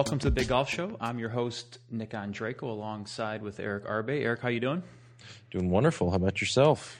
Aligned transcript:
welcome 0.00 0.18
to 0.18 0.28
the 0.28 0.34
Big 0.34 0.48
Golf 0.48 0.70
Show. 0.70 0.96
I'm 0.98 1.18
your 1.18 1.28
host 1.28 1.78
Nick 1.90 2.12
Andreyko, 2.12 2.62
alongside 2.62 3.42
with 3.42 3.60
Eric 3.60 3.84
Arbe. 3.86 4.08
Eric, 4.08 4.40
how 4.40 4.48
you 4.48 4.58
doing? 4.58 4.82
Doing 5.50 5.68
wonderful. 5.68 6.08
How 6.08 6.16
about 6.16 6.40
yourself? 6.40 6.98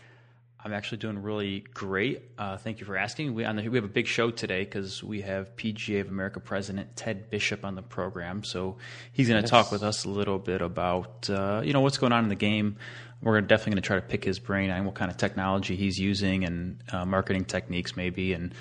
I'm 0.63 0.75
actually 0.75 0.99
doing 0.99 1.23
really 1.23 1.61
great. 1.73 2.21
Uh, 2.37 2.59
thank 2.59 2.79
you 2.79 2.85
for 2.85 2.99
asking. 2.99 3.33
We, 3.33 3.45
the, 3.45 3.69
we 3.71 3.79
have 3.79 3.87
a 3.87 3.89
big 3.89 4.07
show 4.07 4.31
today 4.31 4.65
because 4.65 5.03
we 5.03 5.23
have 5.23 5.57
PGA 5.57 6.03
of 6.03 6.09
America 6.09 6.41
President 6.41 6.95
Ted 6.95 7.31
Bishop 7.31 7.65
on 7.65 7.75
the 7.75 7.81
program. 7.81 8.45
So 8.45 8.77
he's 9.13 9.29
going 9.29 9.43
to 9.43 9.45
yes. 9.45 9.51
talk 9.51 9.73
with 9.73 9.83
us 9.83 10.05
a 10.05 10.11
little 10.11 10.39
bit 10.39 10.61
about 10.61 11.31
uh, 11.31 11.63
you 11.65 11.73
know 11.73 11.81
what's 11.81 11.97
going 11.97 12.13
on 12.13 12.25
in 12.25 12.29
the 12.29 12.35
game. 12.35 12.77
We're 13.23 13.41
definitely 13.41 13.71
going 13.71 13.83
to 13.83 13.87
try 13.87 13.97
to 13.97 14.03
pick 14.03 14.25
his 14.25 14.39
brain 14.39 14.71
on 14.71 14.85
what 14.85 14.95
kind 14.95 15.11
of 15.11 15.17
technology 15.17 15.75
he's 15.75 15.99
using 15.99 16.45
and 16.45 16.83
uh, 16.93 17.07
marketing 17.07 17.47
techniques 17.47 17.97
maybe, 17.97 18.35
and 18.35 18.55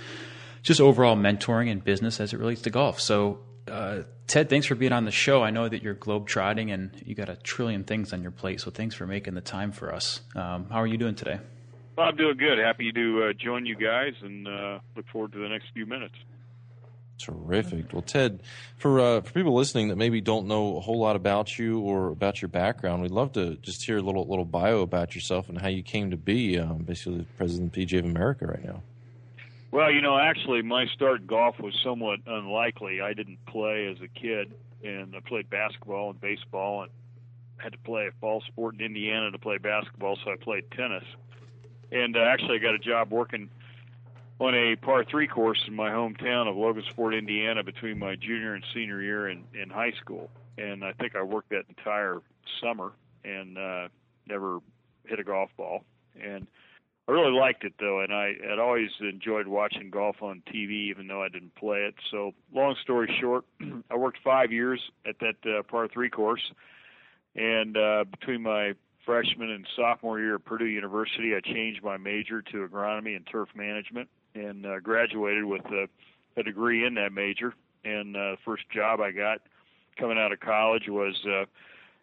just 0.61 0.79
overall 0.79 1.17
mentoring 1.17 1.69
and 1.69 1.83
business 1.83 2.21
as 2.21 2.31
it 2.31 2.39
relates 2.39 2.61
to 2.61 2.69
golf. 2.69 3.01
So 3.01 3.39
uh, 3.69 4.03
Ted, 4.27 4.49
thanks 4.49 4.67
for 4.67 4.75
being 4.75 4.91
on 4.91 5.05
the 5.05 5.11
show. 5.11 5.41
I 5.43 5.49
know 5.49 5.67
that 5.67 5.81
you're 5.81 5.95
globetrotting 5.95 6.73
and 6.73 6.91
you 7.05 7.15
got 7.15 7.29
a 7.29 7.35
trillion 7.35 7.83
things 7.83 8.13
on 8.13 8.21
your 8.21 8.31
plate, 8.31 8.61
so 8.61 8.71
thanks 8.71 8.95
for 8.95 9.07
making 9.07 9.33
the 9.33 9.41
time 9.41 9.71
for 9.71 9.93
us. 9.93 10.21
Um, 10.35 10.69
how 10.69 10.77
are 10.77 10.87
you 10.87 10.97
doing 10.97 11.15
today? 11.15 11.39
Well, 11.97 12.07
I'm 12.07 12.15
doing 12.15 12.37
good. 12.37 12.59
Happy 12.59 12.91
to 12.91 13.23
uh, 13.29 13.33
join 13.33 13.65
you 13.65 13.75
guys 13.75 14.13
and 14.21 14.47
uh, 14.47 14.79
look 14.95 15.07
forward 15.11 15.33
to 15.33 15.39
the 15.39 15.49
next 15.49 15.65
few 15.73 15.85
minutes. 15.85 16.15
Terrific. 17.17 17.91
Well, 17.91 18.01
Ted, 18.01 18.41
for 18.77 19.01
uh, 19.01 19.21
for 19.21 19.33
people 19.33 19.53
listening 19.53 19.89
that 19.89 19.97
maybe 19.97 20.21
don't 20.21 20.47
know 20.47 20.77
a 20.77 20.79
whole 20.79 20.99
lot 20.99 21.17
about 21.17 21.59
you 21.59 21.79
or 21.79 22.07
about 22.07 22.41
your 22.41 22.47
background, 22.47 23.01
we'd 23.01 23.11
love 23.11 23.33
to 23.33 23.55
just 23.55 23.85
hear 23.85 23.97
a 23.97 24.01
little 24.01 24.25
little 24.25 24.45
bio 24.45 24.79
about 24.79 25.15
yourself 25.15 25.49
and 25.49 25.59
how 25.59 25.67
you 25.67 25.83
came 25.83 26.11
to 26.11 26.17
be 26.17 26.57
um, 26.57 26.77
basically 26.77 27.17
the 27.17 27.25
president 27.35 27.75
of 27.75 27.83
PGA 27.83 27.99
of 27.99 28.05
America 28.05 28.47
right 28.47 28.63
now. 28.63 28.81
Well, 29.71 29.91
you 29.91 30.01
know, 30.01 30.17
actually, 30.17 30.61
my 30.63 30.87
start 30.87 31.21
in 31.21 31.27
golf 31.27 31.59
was 31.59 31.75
somewhat 31.83 32.19
unlikely. 32.25 33.01
I 33.01 33.13
didn't 33.13 33.45
play 33.45 33.87
as 33.87 33.97
a 34.01 34.07
kid, 34.07 34.53
and 34.83 35.15
I 35.15 35.19
played 35.19 35.49
basketball 35.49 36.09
and 36.09 36.19
baseball, 36.19 36.83
and 36.83 36.91
had 37.57 37.73
to 37.73 37.77
play 37.79 38.07
a 38.07 38.11
fall 38.19 38.41
sport 38.47 38.75
in 38.75 38.81
Indiana 38.81 39.31
to 39.31 39.37
play 39.37 39.57
basketball, 39.57 40.17
so 40.23 40.31
I 40.31 40.35
played 40.37 40.71
tennis 40.71 41.03
and 41.91 42.15
uh, 42.15 42.21
actually 42.21 42.55
I 42.55 42.59
got 42.59 42.75
a 42.75 42.79
job 42.79 43.11
working 43.11 43.49
on 44.39 44.55
a 44.55 44.75
par 44.75 45.03
three 45.03 45.27
course 45.27 45.61
in 45.67 45.75
my 45.75 45.89
hometown 45.89 46.47
of 46.47 46.55
Logansport, 46.55 47.17
Indiana, 47.17 47.63
between 47.63 47.99
my 47.99 48.15
junior 48.15 48.53
and 48.53 48.63
senior 48.73 49.01
year 49.01 49.29
in 49.29 49.43
in 49.59 49.69
high 49.69 49.93
school. 49.99 50.29
And 50.57 50.83
I 50.83 50.93
think 50.93 51.15
I 51.15 51.23
worked 51.23 51.49
that 51.49 51.63
entire 51.69 52.21
summer 52.61 52.91
and 53.23 53.57
uh, 53.57 53.87
never 54.27 54.59
hit 55.05 55.19
a 55.19 55.23
golf 55.23 55.49
ball. 55.57 55.83
Liked 57.49 57.63
it 57.63 57.73
though, 57.79 58.01
and 58.01 58.13
I 58.13 58.33
had 58.47 58.59
always 58.59 58.91
enjoyed 59.01 59.47
watching 59.47 59.89
golf 59.89 60.17
on 60.21 60.43
TV, 60.53 60.87
even 60.91 61.07
though 61.07 61.23
I 61.23 61.29
didn't 61.29 61.55
play 61.55 61.79
it. 61.79 61.95
So, 62.11 62.35
long 62.53 62.75
story 62.83 63.11
short, 63.19 63.43
I 63.89 63.95
worked 63.95 64.19
five 64.23 64.51
years 64.51 64.79
at 65.03 65.15
that 65.21 65.49
uh, 65.49 65.63
par 65.63 65.87
three 65.91 66.11
course, 66.11 66.43
and 67.35 67.75
uh, 67.75 68.05
between 68.11 68.43
my 68.43 68.73
freshman 69.03 69.49
and 69.49 69.65
sophomore 69.75 70.19
year 70.19 70.35
at 70.35 70.45
Purdue 70.45 70.67
University, 70.67 71.33
I 71.35 71.39
changed 71.39 71.83
my 71.83 71.97
major 71.97 72.43
to 72.43 72.67
agronomy 72.67 73.15
and 73.15 73.25
turf 73.25 73.49
management 73.55 74.09
and 74.35 74.67
uh, 74.67 74.79
graduated 74.81 75.45
with 75.45 75.65
a, 75.71 75.87
a 76.37 76.43
degree 76.43 76.85
in 76.85 76.93
that 76.93 77.13
major. 77.13 77.55
And 77.83 78.15
uh, 78.15 78.19
the 78.19 78.37
first 78.45 78.69
job 78.69 79.01
I 79.01 79.09
got 79.09 79.39
coming 79.97 80.19
out 80.19 80.31
of 80.31 80.39
college 80.39 80.87
was 80.87 81.15
uh, 81.25 81.45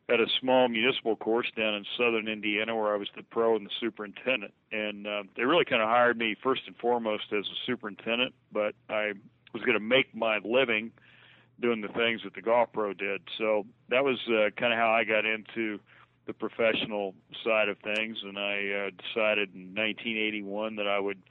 at 0.09 0.21
a 0.21 0.27
small 0.41 0.69
municipal 0.69 1.17
course 1.17 1.51
down 1.57 1.75
in 1.75 1.85
southern 1.99 2.29
Indiana 2.29 2.77
where 2.77 2.95
I 2.95 2.97
was 2.97 3.09
the 3.17 3.23
pro 3.23 3.57
and 3.57 3.67
the 3.67 3.71
superintendent. 3.81 4.55
And 4.71 5.07
uh, 5.07 5.23
they 5.37 5.45
really 5.45 5.65
kind 5.65 5.83
of 5.83 5.89
hired 5.89 6.17
me 6.17 6.37
first 6.43 6.63
and 6.67 6.77
foremost 6.77 7.25
as 7.33 7.45
a 7.45 7.59
superintendent, 7.67 8.35
but 8.53 8.75
I 8.89 9.13
was 9.53 9.63
going 9.63 9.75
to 9.75 9.85
make 9.85 10.15
my 10.15 10.39
living 10.45 10.93
doing 11.61 11.81
the 11.81 11.89
things 11.89 12.21
that 12.25 12.35
the 12.35 12.43
golf 12.43 12.69
pro 12.73 12.93
did. 12.93 13.23
So 13.39 13.67
that 13.89 14.05
was 14.05 14.19
uh, 14.29 14.51
kind 14.59 14.73
of 14.73 14.79
how 14.79 14.91
I 14.91 15.05
got 15.05 15.25
into– 15.25 15.81
the 16.27 16.33
professional 16.33 17.15
side 17.45 17.69
of 17.69 17.79
things, 17.79 18.19
and 18.23 18.39
I 18.39 18.89
uh, 18.89 18.91
decided 18.91 19.55
in 19.55 19.75
1981 19.75 20.77
that 20.77 20.87
I 20.87 20.99
would 20.99 21.23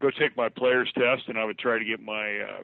go 0.00 0.10
take 0.10 0.36
my 0.36 0.48
players 0.48 0.90
test 0.94 1.28
and 1.28 1.38
I 1.38 1.44
would 1.44 1.58
try 1.58 1.78
to 1.78 1.84
get 1.84 2.00
my 2.00 2.40
uh, 2.40 2.62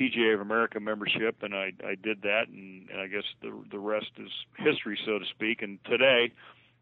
PGA 0.00 0.34
of 0.34 0.40
America 0.40 0.80
membership, 0.80 1.42
and 1.42 1.54
I 1.54 1.72
I 1.84 1.94
did 1.94 2.22
that, 2.22 2.48
and, 2.48 2.88
and 2.90 3.00
I 3.00 3.06
guess 3.06 3.24
the 3.42 3.52
the 3.70 3.78
rest 3.78 4.10
is 4.16 4.30
history, 4.56 4.98
so 5.04 5.18
to 5.18 5.24
speak. 5.26 5.62
And 5.62 5.78
today, 5.84 6.32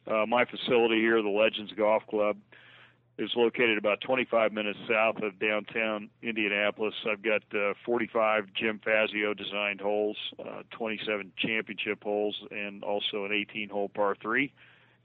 uh, 0.06 0.24
my 0.26 0.44
facility 0.44 1.00
here, 1.00 1.20
the 1.20 1.28
Legends 1.28 1.72
Golf 1.72 2.06
Club, 2.06 2.36
is 3.18 3.30
located 3.34 3.76
about 3.76 4.00
25 4.00 4.52
minutes 4.52 4.78
south 4.88 5.16
of 5.22 5.38
downtown 5.40 6.08
Indianapolis. 6.22 6.94
I've 7.10 7.22
got 7.22 7.42
uh, 7.52 7.74
45 7.84 8.46
Jim 8.54 8.80
Fazio 8.84 9.34
designed 9.34 9.80
holes, 9.80 10.16
uh, 10.38 10.62
27 10.70 11.32
championship 11.36 12.04
holes, 12.04 12.36
and 12.52 12.84
also 12.84 13.24
an 13.24 13.32
18 13.32 13.68
hole 13.68 13.88
par 13.88 14.16
3. 14.22 14.52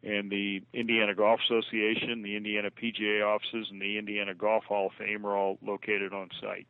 And 0.03 0.29
the 0.29 0.61
Indiana 0.73 1.15
Golf 1.15 1.39
Association, 1.45 2.21
the 2.21 2.35
Indiana 2.35 2.69
PGA 2.69 3.25
offices, 3.25 3.67
and 3.71 3.81
the 3.81 3.97
Indiana 3.97 4.35
Golf 4.35 4.65
Hall 4.65 4.87
of 4.87 4.91
Fame 4.99 5.25
are 5.25 5.35
all 5.35 5.57
located 5.63 6.13
on 6.13 6.29
site. 6.39 6.67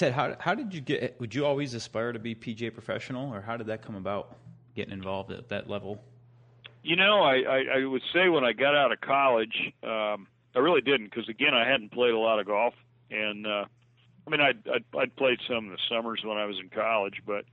Ted, 0.00 0.14
how, 0.14 0.34
how 0.40 0.54
did 0.54 0.72
you 0.72 0.80
get? 0.80 1.20
Would 1.20 1.34
you 1.34 1.44
always 1.44 1.74
aspire 1.74 2.12
to 2.12 2.18
be 2.18 2.34
PGA 2.34 2.72
professional, 2.72 3.34
or 3.34 3.42
how 3.42 3.58
did 3.58 3.66
that 3.66 3.82
come 3.82 3.96
about? 3.96 4.34
Getting 4.74 4.94
involved 4.94 5.30
at 5.30 5.50
that 5.50 5.68
level. 5.68 6.02
You 6.82 6.96
know, 6.96 7.20
I, 7.20 7.42
I, 7.42 7.64
I 7.80 7.84
would 7.84 8.00
say 8.14 8.30
when 8.30 8.42
I 8.42 8.54
got 8.54 8.74
out 8.74 8.92
of 8.92 9.02
college, 9.02 9.74
um, 9.82 10.26
I 10.56 10.60
really 10.60 10.80
didn't 10.80 11.10
because 11.10 11.28
again, 11.28 11.52
I 11.52 11.68
hadn't 11.68 11.92
played 11.92 12.14
a 12.14 12.18
lot 12.18 12.40
of 12.40 12.46
golf, 12.46 12.72
and 13.10 13.46
uh, 13.46 13.66
I 14.26 14.30
mean, 14.30 14.40
I'd, 14.40 14.66
I'd 14.72 14.84
I'd 14.98 15.16
played 15.16 15.38
some 15.46 15.66
in 15.66 15.70
the 15.72 15.78
summers 15.90 16.22
when 16.24 16.38
I 16.38 16.46
was 16.46 16.56
in 16.58 16.70
college, 16.70 17.20
but 17.26 17.44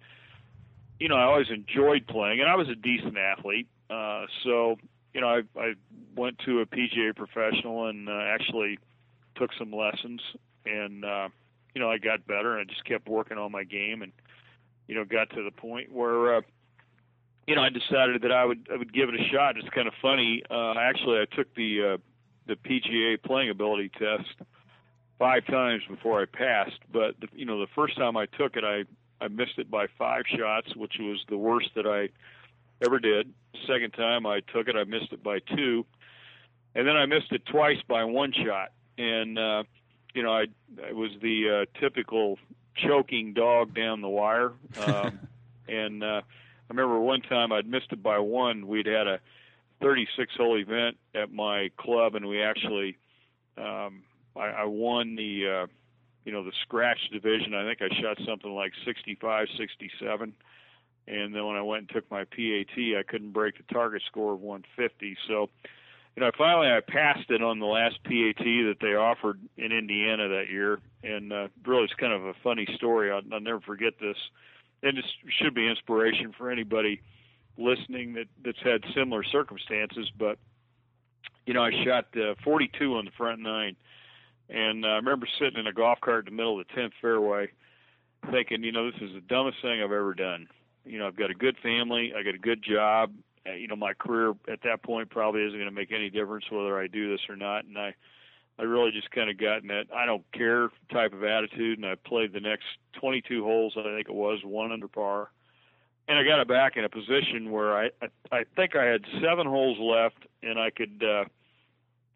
you 1.02 1.10
know, 1.10 1.16
I 1.16 1.24
always 1.24 1.50
enjoyed 1.50 2.08
playing, 2.08 2.40
and 2.40 2.50
I 2.50 2.56
was 2.56 2.70
a 2.70 2.76
decent 2.76 3.18
athlete. 3.18 3.68
Uh, 3.90 4.26
so 4.46 4.78
you 5.14 5.20
know, 5.20 5.28
I 5.28 5.42
I 5.60 5.74
went 6.16 6.40
to 6.46 6.62
a 6.62 6.66
PGA 6.66 7.14
professional 7.14 7.88
and 7.88 8.08
uh, 8.08 8.14
actually 8.14 8.80
took 9.36 9.50
some 9.60 9.74
lessons, 9.74 10.22
and 10.66 11.04
uh, 11.04 11.28
you 11.78 11.84
know, 11.84 11.92
I 11.92 12.00
got 12.00 12.26
better, 12.26 12.58
and 12.58 12.68
I 12.68 12.74
just 12.74 12.84
kept 12.86 13.08
working 13.08 13.38
on 13.38 13.52
my 13.52 13.64
game, 13.64 14.02
and 14.02 14.12
you 14.88 14.96
know, 14.96 15.06
got 15.06 15.30
to 15.36 15.44
the 15.44 15.52
point 15.52 15.92
where. 15.94 16.38
Uh, 16.38 16.42
you 17.46 17.56
know, 17.56 17.62
I 17.62 17.70
decided 17.70 18.24
that 18.24 18.32
I 18.32 18.44
would 18.44 18.68
I 18.74 18.76
would 18.76 18.92
give 18.92 19.08
it 19.08 19.16
a 19.16 19.24
shot. 19.32 19.56
It's 19.58 19.70
kind 19.70 19.88
of 19.88 19.94
funny. 20.02 20.44
Uh, 20.50 20.74
actually, 20.78 21.20
I 21.20 21.34
took 21.34 21.54
the 21.56 21.94
uh, 21.94 21.98
the 22.46 22.56
PGA 22.56 23.24
playing 23.24 23.52
ability 23.52 23.90
test 23.98 24.36
five 25.18 25.46
times 25.46 25.84
before 25.88 26.22
I 26.22 26.26
passed. 26.26 26.80
But 26.92 27.18
the, 27.22 27.28
you 27.34 27.46
know, 27.46 27.62
the 27.62 27.72
first 27.74 27.96
time 27.96 28.18
I 28.18 28.26
took 28.26 28.58
it, 28.58 28.66
I 28.66 28.84
I 29.24 29.30
missed 29.30 29.60
it 29.60 29.72
by 29.72 29.86
five 29.98 30.24
shots, 30.28 30.76
which 30.76 30.96
was 31.00 31.24
the 31.30 31.38
worst 31.38 31.70
that 31.76 31.86
I 31.86 32.10
ever 32.84 33.00
did. 33.00 33.32
Second 33.66 33.92
time 33.92 34.26
I 34.26 34.42
took 34.42 34.68
it, 34.68 34.76
I 34.76 34.84
missed 34.84 35.14
it 35.14 35.24
by 35.24 35.40
two, 35.56 35.86
and 36.76 36.86
then 36.86 36.98
I 36.98 37.06
missed 37.06 37.32
it 37.32 37.46
twice 37.46 37.80
by 37.88 38.04
one 38.04 38.34
shot. 38.34 38.74
And 38.98 39.40
uh, 39.40 39.64
you 40.14 40.24
know, 40.24 40.32
I 40.32 40.46
I 40.88 40.94
was 40.94 41.12
the 41.22 41.66
uh, 41.66 41.80
typical 41.80 42.38
choking 42.76 43.34
dog 43.34 43.74
down 43.74 44.02
the 44.02 44.10
wire. 44.10 44.54
Um, 44.86 45.20
and 45.68 46.04
uh, 46.04 46.22
I 46.26 46.74
remember 46.74 47.00
one 47.00 47.22
time 47.22 47.52
I'd 47.52 47.68
missed 47.68 47.92
it 47.92 48.02
by 48.02 48.20
one. 48.20 48.68
We'd 48.68 48.86
had 48.86 49.08
a 49.08 49.20
36 49.82 50.34
hole 50.36 50.58
event 50.58 50.98
at 51.16 51.32
my 51.32 51.70
club, 51.78 52.16
and 52.16 52.28
we 52.28 52.42
actually 52.42 52.98
um, 53.58 54.04
I, 54.36 54.48
I 54.48 54.64
won 54.66 55.16
the 55.16 55.64
uh, 55.64 55.68
you 56.26 56.32
know 56.32 56.44
the 56.44 56.54
scratch 56.64 57.00
division. 57.12 57.54
I 57.54 57.64
think 57.64 57.82
I 57.82 58.02
shot 58.02 58.18
something 58.26 58.54
like 58.54 58.74
65, 58.86 59.48
67. 59.58 60.34
And 61.08 61.34
then 61.34 61.46
when 61.46 61.56
I 61.56 61.62
went 61.62 61.84
and 61.84 61.90
took 61.90 62.10
my 62.12 62.26
PAT, 62.26 62.78
I 62.78 63.04
couldn't 63.08 63.32
break 63.32 63.58
the 63.58 63.74
target 63.74 64.02
score 64.08 64.34
of 64.34 64.42
150. 64.42 65.18
So, 65.28 65.50
you 66.18 66.24
know, 66.24 66.32
finally 66.38 66.68
I 66.68 66.82
passed 66.82 67.30
it 67.30 67.42
on 67.42 67.60
the 67.60 67.66
last 67.66 68.04
PAT 68.04 68.44
that 68.44 68.78
they 68.82 68.96
offered 68.96 69.40
in 69.56 69.72
Indiana 69.72 70.28
that 70.28 70.50
year. 70.52 70.80
And 71.04 71.32
uh, 71.32 71.48
really, 71.66 71.86
it's 71.86 71.94
kind 71.94 72.12
of 72.12 72.26
a 72.26 72.34
funny 72.44 72.68
story. 72.76 73.12
I'll, 73.12 73.22
I'll 73.32 73.40
never 73.40 73.62
forget 73.62 73.94
this 74.02 74.18
and 74.84 74.98
it 74.98 75.06
should 75.42 75.54
be 75.54 75.68
inspiration 75.68 76.34
for 76.38 76.52
anybody 76.52 77.02
listening 77.58 78.14
that 78.14 78.28
that's 78.44 78.62
had 78.64 78.84
similar 78.96 79.24
circumstances. 79.24 80.10
But 80.18 80.38
you 81.46 81.54
know, 81.54 81.64
I 81.64 81.72
shot 81.84 82.06
uh, 82.16 82.36
42 82.44 82.96
on 82.96 83.06
the 83.06 83.12
front 83.12 83.42
nine, 83.42 83.76
and 84.50 84.86
uh, 84.86 84.90
I 84.90 84.96
remember 84.96 85.28
sitting 85.40 85.60
in 85.60 85.68
a 85.68 85.74
golf 85.74 86.00
cart 86.02 86.28
in 86.28 86.34
the 86.34 86.38
middle 86.38 86.60
of 86.60 86.68
the 86.68 86.74
10th 86.74 86.92
fairway, 87.02 87.50
thinking, 88.32 88.64
you 88.64 88.72
know, 88.72 88.92
this 88.92 89.02
is 89.02 89.14
the 89.14 89.22
dumbest 89.22 89.62
thing 89.62 89.82
I've 89.82 89.92
ever 89.92 90.14
done. 90.14 90.48
You 90.86 91.00
know, 91.00 91.08
I've 91.08 91.16
got 91.16 91.32
a 91.32 91.36
good 91.36 91.58
family, 91.64 92.14
I 92.18 92.24
got 92.24 92.36
a 92.36 92.40
good 92.40 92.64
job. 92.64 93.14
Uh, 93.48 93.54
you 93.54 93.68
know, 93.68 93.76
my 93.76 93.94
career 93.94 94.34
at 94.52 94.62
that 94.64 94.84
point 94.84 95.10
probably 95.10 95.44
isn't 95.44 95.58
going 95.58 95.70
to 95.70 95.76
make 95.76 95.92
any 95.92 96.10
difference 96.10 96.46
whether 96.50 96.80
I 96.80 96.88
do 96.88 97.12
this 97.12 97.22
or 97.30 97.36
not, 97.36 97.66
and 97.66 97.78
I 97.78 97.96
I 98.60 98.64
really 98.64 98.92
just 98.92 99.12
kind 99.12 99.30
of 99.30 99.38
got 99.38 99.62
in 99.62 99.68
that 99.68 99.86
I 99.96 100.06
don't 100.06 100.24
care 100.32 100.70
type 100.92 101.14
of 101.14 101.24
attitude, 101.24 101.78
and 101.78 101.86
I 101.86 101.96
played 101.96 102.34
the 102.34 102.40
next 102.40 102.66
22 103.00 103.44
holes. 103.44 103.74
I 103.78 103.84
think 103.84 104.10
it 104.10 104.16
was 104.16 104.40
one 104.44 104.72
under 104.72 104.88
par, 104.88 105.30
and 106.08 106.18
I 106.18 106.24
got 106.24 106.42
it 106.42 106.48
back 106.48 106.76
in 106.76 106.84
a 106.84 106.90
position 106.90 107.52
where 107.52 107.78
I 107.78 107.90
I, 108.02 108.38
I 108.38 108.44
think 108.56 108.76
I 108.76 108.86
had 108.86 109.02
seven 109.22 109.48
holes 109.48 109.78
left, 109.80 110.28
and 110.42 110.60
I 110.60 110.72
could 110.72 111.04
uh, 111.04 111.26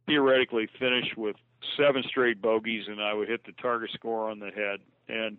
theoretically 0.07 0.67
finish 0.79 1.15
with 1.15 1.35
seven 1.77 2.03
straight 2.07 2.41
bogeys, 2.41 2.85
and 2.87 3.01
I 3.01 3.13
would 3.13 3.29
hit 3.29 3.45
the 3.45 3.53
target 3.53 3.91
score 3.93 4.29
on 4.29 4.39
the 4.39 4.49
head. 4.49 4.79
And 5.07 5.37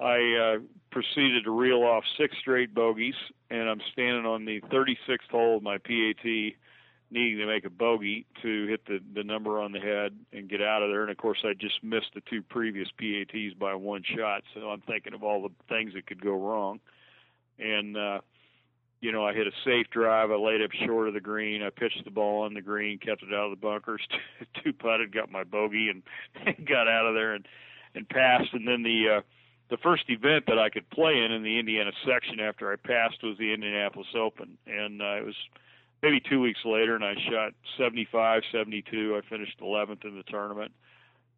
I 0.00 0.56
uh, 0.56 0.58
proceeded 0.90 1.44
to 1.44 1.50
reel 1.50 1.82
off 1.82 2.04
six 2.18 2.36
straight 2.40 2.74
bogeys, 2.74 3.14
and 3.50 3.68
I'm 3.68 3.80
standing 3.92 4.26
on 4.26 4.44
the 4.44 4.60
36th 4.72 5.30
hole 5.30 5.56
of 5.56 5.62
my 5.62 5.78
PAT, 5.78 6.24
needing 7.10 7.38
to 7.38 7.46
make 7.46 7.64
a 7.64 7.70
bogey 7.70 8.26
to 8.42 8.66
hit 8.66 8.84
the 8.86 9.00
the 9.14 9.24
number 9.24 9.60
on 9.60 9.72
the 9.72 9.80
head 9.80 10.12
and 10.32 10.48
get 10.48 10.62
out 10.62 10.82
of 10.82 10.90
there. 10.90 11.02
And 11.02 11.10
of 11.10 11.16
course, 11.16 11.38
I 11.44 11.54
just 11.54 11.82
missed 11.82 12.12
the 12.14 12.22
two 12.28 12.42
previous 12.42 12.88
PATs 12.98 13.54
by 13.58 13.74
one 13.74 14.02
shot, 14.16 14.42
so 14.54 14.70
I'm 14.70 14.82
thinking 14.82 15.14
of 15.14 15.22
all 15.22 15.42
the 15.42 15.54
things 15.68 15.94
that 15.94 16.06
could 16.06 16.22
go 16.22 16.34
wrong. 16.34 16.80
And 17.58 17.96
uh, 17.96 18.20
you 19.00 19.12
know, 19.12 19.24
I 19.24 19.32
hit 19.32 19.46
a 19.46 19.52
safe 19.64 19.88
drive. 19.90 20.30
I 20.30 20.34
laid 20.34 20.62
up 20.62 20.70
short 20.86 21.08
of 21.08 21.14
the 21.14 21.20
green. 21.20 21.62
I 21.62 21.70
pitched 21.70 22.04
the 22.04 22.10
ball 22.10 22.42
on 22.42 22.54
the 22.54 22.62
green, 22.62 22.98
kept 22.98 23.22
it 23.22 23.32
out 23.32 23.50
of 23.50 23.50
the 23.50 23.66
bunkers, 23.66 24.02
two 24.62 24.72
putted, 24.72 25.12
got 25.12 25.30
my 25.30 25.44
bogey, 25.44 25.88
and 25.88 26.66
got 26.68 26.88
out 26.88 27.06
of 27.06 27.14
there 27.14 27.34
and 27.34 27.46
and 27.94 28.08
passed. 28.08 28.52
And 28.52 28.66
then 28.66 28.82
the 28.82 29.18
uh, 29.18 29.20
the 29.70 29.76
first 29.76 30.04
event 30.08 30.46
that 30.46 30.58
I 30.58 30.70
could 30.70 30.88
play 30.90 31.22
in 31.24 31.32
in 31.32 31.42
the 31.42 31.58
Indiana 31.58 31.92
section 32.06 32.40
after 32.40 32.72
I 32.72 32.76
passed 32.76 33.22
was 33.22 33.36
the 33.38 33.52
Indianapolis 33.52 34.08
Open, 34.16 34.56
and 34.66 35.02
uh, 35.02 35.16
it 35.16 35.24
was 35.24 35.36
maybe 36.02 36.20
two 36.20 36.40
weeks 36.40 36.60
later, 36.64 36.94
and 36.94 37.04
I 37.04 37.14
shot 37.14 37.52
75, 37.76 38.42
72. 38.50 39.20
I 39.22 39.28
finished 39.28 39.60
11th 39.60 40.04
in 40.04 40.16
the 40.16 40.22
tournament, 40.22 40.72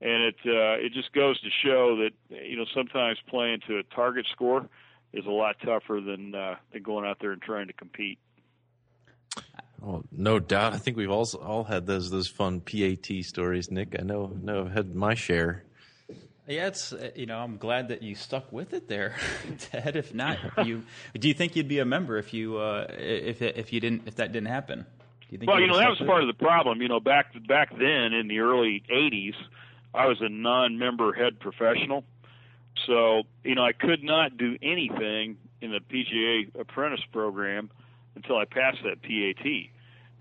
and 0.01 0.23
it 0.23 0.37
uh, 0.47 0.85
it 0.85 0.93
just 0.93 1.13
goes 1.13 1.41
to 1.41 1.49
show 1.65 1.97
that 1.97 2.11
you 2.45 2.57
know 2.57 2.67
sometimes 2.75 3.19
playing 3.29 3.61
to 3.69 3.79
a 3.79 3.83
target 3.95 4.27
score 4.31 4.69
is 5.13 5.27
a 5.27 5.31
lot 5.31 5.57
tougher 5.65 6.01
than 6.01 6.35
uh, 6.35 6.57
than 6.73 6.83
going 6.83 7.07
out 7.07 7.19
there 7.21 7.33
and 7.33 7.43
trying 7.43 7.67
to 7.67 7.73
compete. 7.73 8.19
Well, 9.81 10.05
no 10.13 10.39
doubt. 10.39 10.75
I 10.75 10.77
think 10.77 10.97
we've 10.97 11.11
all 11.11 11.29
all 11.43 11.65
had 11.65 11.87
those 11.87 12.11
those 12.11 12.29
fun 12.29 12.61
PAT 12.61 13.25
stories, 13.25 13.71
Nick. 13.71 13.97
I 13.99 14.03
know, 14.03 14.37
know 14.43 14.67
I've 14.67 14.73
had 14.73 14.95
my 14.95 15.15
share. 15.15 15.65
Yeah, 16.51 16.67
it's 16.67 16.93
uh, 16.93 17.13
you 17.15 17.27
know 17.27 17.39
I'm 17.39 17.59
glad 17.59 17.89
that 17.89 18.03
you 18.03 18.17
stuck 18.17 18.53
with 18.53 18.75
it 18.75 18.89
there, 18.89 19.15
Ted. 19.59 19.95
If 19.95 20.13
not, 20.13 20.37
you 20.67 20.83
do 21.17 21.29
you 21.29 21.35
think 21.35 21.55
you'd 21.55 21.69
be 21.69 21.79
a 21.79 21.85
member 21.85 22.19
if 22.19 22.35
you 22.35 22.59
uh, 22.59 22.87
if 22.91 23.41
if 23.41 23.73
you 23.73 23.79
didn't 23.79 24.03
if 24.07 24.17
that 24.17 24.33
didn't 24.33 24.49
happen? 24.49 24.85
You 25.31 25.39
well, 25.47 25.61
you 25.61 25.69
know 25.69 25.79
that 25.79 25.89
was 25.89 25.99
part 25.99 26.23
of 26.23 26.27
the 26.27 26.35
problem. 26.35 26.83
You 26.83 26.89
know, 26.89 26.99
back 26.99 27.27
back 27.47 27.71
then 27.79 28.13
in 28.13 28.27
the 28.27 28.41
early 28.41 28.83
'80s, 28.93 29.35
I 29.95 30.07
was 30.07 30.21
a 30.21 30.29
non-member 30.29 31.13
head 31.13 31.39
professional, 31.39 32.03
so 32.85 33.23
you 33.45 33.55
know 33.55 33.65
I 33.65 33.71
could 33.71 34.03
not 34.03 34.37
do 34.37 34.59
anything 34.61 35.37
in 35.61 35.71
the 35.71 35.79
PGA 35.79 36.61
apprentice 36.61 37.05
program 37.13 37.71
until 38.17 38.37
I 38.37 38.45
passed 38.45 38.79
that 38.83 39.03
PAT, 39.03 39.47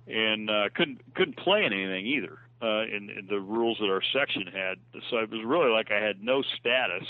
and 0.08 0.48
uh, 0.48 0.70
couldn't 0.76 1.02
couldn't 1.16 1.38
play 1.38 1.66
in 1.66 1.74
anything 1.74 2.06
either 2.06 2.38
uh, 2.62 2.82
in, 2.84 3.10
in 3.10 3.28
the 3.30 3.40
rules 3.40 3.78
that 3.80 3.90
our 3.90 4.02
section 4.14 4.48
had. 4.48 4.78
So 5.10 5.18
it 5.18 5.30
was 5.30 5.44
really 5.46 5.72
like 5.72 5.92
I 5.92 6.04
had 6.04 6.22
no 6.22 6.42
status, 6.42 7.08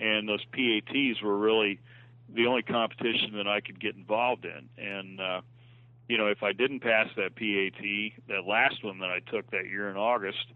and 0.00 0.28
those 0.28 0.44
PATs 0.52 1.22
were 1.22 1.36
really 1.36 1.80
the 2.34 2.46
only 2.46 2.62
competition 2.62 3.32
that 3.36 3.46
I 3.46 3.60
could 3.60 3.80
get 3.80 3.94
involved 3.94 4.44
in. 4.44 4.68
And 4.82 5.20
uh, 5.20 5.40
you 6.08 6.18
know, 6.18 6.26
if 6.26 6.42
I 6.42 6.52
didn't 6.52 6.80
pass 6.80 7.08
that 7.16 7.36
PAT, 7.36 7.84
that 8.28 8.46
last 8.46 8.84
one 8.84 8.98
that 9.00 9.10
I 9.10 9.20
took 9.30 9.50
that 9.50 9.66
year 9.66 9.90
in 9.90 9.96
August, 9.96 10.46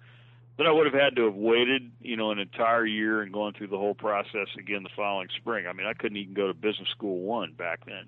then 0.57 0.67
I 0.67 0.73
would 0.73 0.87
have 0.87 1.01
had 1.01 1.17
to 1.17 1.25
have 1.27 1.35
waited, 1.35 1.91
you 2.03 2.17
know, 2.17 2.33
an 2.33 2.39
entire 2.39 2.85
year 2.85 3.23
and 3.23 3.33
gone 3.33 3.53
through 3.53 3.69
the 3.69 3.79
whole 3.79 3.95
process 3.95 4.49
again 4.59 4.83
the 4.83 4.91
following 4.95 5.29
spring. 5.37 5.67
I 5.67 5.73
mean, 5.73 5.87
I 5.87 5.95
couldn't 5.95 6.19
even 6.19 6.35
go 6.35 6.49
to 6.49 6.55
business 6.55 6.89
school 6.91 7.21
one 7.21 7.53
back 7.53 7.87
then 7.87 8.05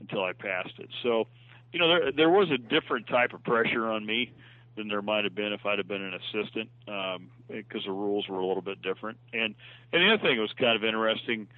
until 0.00 0.24
I 0.24 0.32
passed 0.32 0.74
it. 0.78 0.90
So, 1.02 1.28
you 1.72 1.78
know, 1.78 1.88
there 1.88 2.12
there 2.12 2.30
was 2.30 2.50
a 2.50 2.58
different 2.58 3.06
type 3.06 3.32
of 3.32 3.42
pressure 3.44 3.88
on 3.88 4.04
me 4.04 4.32
than 4.76 4.88
there 4.88 5.02
might 5.02 5.24
have 5.24 5.34
been 5.34 5.52
if 5.52 5.66
I'd 5.66 5.78
have 5.78 5.88
been 5.88 6.02
an 6.02 6.14
assistant, 6.14 6.70
um, 6.88 7.30
because 7.48 7.84
the 7.84 7.92
rules 7.92 8.28
were 8.28 8.38
a 8.38 8.46
little 8.46 8.62
bit 8.62 8.82
different. 8.82 9.18
And 9.32 9.54
and 9.92 10.02
the 10.02 10.14
other 10.14 10.22
thing 10.22 10.36
that 10.36 10.42
was 10.42 10.52
kind 10.58 10.76
of 10.76 10.84
interesting 10.84 11.48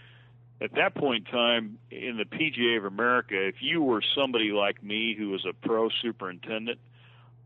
at 0.61 0.75
that 0.75 0.95
point 0.95 1.27
in 1.27 1.33
time 1.33 1.79
in 1.91 2.17
the 2.17 2.25
PGA 2.25 2.79
of 2.79 2.85
America, 2.85 3.35
if 3.35 3.57
you 3.61 3.83
were 3.83 4.03
somebody 4.17 4.51
like 4.51 4.83
me 4.83 5.15
who 5.17 5.31
was 5.31 5.45
a 5.49 5.53
pro 5.67 5.89
superintendent, 6.03 6.79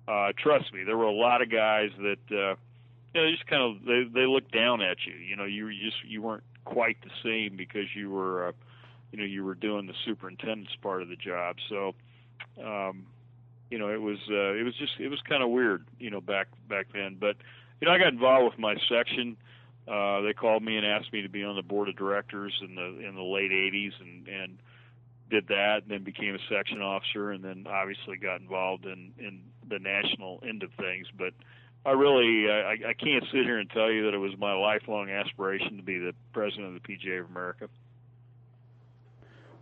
uh, 0.07 0.33
trust 0.39 0.73
me, 0.73 0.85
there 0.85 0.97
were 0.97 1.05
a 1.05 1.13
lot 1.13 1.43
of 1.43 1.51
guys 1.51 1.91
that 1.99 2.19
uh, 2.31 2.55
you 3.15 3.21
know 3.21 3.31
just 3.31 3.47
kind 3.47 3.63
of 3.63 3.85
they 3.85 4.05
they 4.13 4.27
looked 4.27 4.53
down 4.53 4.83
at 4.83 4.99
you. 5.07 5.15
You 5.15 5.37
know, 5.37 5.45
you 5.45 5.65
were 5.65 5.73
just 5.73 5.97
you 6.07 6.23
weren't 6.23 6.45
quite 6.65 6.97
the 7.03 7.11
same 7.23 7.57
because 7.57 7.87
you 7.95 8.11
were 8.11 8.49
uh, 8.49 8.53
you 9.13 9.19
know 9.19 9.25
you 9.25 9.45
were 9.45 9.55
doing 9.55 9.87
the 9.87 9.95
superintendent's 10.05 10.75
part 10.83 11.03
of 11.03 11.09
the 11.09 11.17
job. 11.17 11.57
So. 11.69 11.95
Um, 12.63 13.07
you 13.71 13.79
know, 13.79 13.91
it 13.91 14.01
was 14.01 14.19
uh, 14.31 14.55
it 14.55 14.65
was 14.65 14.75
just 14.77 14.93
it 14.99 15.09
was 15.09 15.21
kind 15.29 15.43
of 15.43 15.51
weird, 15.51 15.87
you 15.99 16.11
know, 16.11 16.21
back 16.21 16.49
back 16.69 16.87
then. 16.93 17.17
But 17.19 17.37
you 17.81 17.87
know, 17.87 17.93
I 17.93 17.99
got 17.99 18.13
involved 18.13 18.53
with 18.53 18.59
my 18.59 18.77
section. 18.89 19.37
Uh, 19.87 20.21
they 20.21 20.33
called 20.33 20.63
me 20.63 20.77
and 20.77 20.87
asked 20.87 21.13
me 21.13 21.23
to 21.23 21.29
be 21.29 21.45
on 21.45 21.57
the 21.57 21.63
board 21.63 21.89
of 21.89 21.97
directors 21.97 22.53
in 22.63 22.75
the 22.75 23.07
in 23.07 23.15
the 23.15 23.23
late 23.23 23.51
'80s, 23.51 23.93
and 24.01 24.29
and 24.29 24.59
did 25.31 25.49
that, 25.49 25.83
and 25.83 25.91
then 25.91 26.05
became 26.05 26.35
a 26.35 26.39
section 26.49 26.81
officer, 26.81 27.31
and 27.31 27.45
then 27.45 27.67
obviously 27.69 28.17
got 28.17 28.41
involved 28.41 28.85
in 28.87 29.13
in 29.19 29.41
the 29.69 29.79
national 29.79 30.43
end 30.47 30.63
of 30.63 30.71
things. 30.79 31.07
But 31.17 31.35
I 31.85 31.93
really 31.93 32.51
I, 32.51 32.91
I 32.91 32.95
can't 32.95 33.25
sit 33.33 33.45
here 33.45 33.59
and 33.59 33.71
tell 33.71 33.91
you 33.91 34.05
that 34.05 34.15
it 34.15 34.19
was 34.19 34.33
my 34.39 34.55
lifelong 34.55 35.11
aspiration 35.11 35.77
to 35.77 35.83
be 35.83 35.99
the 35.99 36.15
president 36.33 36.75
of 36.77 36.83
the 36.83 36.89
PGA 36.89 37.21
of 37.21 37.31
America. 37.31 37.69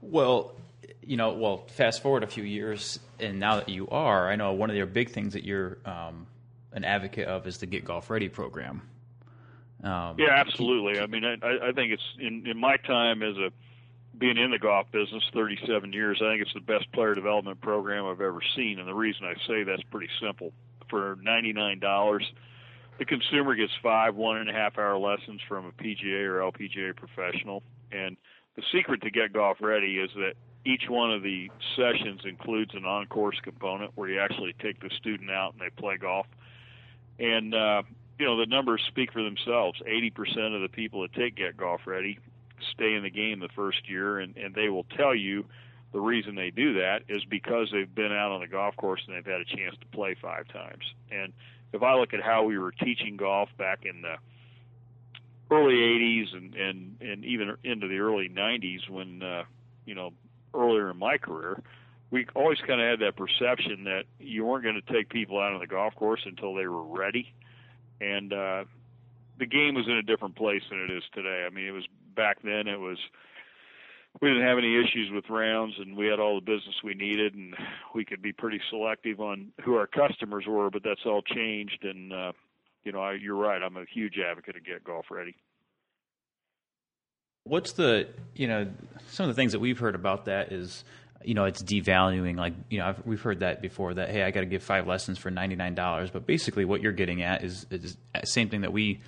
Well, 0.03 0.55
you 1.02 1.16
know, 1.16 1.32
well, 1.34 1.66
fast 1.68 2.02
forward 2.02 2.22
a 2.22 2.26
few 2.26 2.44
years, 2.44 2.98
and 3.18 3.40
now 3.40 3.56
that 3.56 3.68
you 3.68 3.88
are, 3.88 4.30
I 4.30 4.36
know 4.36 4.52
one 4.52 4.70
of 4.70 4.76
your 4.76 4.86
big 4.86 5.10
things 5.10 5.32
that 5.32 5.44
you're 5.44 5.78
um, 5.84 6.26
an 6.72 6.84
advocate 6.84 7.28
of 7.28 7.46
is 7.46 7.58
the 7.58 7.66
Get 7.66 7.84
Golf 7.84 8.10
Ready 8.10 8.28
program. 8.28 8.82
Um, 9.82 10.16
yeah, 10.18 10.30
absolutely. 10.32 11.00
I 11.00 11.06
mean, 11.06 11.24
I, 11.24 11.68
I 11.68 11.72
think 11.72 11.92
it's 11.92 12.02
in, 12.18 12.46
in 12.46 12.58
my 12.58 12.76
time 12.78 13.22
as 13.22 13.36
a 13.36 13.50
being 14.18 14.38
in 14.38 14.50
the 14.50 14.58
golf 14.58 14.90
business, 14.92 15.22
37 15.34 15.92
years. 15.92 16.20
I 16.22 16.32
think 16.32 16.42
it's 16.42 16.54
the 16.54 16.60
best 16.60 16.90
player 16.92 17.14
development 17.14 17.60
program 17.60 18.06
I've 18.06 18.20
ever 18.20 18.40
seen, 18.54 18.78
and 18.78 18.88
the 18.88 18.94
reason 18.94 19.26
I 19.26 19.34
say 19.46 19.62
that's 19.62 19.82
pretty 19.90 20.08
simple. 20.20 20.52
For 20.88 21.16
$99, 21.16 22.22
the 22.98 23.04
consumer 23.04 23.54
gets 23.54 23.72
five 23.82 24.14
one 24.14 24.38
and 24.38 24.48
a 24.48 24.52
half 24.52 24.78
hour 24.78 24.96
lessons 24.96 25.40
from 25.46 25.66
a 25.66 25.72
PGA 25.72 26.24
or 26.24 26.50
LPGA 26.50 26.96
professional, 26.96 27.62
and 27.92 28.16
the 28.54 28.62
secret 28.72 29.02
to 29.02 29.10
Get 29.10 29.32
Golf 29.32 29.58
Ready 29.60 29.98
is 29.98 30.10
that 30.14 30.34
each 30.66 30.88
one 30.88 31.12
of 31.12 31.22
the 31.22 31.50
sessions 31.76 32.22
includes 32.24 32.74
an 32.74 32.84
on-course 32.84 33.38
component 33.42 33.92
where 33.94 34.08
you 34.08 34.20
actually 34.20 34.54
take 34.60 34.80
the 34.80 34.90
student 34.96 35.30
out 35.30 35.52
and 35.52 35.60
they 35.60 35.70
play 35.70 35.96
golf. 35.96 36.26
And 37.18 37.54
uh, 37.54 37.82
you 38.19 38.26
know 38.26 38.36
the 38.36 38.46
numbers 38.46 38.82
speak 38.88 39.12
for 39.12 39.22
themselves. 39.22 39.81
80% 39.86 40.55
of 40.55 40.62
the 40.62 40.69
people 40.70 41.02
that 41.02 41.12
take 41.14 41.36
Get 41.36 41.56
Golf 41.56 41.82
Ready 41.86 42.19
stay 42.72 42.94
in 42.94 43.02
the 43.02 43.10
game 43.10 43.41
the 43.41 43.48
first 43.55 43.88
year, 43.88 44.19
and, 44.19 44.36
and 44.36 44.55
they 44.55 44.69
will 44.69 44.86
tell 44.96 45.14
you 45.14 45.44
the 45.93 46.00
reason 46.00 46.34
they 46.34 46.50
do 46.50 46.74
that 46.74 47.02
is 47.08 47.24
because 47.24 47.69
they've 47.72 47.94
been 47.94 48.12
out 48.12 48.32
on 48.32 48.41
the 48.41 48.48
golf 48.48 48.76
course 48.76 49.02
and 49.06 49.17
they've 49.17 49.24
had 49.24 49.41
a 49.41 49.44
chance 49.44 49.76
to 49.81 49.86
play 49.86 50.17
five 50.20 50.48
times. 50.48 50.82
And 51.10 51.32
if 51.72 51.82
I 51.82 51.94
look 51.94 52.12
at 52.12 52.22
how 52.22 52.43
we 52.43 52.58
were 52.58 52.72
teaching 52.72 53.17
golf 53.17 53.48
back 53.56 53.84
in 53.84 54.02
the 54.02 54.17
early 55.48 55.76
80s 55.76 56.34
and 56.34 56.55
and 56.55 56.96
and 57.00 57.24
even 57.24 57.56
into 57.62 57.86
the 57.86 57.98
early 57.98 58.29
90s 58.29 58.91
when 58.91 59.22
uh, 59.22 59.44
you 59.84 59.94
know 59.94 60.12
earlier 60.56 60.91
in 60.91 60.98
my 60.98 61.19
career, 61.19 61.63
we 62.10 62.27
always 62.34 62.58
kind 62.67 62.81
of 62.81 62.89
had 62.89 63.01
that 63.01 63.17
perception 63.17 63.84
that 63.84 64.05
you 64.19 64.44
weren't 64.44 64.65
going 64.65 64.81
to 64.81 64.93
take 64.93 65.08
people 65.08 65.39
out 65.41 65.53
on 65.53 65.60
the 65.60 65.67
golf 65.67 65.94
course 65.94 66.20
until 66.25 66.55
they 66.55 66.67
were 66.67 66.84
ready, 66.84 67.32
and 68.01 68.32
uh, 68.32 68.65
the 69.39 69.46
game 69.46 69.75
was 69.75 69.86
in 69.86 69.96
a 69.96 70.03
different 70.03 70.36
place 70.36 70.63
than 70.70 70.81
it 70.81 70.91
is 70.91 71.03
today. 71.15 71.44
I 71.46 71.53
mean, 71.53 71.67
it 71.67 71.72
was 71.72 71.84
back 72.15 72.43
then. 72.43 72.67
It 72.69 72.81
was 72.81 72.98
we 74.20 74.29
didn't 74.29 74.46
have 74.46 74.58
any 74.58 74.77
issues 74.77 75.10
with 75.13 75.29
rounds, 75.29 75.75
and 75.79 75.96
we 75.96 76.06
had 76.06 76.20
all 76.20 76.36
the 76.36 76.44
business 76.44 76.75
we 76.82 76.94
needed, 76.94 77.34
and 77.34 77.55
we 77.94 78.05
could 78.05 78.22
be 78.22 78.32
pretty 78.32 78.60
selective 78.70 79.20
on 79.20 79.53
who 79.63 79.75
our 79.75 79.86
customers 79.86 80.44
were. 80.46 80.70
But 80.70 80.82
that's 80.84 81.05
all 81.05 81.22
changed, 81.22 81.84
and 81.84 82.13
uh, 82.13 82.32
you 82.84 82.93
know, 82.93 83.01
I, 83.01 83.15
you're 83.15 83.36
right. 83.36 83.63
I'm 83.63 83.77
a 83.77 83.84
huge 83.93 84.15
advocate 84.19 84.56
of 84.56 84.65
Get 84.65 84.84
Golf 84.84 85.06
Ready. 85.10 85.34
What's 87.46 87.72
the 87.72 88.08
you 88.34 88.48
know 88.48 88.67
some 89.08 89.29
of 89.29 89.34
the 89.34 89.41
things 89.41 89.53
that 89.53 89.60
we've 89.60 89.79
heard 89.79 89.94
about 89.94 90.26
that 90.26 90.53
is 90.53 90.84
you 91.24 91.34
know 91.34 91.44
it's 91.44 91.62
devaluing 91.62 92.36
like 92.36 92.55
you 92.70 92.79
know 92.79 92.86
I've, 92.86 93.06
we've 93.06 93.20
heard 93.20 93.41
that 93.41 93.60
before 93.60 93.94
that 93.94 94.10
hey 94.10 94.22
I 94.22 94.31
got 94.31 94.41
to 94.41 94.46
give 94.46 94.62
five 94.62 94.86
lessons 94.86 95.19
for 95.19 95.31
ninety 95.31 95.56
nine 95.56 95.74
dollars 95.74 96.10
but 96.10 96.26
basically 96.26 96.65
what 96.65 96.81
you're 96.81 96.93
getting 96.93 97.22
at 97.22 97.44
is 97.44 97.67
is 97.70 97.96
the 98.15 98.26
same 98.26 98.48
thing 98.48 98.60
that 98.62 98.72
we 98.72 99.00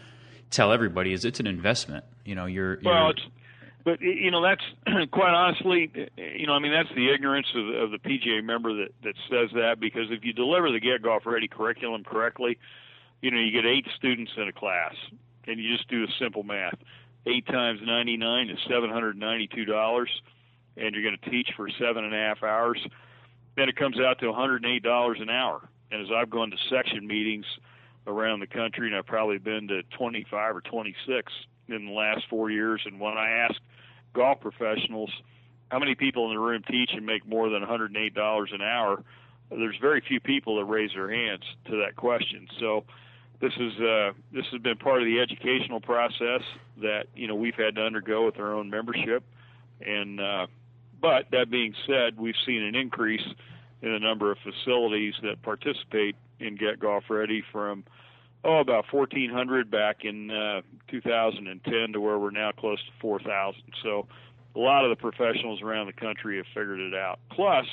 tell 0.50 0.72
everybody 0.72 1.12
is 1.12 1.24
it's 1.24 1.40
an 1.40 1.46
investment 1.46 2.04
you 2.24 2.34
know 2.34 2.46
you're, 2.46 2.80
you're 2.80 2.92
well 2.92 3.10
it's 3.10 3.22
but 3.84 4.00
you 4.00 4.30
know 4.30 4.42
that's 4.42 4.64
quite 5.12 5.32
honestly 5.32 5.90
you 6.16 6.46
know 6.46 6.54
I 6.54 6.58
mean 6.58 6.72
that's 6.72 6.94
the 6.94 7.12
ignorance 7.12 7.46
of, 7.54 7.68
of 7.84 7.90
the 7.90 7.98
PGA 7.98 8.42
member 8.42 8.74
that 8.74 8.88
that 9.04 9.14
says 9.30 9.50
that 9.54 9.78
because 9.78 10.10
if 10.10 10.24
you 10.24 10.32
deliver 10.32 10.72
the 10.72 10.80
Get 10.80 11.02
Golf 11.02 11.24
Ready 11.24 11.48
curriculum 11.48 12.04
correctly 12.04 12.58
you 13.20 13.30
know 13.30 13.38
you 13.38 13.52
get 13.52 13.64
eight 13.64 13.86
students 13.96 14.32
in 14.36 14.48
a 14.48 14.52
class 14.52 14.94
and 15.46 15.60
you 15.60 15.74
just 15.74 15.88
do 15.88 16.04
the 16.06 16.12
simple 16.18 16.42
math 16.42 16.78
eight 17.26 17.46
times 17.46 17.80
99 17.84 18.50
is 18.50 18.58
$792, 18.70 20.06
and 20.76 20.94
you're 20.94 21.02
going 21.02 21.18
to 21.22 21.30
teach 21.30 21.50
for 21.56 21.68
seven 21.78 22.04
and 22.04 22.14
a 22.14 22.18
half 22.18 22.42
hours, 22.42 22.84
then 23.56 23.68
it 23.68 23.76
comes 23.76 23.98
out 24.00 24.18
to 24.20 24.26
$108 24.26 25.22
an 25.22 25.30
hour. 25.30 25.68
And 25.90 26.02
as 26.02 26.08
I've 26.14 26.30
gone 26.30 26.50
to 26.50 26.56
section 26.70 27.06
meetings 27.06 27.46
around 28.06 28.40
the 28.40 28.46
country, 28.46 28.88
and 28.88 28.96
I've 28.96 29.06
probably 29.06 29.38
been 29.38 29.68
to 29.68 29.82
25 29.96 30.56
or 30.56 30.60
26 30.60 31.32
in 31.68 31.86
the 31.86 31.92
last 31.92 32.24
four 32.30 32.50
years. 32.50 32.82
And 32.84 33.00
when 33.00 33.16
I 33.16 33.30
ask 33.30 33.60
golf 34.14 34.40
professionals 34.40 35.10
how 35.70 35.78
many 35.78 35.94
people 35.94 36.26
in 36.26 36.34
the 36.34 36.40
room 36.40 36.62
teach 36.68 36.90
and 36.94 37.04
make 37.04 37.26
more 37.26 37.50
than 37.50 37.62
$108 37.62 38.54
an 38.54 38.62
hour, 38.62 39.02
there's 39.50 39.76
very 39.80 40.02
few 40.06 40.20
people 40.20 40.56
that 40.56 40.64
raise 40.64 40.90
their 40.94 41.10
hands 41.10 41.42
to 41.66 41.76
that 41.84 41.96
question. 41.96 42.48
So 42.58 42.84
this 43.40 43.52
is 43.58 43.72
uh, 43.80 44.12
this 44.32 44.46
has 44.50 44.60
been 44.60 44.76
part 44.76 45.00
of 45.00 45.06
the 45.06 45.20
educational 45.20 45.80
process 45.80 46.42
that 46.80 47.04
you 47.14 47.28
know 47.28 47.34
we've 47.34 47.54
had 47.54 47.76
to 47.76 47.82
undergo 47.82 48.26
with 48.26 48.38
our 48.38 48.52
own 48.52 48.68
membership, 48.70 49.22
and 49.80 50.20
uh, 50.20 50.46
but 51.00 51.26
that 51.30 51.50
being 51.50 51.74
said, 51.86 52.18
we've 52.18 52.34
seen 52.44 52.62
an 52.62 52.74
increase 52.74 53.26
in 53.82 53.92
the 53.92 54.00
number 54.00 54.32
of 54.32 54.38
facilities 54.38 55.14
that 55.22 55.40
participate 55.42 56.16
in 56.40 56.56
Get 56.56 56.80
Golf 56.80 57.04
Ready 57.08 57.44
from 57.52 57.84
oh 58.44 58.58
about 58.58 58.84
1,400 58.90 59.70
back 59.70 60.04
in 60.04 60.30
uh, 60.30 60.62
2010 60.88 61.92
to 61.92 62.00
where 62.00 62.18
we're 62.18 62.30
now 62.30 62.50
close 62.52 62.78
to 62.78 62.92
4,000. 63.00 63.62
So 63.82 64.06
a 64.56 64.58
lot 64.58 64.84
of 64.84 64.90
the 64.90 64.96
professionals 64.96 65.62
around 65.62 65.86
the 65.86 65.92
country 65.92 66.38
have 66.38 66.46
figured 66.54 66.80
it 66.80 66.94
out. 66.94 67.20
Plus, 67.30 67.66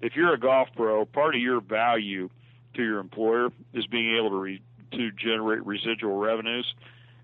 if 0.00 0.14
you're 0.14 0.34
a 0.34 0.38
golf 0.38 0.68
pro, 0.76 1.04
part 1.04 1.34
of 1.34 1.40
your 1.40 1.60
value 1.60 2.28
to 2.74 2.82
your 2.82 3.00
employer 3.00 3.50
is 3.74 3.86
being 3.86 4.16
able 4.16 4.30
to 4.30 4.36
re- 4.36 4.62
to 4.92 5.10
generate 5.12 5.64
residual 5.66 6.16
revenues. 6.16 6.74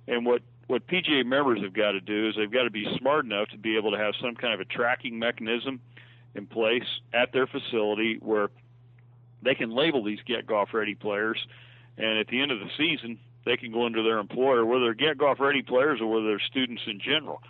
And 0.09 0.25
what 0.25 0.43
what 0.67 0.87
PGA 0.89 1.25
members 1.25 1.63
have 1.63 1.73
got 1.73 1.93
to 1.93 2.01
do 2.01 2.29
is 2.29 2.35
they've 2.37 2.51
got 2.51 2.65
to 2.65 2.71
be 2.71 2.87
smart 2.99 3.25
enough 3.25 3.49
to 3.51 3.59
be 3.59 3.77
able 3.77 3.93
to 3.93 3.99
have 3.99 4.15
some 4.21 4.35
kind 4.35 4.53
of 4.53 4.61
a 4.61 4.65
tracking 4.65 5.19
mechanism 5.19 5.81
in 6.35 6.47
place 6.47 6.87
at 7.13 7.33
their 7.33 7.47
facility 7.47 8.19
where 8.21 8.51
they 9.43 9.55
can 9.55 9.71
label 9.71 10.03
these 10.03 10.19
get 10.27 10.47
golf 10.47 10.75
ready 10.75 10.95
players. 10.95 11.47
And 11.97 12.19
at 12.19 12.27
the 12.27 12.41
end 12.41 12.51
of 12.51 12.59
the 12.59 12.71
season 12.77 13.19
they 13.45 13.57
can 13.57 13.73
go 13.73 13.87
into 13.87 14.03
their 14.03 14.19
employer 14.19 14.67
whether 14.67 14.85
they're 14.85 14.95
get 14.95 15.19
golf 15.19 15.39
ready 15.41 15.63
players 15.63 16.01
or 16.01 16.07
whether 16.09 16.27
they're 16.27 16.41
students 16.41 16.83
in 16.87 17.01
general. 17.01 17.43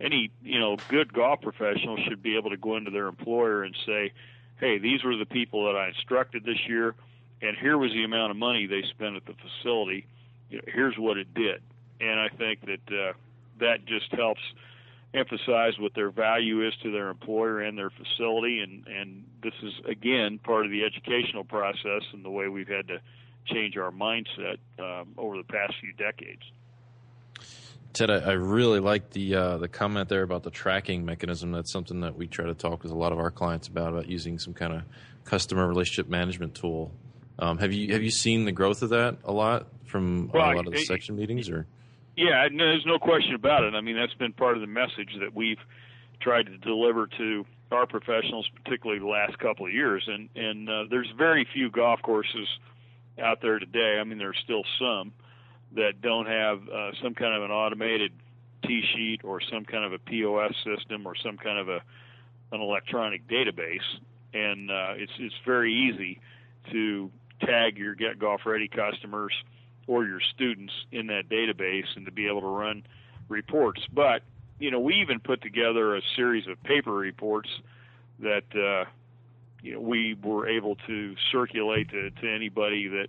Any 0.00 0.30
you 0.42 0.58
know 0.58 0.76
good 0.88 1.12
golf 1.12 1.42
professional 1.42 1.98
should 2.08 2.22
be 2.22 2.36
able 2.36 2.50
to 2.50 2.56
go 2.56 2.76
into 2.76 2.90
their 2.90 3.06
employer 3.06 3.62
and 3.62 3.76
say 3.86 4.12
hey 4.58 4.78
these 4.78 5.04
were 5.04 5.16
the 5.16 5.26
people 5.26 5.66
that 5.66 5.76
i 5.76 5.88
instructed 5.88 6.44
this 6.44 6.66
year 6.66 6.94
and 7.42 7.56
here 7.56 7.76
was 7.76 7.92
the 7.92 8.04
amount 8.04 8.30
of 8.30 8.36
money 8.36 8.66
they 8.66 8.82
spent 8.90 9.16
at 9.16 9.26
the 9.26 9.34
facility 9.34 10.06
you 10.48 10.58
know, 10.58 10.64
here's 10.66 10.96
what 10.96 11.16
it 11.16 11.32
did 11.34 11.62
and 12.00 12.18
i 12.18 12.28
think 12.28 12.60
that 12.60 12.94
uh, 12.94 13.12
that 13.58 13.84
just 13.84 14.10
helps 14.12 14.40
emphasize 15.14 15.78
what 15.78 15.92
their 15.94 16.10
value 16.10 16.66
is 16.66 16.72
to 16.82 16.90
their 16.90 17.08
employer 17.08 17.60
and 17.60 17.76
their 17.76 17.90
facility 17.90 18.60
and 18.60 18.86
and 18.86 19.24
this 19.42 19.54
is 19.62 19.72
again 19.86 20.38
part 20.38 20.64
of 20.64 20.70
the 20.70 20.84
educational 20.84 21.44
process 21.44 22.02
and 22.12 22.24
the 22.24 22.30
way 22.30 22.48
we've 22.48 22.68
had 22.68 22.88
to 22.88 22.98
change 23.46 23.76
our 23.76 23.90
mindset 23.90 24.58
um, 24.78 25.08
over 25.18 25.36
the 25.36 25.44
past 25.44 25.74
few 25.80 25.92
decades 25.92 26.42
Ted, 27.92 28.10
I, 28.10 28.20
I 28.20 28.32
really 28.32 28.80
like 28.80 29.10
the 29.10 29.34
uh, 29.34 29.58
the 29.58 29.68
comment 29.68 30.08
there 30.08 30.22
about 30.22 30.44
the 30.44 30.50
tracking 30.50 31.04
mechanism. 31.04 31.52
That's 31.52 31.70
something 31.70 32.00
that 32.00 32.16
we 32.16 32.26
try 32.26 32.46
to 32.46 32.54
talk 32.54 32.82
with 32.82 32.90
a 32.90 32.94
lot 32.94 33.12
of 33.12 33.18
our 33.18 33.30
clients 33.30 33.68
about 33.68 33.90
about 33.90 34.08
using 34.08 34.38
some 34.38 34.54
kind 34.54 34.72
of 34.72 34.82
customer 35.24 35.68
relationship 35.68 36.08
management 36.08 36.54
tool. 36.54 36.90
Um, 37.38 37.58
have 37.58 37.72
you 37.72 37.92
have 37.92 38.02
you 38.02 38.10
seen 38.10 38.44
the 38.44 38.52
growth 38.52 38.82
of 38.82 38.90
that 38.90 39.18
a 39.24 39.32
lot 39.32 39.66
from 39.86 40.28
well, 40.32 40.52
a 40.52 40.56
lot 40.56 40.66
of 40.66 40.72
the 40.72 40.80
it, 40.80 40.86
section 40.86 41.16
meetings, 41.16 41.48
or? 41.48 41.66
Yeah, 42.16 42.46
there's 42.54 42.84
no 42.84 42.98
question 42.98 43.34
about 43.34 43.64
it. 43.64 43.74
I 43.74 43.80
mean, 43.80 43.96
that's 43.96 44.14
been 44.14 44.32
part 44.32 44.56
of 44.56 44.60
the 44.60 44.66
message 44.66 45.16
that 45.20 45.34
we've 45.34 45.60
tried 46.20 46.46
to 46.46 46.58
deliver 46.58 47.06
to 47.06 47.46
our 47.70 47.86
professionals, 47.86 48.48
particularly 48.62 49.00
the 49.00 49.06
last 49.06 49.38
couple 49.38 49.66
of 49.66 49.72
years. 49.72 50.04
And 50.06 50.28
and 50.34 50.68
uh, 50.68 50.84
there's 50.90 51.08
very 51.16 51.46
few 51.52 51.70
golf 51.70 52.00
courses 52.02 52.48
out 53.20 53.40
there 53.40 53.58
today. 53.58 53.98
I 54.00 54.04
mean, 54.04 54.18
there's 54.18 54.38
still 54.44 54.62
some 54.78 55.12
that 55.74 56.00
don't 56.00 56.26
have 56.26 56.68
uh, 56.68 56.90
some 57.02 57.14
kind 57.14 57.34
of 57.34 57.42
an 57.42 57.50
automated 57.50 58.12
tee 58.66 58.82
sheet 58.94 59.22
or 59.24 59.40
some 59.40 59.64
kind 59.64 59.84
of 59.84 59.92
a 59.92 59.98
POS 59.98 60.54
system 60.64 61.06
or 61.06 61.14
some 61.16 61.38
kind 61.38 61.58
of 61.58 61.68
a 61.68 61.82
an 62.52 62.60
electronic 62.60 63.26
database. 63.26 63.80
And 64.34 64.70
uh, 64.70 64.94
it's 64.96 65.12
it's 65.18 65.34
very 65.44 65.72
easy 65.72 66.20
to 66.70 67.10
tag 67.46 67.78
your 67.78 67.94
Get 67.94 68.18
Golf 68.18 68.42
Ready 68.46 68.68
customers 68.68 69.32
or 69.86 70.04
your 70.04 70.20
students 70.34 70.72
in 70.92 71.08
that 71.08 71.28
database 71.28 71.86
and 71.96 72.06
to 72.06 72.12
be 72.12 72.26
able 72.28 72.40
to 72.40 72.46
run 72.46 72.84
reports. 73.28 73.82
But 73.92 74.22
you 74.58 74.70
know, 74.70 74.78
we 74.78 74.94
even 74.94 75.18
put 75.18 75.42
together 75.42 75.96
a 75.96 76.00
series 76.14 76.46
of 76.46 76.62
paper 76.62 76.92
reports 76.92 77.48
that 78.20 78.44
uh, 78.54 78.88
you 79.60 79.74
know 79.74 79.80
we 79.80 80.16
were 80.22 80.48
able 80.48 80.76
to 80.86 81.14
circulate 81.32 81.90
to, 81.90 82.10
to 82.10 82.32
anybody 82.32 82.88
that 82.88 83.08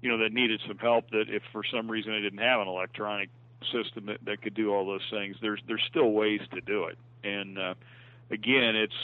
you 0.00 0.10
know 0.10 0.18
that 0.18 0.32
needed 0.32 0.60
some 0.66 0.78
help. 0.78 1.10
That 1.10 1.24
if 1.28 1.42
for 1.52 1.62
some 1.70 1.90
reason 1.90 2.12
they 2.12 2.20
didn't 2.20 2.38
have 2.38 2.60
an 2.60 2.68
electronic 2.68 3.28
system 3.72 4.06
that, 4.06 4.24
that 4.24 4.40
could 4.40 4.54
do 4.54 4.72
all 4.72 4.86
those 4.86 5.06
things, 5.10 5.36
there's 5.42 5.60
there's 5.66 5.82
still 5.88 6.12
ways 6.12 6.40
to 6.54 6.60
do 6.62 6.84
it. 6.84 6.98
And 7.22 7.58
uh, 7.58 7.74
again, 8.30 8.76
it's 8.76 8.94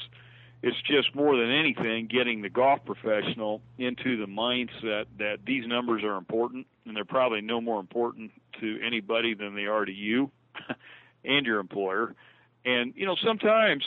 it's 0.66 0.80
just 0.80 1.14
more 1.14 1.36
than 1.36 1.50
anything 1.50 2.06
getting 2.06 2.40
the 2.40 2.48
golf 2.48 2.80
professional 2.86 3.60
into 3.76 4.16
the 4.16 4.24
mindset 4.24 5.04
that 5.18 5.40
these 5.46 5.66
numbers 5.66 6.02
are 6.02 6.16
important 6.16 6.66
and 6.86 6.96
they're 6.96 7.04
probably 7.04 7.42
no 7.42 7.60
more 7.60 7.78
important 7.78 8.30
to 8.60 8.78
anybody 8.82 9.34
than 9.34 9.54
they 9.54 9.66
are 9.66 9.84
to 9.84 9.92
you 9.92 10.30
and 11.24 11.44
your 11.44 11.60
employer. 11.60 12.14
And 12.64 12.94
you 12.96 13.04
know, 13.04 13.14
sometimes 13.22 13.84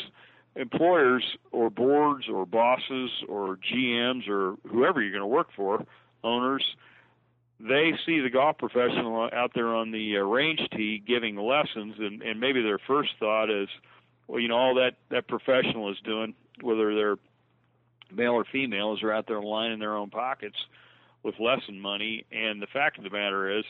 employers 0.55 1.23
or 1.51 1.71
boards 1.71 2.25
or 2.31 2.45
bosses 2.45 3.09
or 3.27 3.57
GMs 3.57 4.29
or 4.29 4.57
whoever 4.69 5.01
you're 5.01 5.11
going 5.11 5.21
to 5.21 5.25
work 5.25 5.47
for, 5.55 5.83
owners, 6.23 6.63
they 7.59 7.93
see 8.05 8.19
the 8.19 8.29
golf 8.29 8.59
professional 8.59 9.31
out 9.33 9.49
there 9.55 9.73
on 9.73 9.89
the 9.89 10.17
uh, 10.17 10.21
range 10.21 10.61
tee 10.75 11.01
giving 11.05 11.37
lessons, 11.37 11.95
and, 11.97 12.21
and 12.21 12.39
maybe 12.39 12.61
their 12.61 12.77
first 12.77 13.09
thought 13.19 13.49
is, 13.49 13.67
well, 14.27 14.39
you 14.39 14.47
know, 14.47 14.57
all 14.57 14.75
that 14.75 14.95
that 15.09 15.27
professional 15.27 15.91
is 15.91 15.97
doing, 16.03 16.33
whether 16.61 16.93
they're 16.95 17.17
male 18.11 18.33
or 18.33 18.45
female, 18.45 18.93
is 18.93 18.99
they're 19.01 19.13
out 19.13 19.27
there 19.27 19.41
lining 19.41 19.79
their 19.79 19.95
own 19.95 20.09
pockets 20.09 20.57
with 21.23 21.35
lesson 21.39 21.79
money. 21.79 22.25
And 22.31 22.61
the 22.61 22.67
fact 22.67 22.97
of 22.97 23.03
the 23.03 23.09
matter 23.09 23.57
is, 23.57 23.65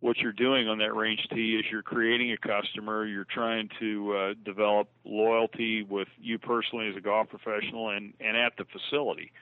what 0.00 0.18
you're 0.18 0.32
doing 0.32 0.68
on 0.68 0.78
that 0.78 0.94
range 0.94 1.26
tee 1.32 1.56
is 1.56 1.64
you're 1.70 1.82
creating 1.82 2.32
a 2.32 2.36
customer. 2.36 3.06
You're 3.06 3.24
trying 3.24 3.70
to 3.80 4.12
uh, 4.12 4.34
develop 4.44 4.88
loyalty 5.04 5.82
with 5.82 6.08
you 6.20 6.38
personally 6.38 6.88
as 6.88 6.96
a 6.96 7.00
golf 7.00 7.28
professional 7.30 7.90
and 7.90 8.12
and 8.20 8.36
at 8.36 8.52
the 8.58 8.64
facility. 8.66 9.32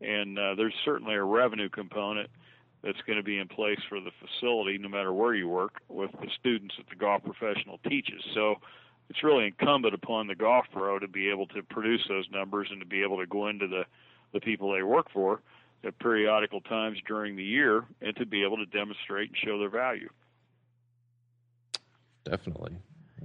And 0.00 0.38
uh, 0.38 0.54
there's 0.54 0.74
certainly 0.84 1.14
a 1.14 1.22
revenue 1.22 1.68
component 1.68 2.30
that's 2.82 3.00
going 3.06 3.16
to 3.16 3.22
be 3.22 3.38
in 3.38 3.48
place 3.48 3.80
for 3.88 4.00
the 4.00 4.10
facility, 4.20 4.78
no 4.78 4.88
matter 4.88 5.12
where 5.12 5.34
you 5.34 5.48
work, 5.48 5.80
with 5.88 6.12
the 6.12 6.28
students 6.38 6.74
that 6.76 6.88
the 6.88 6.96
golf 6.96 7.22
professional 7.24 7.78
teaches. 7.88 8.22
So 8.34 8.56
it's 9.08 9.22
really 9.22 9.46
incumbent 9.46 9.94
upon 9.94 10.26
the 10.26 10.34
golf 10.34 10.66
pro 10.72 10.98
to 10.98 11.08
be 11.08 11.30
able 11.30 11.46
to 11.48 11.62
produce 11.62 12.04
those 12.08 12.26
numbers 12.30 12.68
and 12.70 12.80
to 12.80 12.86
be 12.86 13.02
able 13.02 13.18
to 13.18 13.26
go 13.26 13.48
into 13.48 13.66
the 13.66 13.84
the 14.32 14.40
people 14.40 14.72
they 14.72 14.82
work 14.82 15.06
for 15.12 15.40
at 15.84 15.98
periodical 15.98 16.60
times 16.60 16.98
during 17.06 17.36
the 17.36 17.44
year 17.44 17.84
and 18.00 18.16
to 18.16 18.26
be 18.26 18.44
able 18.44 18.56
to 18.56 18.66
demonstrate 18.66 19.28
and 19.28 19.38
show 19.38 19.58
their 19.58 19.70
value. 19.70 20.08
Definitely. 22.24 22.76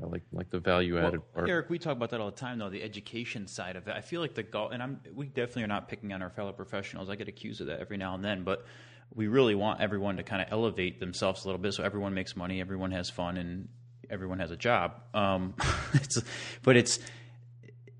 I 0.01 0.05
like 0.05 0.23
like 0.31 0.49
the 0.49 0.59
value 0.59 0.97
added 0.97 1.19
well, 1.19 1.27
part. 1.33 1.49
Eric, 1.49 1.69
we 1.69 1.77
talk 1.77 1.93
about 1.93 2.11
that 2.11 2.21
all 2.21 2.31
the 2.31 2.37
time, 2.37 2.59
though 2.59 2.69
the 2.69 2.81
education 2.81 3.47
side 3.47 3.75
of 3.75 3.87
it. 3.87 3.95
I 3.95 4.01
feel 4.01 4.21
like 4.21 4.35
the 4.35 4.43
golf, 4.43 4.71
and 4.71 4.81
I'm 4.81 5.01
we 5.13 5.25
definitely 5.25 5.63
are 5.63 5.67
not 5.67 5.89
picking 5.89 6.13
on 6.13 6.21
our 6.21 6.29
fellow 6.29 6.53
professionals. 6.53 7.09
I 7.09 7.15
get 7.15 7.27
accused 7.27 7.61
of 7.61 7.67
that 7.67 7.79
every 7.79 7.97
now 7.97 8.15
and 8.15 8.23
then, 8.23 8.43
but 8.43 8.65
we 9.13 9.27
really 9.27 9.55
want 9.55 9.81
everyone 9.81 10.17
to 10.17 10.23
kind 10.23 10.41
of 10.41 10.47
elevate 10.51 10.99
themselves 10.99 11.43
a 11.43 11.47
little 11.47 11.59
bit 11.59 11.73
so 11.73 11.83
everyone 11.83 12.13
makes 12.13 12.37
money, 12.37 12.61
everyone 12.61 12.91
has 12.91 13.09
fun, 13.09 13.35
and 13.35 13.67
everyone 14.11 14.39
has 14.39 14.51
a 14.51 14.57
job. 14.57 15.01
Um, 15.13 15.55
it's, 15.93 16.21
but 16.61 16.75
it's, 16.75 16.99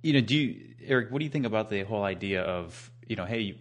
you 0.04 0.14
know, 0.14 0.22
do 0.22 0.38
you, 0.38 0.62
Eric, 0.86 1.12
what 1.12 1.20
do 1.20 1.26
you 1.26 1.32
think 1.32 1.46
about 1.46 1.70
the 1.70 1.84
whole 1.84 2.04
idea 2.04 2.42
of, 2.42 2.92
you 3.08 3.16
know, 3.16 3.26
hey, 3.26 3.58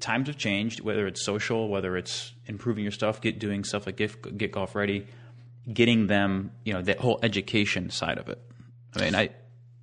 times 0.00 0.28
have 0.28 0.36
changed, 0.36 0.80
whether 0.80 1.06
it's 1.06 1.24
social, 1.24 1.68
whether 1.68 1.96
it's 1.96 2.32
improving 2.46 2.84
your 2.84 2.92
stuff, 2.92 3.20
get 3.20 3.38
doing 3.38 3.64
stuff 3.64 3.86
like 3.86 3.96
get, 3.96 4.38
get 4.38 4.52
golf 4.52 4.74
ready, 4.74 5.06
getting 5.72 6.06
them, 6.06 6.52
you 6.64 6.72
know, 6.72 6.82
that 6.82 6.98
whole 6.98 7.18
education 7.22 7.90
side 7.90 8.18
of 8.18 8.28
it. 8.28 8.38
I 8.94 9.00
mean, 9.00 9.14
I, 9.14 9.30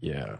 yeah, 0.01 0.35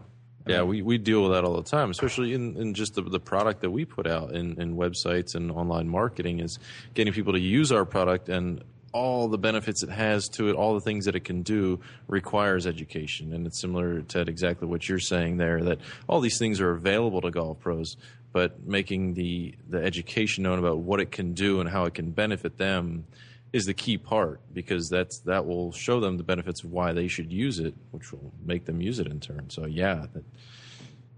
yeah, 0.46 0.62
we, 0.62 0.82
we 0.82 0.98
deal 0.98 1.22
with 1.22 1.32
that 1.32 1.44
all 1.44 1.56
the 1.56 1.62
time, 1.62 1.90
especially 1.90 2.32
in, 2.32 2.56
in 2.56 2.74
just 2.74 2.94
the, 2.94 3.02
the 3.02 3.20
product 3.20 3.60
that 3.60 3.70
we 3.70 3.84
put 3.84 4.06
out 4.06 4.32
in, 4.32 4.60
in 4.60 4.76
websites 4.76 5.34
and 5.34 5.50
online 5.50 5.88
marketing 5.88 6.40
is 6.40 6.58
getting 6.94 7.12
people 7.12 7.34
to 7.34 7.40
use 7.40 7.70
our 7.70 7.84
product 7.84 8.28
and 8.28 8.64
all 8.92 9.28
the 9.28 9.38
benefits 9.38 9.82
it 9.82 9.90
has 9.90 10.28
to 10.28 10.48
it, 10.48 10.56
all 10.56 10.74
the 10.74 10.80
things 10.80 11.04
that 11.04 11.14
it 11.14 11.24
can 11.24 11.42
do 11.42 11.80
requires 12.08 12.66
education. 12.66 13.32
And 13.32 13.46
it's 13.46 13.60
similar 13.60 14.02
to 14.02 14.20
exactly 14.22 14.66
what 14.66 14.88
you're 14.88 14.98
saying 14.98 15.36
there 15.36 15.62
that 15.64 15.78
all 16.08 16.20
these 16.20 16.38
things 16.38 16.60
are 16.60 16.72
available 16.72 17.20
to 17.20 17.30
golf 17.30 17.60
pros, 17.60 17.96
but 18.32 18.66
making 18.66 19.14
the, 19.14 19.54
the 19.68 19.82
education 19.82 20.44
known 20.44 20.58
about 20.58 20.78
what 20.78 21.00
it 21.00 21.10
can 21.10 21.34
do 21.34 21.60
and 21.60 21.68
how 21.68 21.84
it 21.84 21.94
can 21.94 22.10
benefit 22.10 22.58
them 22.58 23.04
is 23.52 23.64
the 23.64 23.74
key 23.74 23.98
part 23.98 24.40
because 24.52 24.88
that's 24.88 25.20
that 25.20 25.44
will 25.44 25.72
show 25.72 25.98
them 26.00 26.16
the 26.16 26.22
benefits 26.22 26.62
of 26.62 26.70
why 26.70 26.92
they 26.92 27.08
should 27.08 27.32
use 27.32 27.58
it, 27.58 27.74
which 27.90 28.12
will 28.12 28.32
make 28.44 28.64
them 28.64 28.80
use 28.80 29.00
it 29.00 29.08
in 29.08 29.18
turn. 29.18 29.50
So 29.50 29.66
yeah, 29.66 30.06
that, 30.12 30.24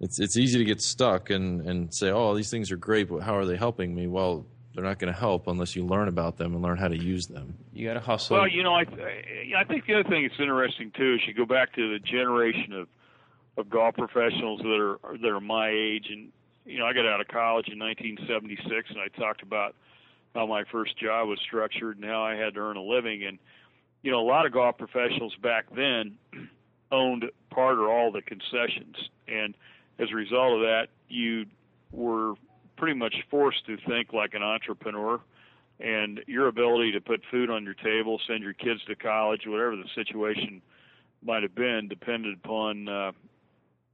it's 0.01 0.19
it's 0.19 0.37
easy 0.37 0.59
to 0.59 0.65
get 0.65 0.81
stuck 0.81 1.31
and 1.31 1.61
and 1.63 1.95
say, 1.95 2.11
oh, 2.11 2.35
these 2.35 2.51
things 2.51 2.73
are 2.73 2.77
great, 2.77 3.09
but 3.09 3.21
how 3.21 3.37
are 3.37 3.45
they 3.45 3.57
helping 3.57 3.95
me? 3.95 4.07
Well, 4.07 4.47
they're 4.75 4.85
not 4.85 4.99
going 4.99 5.13
to 5.13 5.19
help 5.19 5.47
unless 5.49 5.77
you 5.77 5.85
learn 5.85 6.09
about 6.09 6.39
them 6.39 6.55
and 6.55 6.63
learn 6.63 6.79
how 6.79 6.89
to 6.89 6.97
use 6.97 7.27
them. 7.27 7.55
You 7.73 7.89
got 7.89 7.95
to 7.95 8.01
hustle. 8.01 8.39
Well, 8.39 8.49
you 8.49 8.63
know, 8.63 8.75
I 8.75 8.83
I 9.57 9.65
think 9.65 9.87
the 9.87 9.95
other 9.95 10.09
thing 10.09 10.27
that's 10.27 10.41
interesting 10.41 10.93
too 10.97 11.15
is 11.15 11.21
you 11.27 11.35
go 11.35 11.47
back 11.47 11.75
to 11.75 11.93
the 11.93 11.99
generation 11.99 12.73
of 12.73 12.89
of 13.59 13.69
golf 13.69 13.97
professionals 13.97 14.61
that 14.63 14.81
are 14.81 15.19
that 15.19 15.29
are 15.29 15.41
my 15.41 15.69
age, 15.69 16.07
and 16.11 16.33
you 16.65 16.79
know, 16.79 16.87
I 16.87 16.93
got 16.93 17.07
out 17.07 17.21
of 17.21 17.29
college 17.29 17.69
in 17.69 17.79
1976, 17.79 18.91
and 18.91 18.99
I 18.99 19.09
talked 19.21 19.43
about 19.43 19.75
how 20.35 20.47
my 20.47 20.65
first 20.71 20.97
job 20.99 21.29
was 21.29 21.39
structured 21.41 21.97
and 21.97 22.07
how 22.07 22.23
I 22.23 22.35
had 22.35 22.55
to 22.55 22.61
earn 22.61 22.77
a 22.77 22.83
living, 22.83 23.25
and 23.25 23.39
you 24.03 24.11
know, 24.11 24.21
a 24.21 24.29
lot 24.29 24.47
of 24.47 24.53
golf 24.53 24.79
professionals 24.79 25.35
back 25.43 25.67
then 25.75 26.17
owned 26.93 27.25
part 27.51 27.79
or 27.79 27.91
all 27.91 28.11
the 28.11 28.23
concessions, 28.23 28.97
and 29.29 29.55
as 29.99 30.11
a 30.11 30.15
result 30.15 30.55
of 30.55 30.61
that, 30.61 30.87
you 31.09 31.45
were 31.91 32.35
pretty 32.83 32.99
much 32.99 33.15
forced 33.31 33.65
to 33.65 33.77
think 33.87 34.13
like 34.13 34.35
an 34.35 34.43
entrepreneur 34.43 35.21
and 35.79 36.21
your 36.27 36.49
ability 36.49 36.91
to 36.91 37.01
put 37.01 37.23
food 37.31 37.49
on 37.49 37.63
your 37.63 37.75
table, 37.75 38.21
send 38.27 38.43
your 38.43 38.55
kids 38.55 38.81
to 38.89 38.97
college, 38.97 39.43
whatever 39.47 39.77
the 39.77 39.85
situation 39.95 40.61
might 41.25 41.45
have 41.45 41.55
been, 41.55 41.87
depended 41.87 42.37
upon 42.45 42.89
uh, 42.89 43.13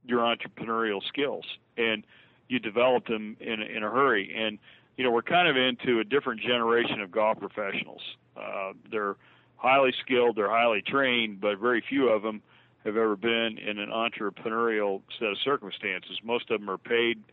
your 0.03 0.21
entrepreneurial 0.21 1.07
skills, 1.07 1.45
and 1.77 2.03
you 2.47 2.57
developed 2.57 3.07
them 3.07 3.37
in 3.39 3.61
in 3.61 3.83
a 3.83 3.91
hurry. 3.91 4.33
And 4.35 4.57
you 4.97 5.03
know, 5.03 5.11
we're 5.11 5.21
kind 5.21 5.47
of 5.47 5.55
into 5.55 5.99
a 5.99 6.03
different 6.03 6.41
generation 6.41 6.99
of 6.99 7.11
golf 7.11 7.37
professionals. 7.37 8.01
Uh, 8.35 8.73
they're 8.89 9.17
highly 9.57 9.93
skilled, 10.03 10.35
they're 10.35 10.49
highly 10.49 10.81
trained, 10.81 11.39
but 11.39 11.59
very 11.59 11.83
few 11.87 12.09
of 12.09 12.23
them 12.23 12.41
have 12.85 12.97
ever 12.97 13.15
been 13.15 13.59
in 13.59 13.77
an 13.77 13.89
entrepreneurial 13.89 15.03
set 15.19 15.27
of 15.27 15.37
circumstances. 15.43 16.17
Most 16.23 16.49
of 16.49 16.59
them 16.59 16.71
are 16.71 16.79
paid 16.79 17.23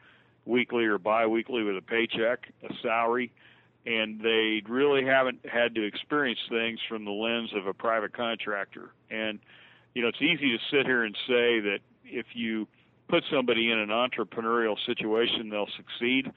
weekly 0.46 0.84
or 0.84 0.98
biweekly 0.98 1.62
with 1.62 1.76
a 1.76 1.82
paycheck, 1.82 2.46
a 2.62 2.72
salary, 2.82 3.32
and 3.84 4.20
they 4.20 4.62
really 4.68 5.04
haven't 5.04 5.40
had 5.46 5.74
to 5.74 5.84
experience 5.84 6.40
things 6.48 6.78
from 6.88 7.04
the 7.04 7.10
lens 7.10 7.50
of 7.54 7.66
a 7.66 7.74
private 7.74 8.12
contractor. 8.12 8.92
And 9.10 9.38
you 9.94 10.02
know, 10.02 10.08
it's 10.08 10.22
easy 10.22 10.56
to 10.56 10.58
sit 10.70 10.86
here 10.86 11.04
and 11.04 11.16
say 11.26 11.60
that 11.60 11.78
if 12.04 12.26
you 12.34 12.68
put 13.08 13.24
somebody 13.32 13.70
in 13.70 13.78
an 13.78 13.88
entrepreneurial 13.88 14.76
situation, 14.84 15.48
they'll 15.48 15.70
succeed. 15.76 16.30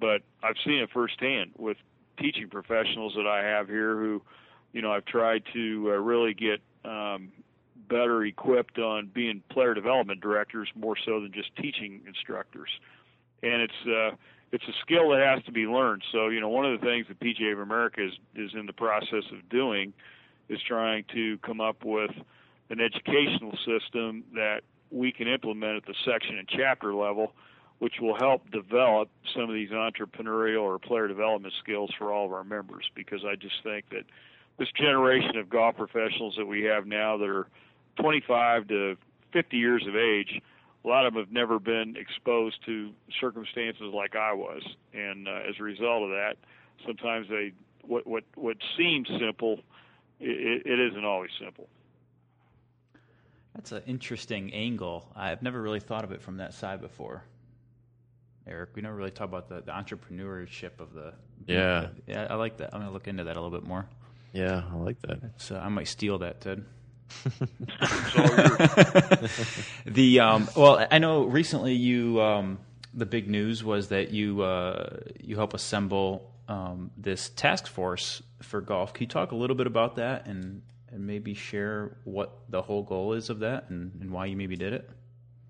But 0.00 0.22
I've 0.42 0.56
seen 0.64 0.78
it 0.78 0.90
firsthand 0.92 1.50
with 1.58 1.76
teaching 2.18 2.48
professionals 2.48 3.14
that 3.16 3.26
I 3.26 3.42
have 3.42 3.68
here 3.68 3.96
who, 3.96 4.22
you 4.72 4.82
know, 4.82 4.92
I've 4.92 5.04
tried 5.04 5.42
to 5.52 5.92
uh, 5.92 5.96
really 5.96 6.34
get 6.34 6.60
um, 6.84 7.32
better 7.88 8.24
equipped 8.24 8.78
on 8.78 9.10
being 9.12 9.42
player 9.50 9.74
development 9.74 10.20
directors 10.20 10.68
more 10.74 10.96
so 11.04 11.20
than 11.20 11.32
just 11.32 11.54
teaching 11.56 12.02
instructors 12.06 12.70
and 13.42 13.62
it's 13.62 13.86
uh, 13.86 14.16
it's 14.52 14.64
a 14.68 14.72
skill 14.82 15.10
that 15.10 15.20
has 15.20 15.42
to 15.44 15.52
be 15.52 15.66
learned. 15.66 16.02
So 16.12 16.28
you 16.28 16.40
know, 16.40 16.48
one 16.48 16.64
of 16.64 16.80
the 16.80 16.86
things 16.86 17.06
that 17.08 17.20
PGA 17.20 17.52
of 17.52 17.58
America 17.58 18.04
is 18.04 18.12
is 18.34 18.52
in 18.54 18.66
the 18.66 18.72
process 18.72 19.24
of 19.32 19.48
doing 19.48 19.92
is 20.48 20.60
trying 20.66 21.04
to 21.14 21.38
come 21.38 21.60
up 21.60 21.84
with 21.84 22.10
an 22.70 22.80
educational 22.80 23.56
system 23.64 24.24
that 24.34 24.62
we 24.90 25.12
can 25.12 25.26
implement 25.26 25.76
at 25.76 25.86
the 25.86 25.94
section 26.04 26.38
and 26.38 26.48
chapter 26.48 26.94
level, 26.94 27.32
which 27.78 27.94
will 28.00 28.16
help 28.16 28.50
develop 28.50 29.08
some 29.34 29.44
of 29.44 29.54
these 29.54 29.70
entrepreneurial 29.70 30.62
or 30.62 30.78
player 30.78 31.08
development 31.08 31.54
skills 31.62 31.90
for 31.98 32.12
all 32.12 32.26
of 32.26 32.32
our 32.32 32.44
members. 32.44 32.84
Because 32.94 33.24
I 33.24 33.36
just 33.36 33.62
think 33.62 33.88
that 33.90 34.04
this 34.58 34.68
generation 34.72 35.36
of 35.36 35.48
golf 35.48 35.76
professionals 35.76 36.34
that 36.36 36.46
we 36.46 36.62
have 36.64 36.86
now 36.86 37.16
that 37.16 37.28
are 37.28 37.46
25 38.00 38.68
to 38.68 38.96
50 39.32 39.56
years 39.56 39.86
of 39.86 39.96
age 39.96 40.40
a 40.84 40.88
lot 40.88 41.06
of 41.06 41.14
them 41.14 41.22
have 41.22 41.32
never 41.32 41.58
been 41.58 41.96
exposed 41.96 42.56
to 42.66 42.90
circumstances 43.20 43.92
like 43.94 44.16
I 44.16 44.32
was, 44.32 44.62
and 44.92 45.28
uh, 45.28 45.48
as 45.48 45.54
a 45.60 45.62
result 45.62 46.04
of 46.04 46.10
that, 46.10 46.34
sometimes 46.86 47.28
they 47.28 47.52
what 47.84 48.06
what 48.06 48.24
what 48.34 48.56
seems 48.76 49.08
simple, 49.20 49.60
it, 50.20 50.66
it 50.66 50.80
isn't 50.90 51.04
always 51.04 51.30
simple. 51.42 51.68
That's 53.54 53.72
an 53.72 53.82
interesting 53.86 54.52
angle. 54.54 55.08
I've 55.14 55.42
never 55.42 55.60
really 55.60 55.80
thought 55.80 56.04
of 56.04 56.12
it 56.12 56.22
from 56.22 56.38
that 56.38 56.54
side 56.54 56.80
before. 56.80 57.22
Eric, 58.46 58.70
we 58.74 58.82
never 58.82 58.96
really 58.96 59.10
talk 59.10 59.28
about 59.28 59.48
the, 59.48 59.60
the 59.60 59.72
entrepreneurship 59.72 60.80
of 60.80 60.94
the. 60.94 61.12
Yeah. 61.46 61.88
The, 62.06 62.12
yeah, 62.12 62.26
I 62.30 62.34
like 62.34 62.56
that. 62.56 62.70
I'm 62.72 62.80
going 62.80 62.88
to 62.88 62.92
look 62.92 63.08
into 63.08 63.24
that 63.24 63.36
a 63.36 63.40
little 63.40 63.56
bit 63.56 63.66
more. 63.66 63.86
Yeah, 64.32 64.62
I 64.72 64.76
like 64.76 65.00
that. 65.02 65.50
Uh, 65.50 65.58
I 65.58 65.68
might 65.68 65.86
steal 65.88 66.18
that, 66.18 66.40
Ted. 66.40 66.64
the 69.86 70.20
um, 70.20 70.48
well, 70.56 70.86
I 70.90 70.98
know 70.98 71.24
recently 71.24 71.74
you 71.74 72.20
um, 72.20 72.58
the 72.94 73.06
big 73.06 73.28
news 73.28 73.64
was 73.64 73.88
that 73.88 74.10
you 74.10 74.42
uh, 74.42 74.98
you 75.20 75.36
help 75.36 75.54
assemble 75.54 76.30
um, 76.48 76.90
this 76.96 77.30
task 77.30 77.66
force 77.66 78.22
for 78.42 78.60
golf. 78.60 78.92
Can 78.92 79.04
you 79.04 79.08
talk 79.08 79.32
a 79.32 79.36
little 79.36 79.56
bit 79.56 79.66
about 79.66 79.96
that 79.96 80.26
and 80.26 80.62
and 80.90 81.06
maybe 81.06 81.34
share 81.34 81.96
what 82.04 82.38
the 82.48 82.62
whole 82.62 82.82
goal 82.82 83.14
is 83.14 83.30
of 83.30 83.40
that 83.40 83.70
and, 83.70 83.92
and 84.00 84.10
why 84.10 84.26
you 84.26 84.36
maybe 84.36 84.56
did 84.56 84.72
it? 84.72 84.90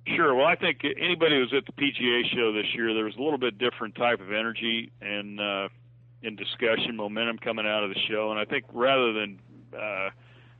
Sure. 0.07 0.35
Well, 0.35 0.46
I 0.46 0.57
think 0.57 0.81
anybody 0.85 1.37
who 1.37 1.42
was 1.42 1.53
at 1.53 1.66
the 1.66 1.72
PGA 1.72 2.22
show 2.35 2.53
this 2.53 2.75
year, 2.75 2.94
there 2.94 3.05
was 3.05 3.16
a 3.16 3.22
little 3.22 3.38
bit 3.38 3.59
different 3.59 3.94
type 3.94 4.20
of 4.20 4.33
energy 4.33 4.90
and 5.01 5.40
uh, 5.40 5.68
in 6.22 6.37
discussion, 6.37 6.96
momentum 6.96 7.38
coming 7.38 7.66
out 7.66 7.85
of 7.85 7.90
the 7.90 8.01
show. 8.09 8.31
And 8.31 8.38
I 8.38 8.44
think 8.44 8.64
rather 8.72 9.12
than 9.12 9.40
uh, 9.77 10.11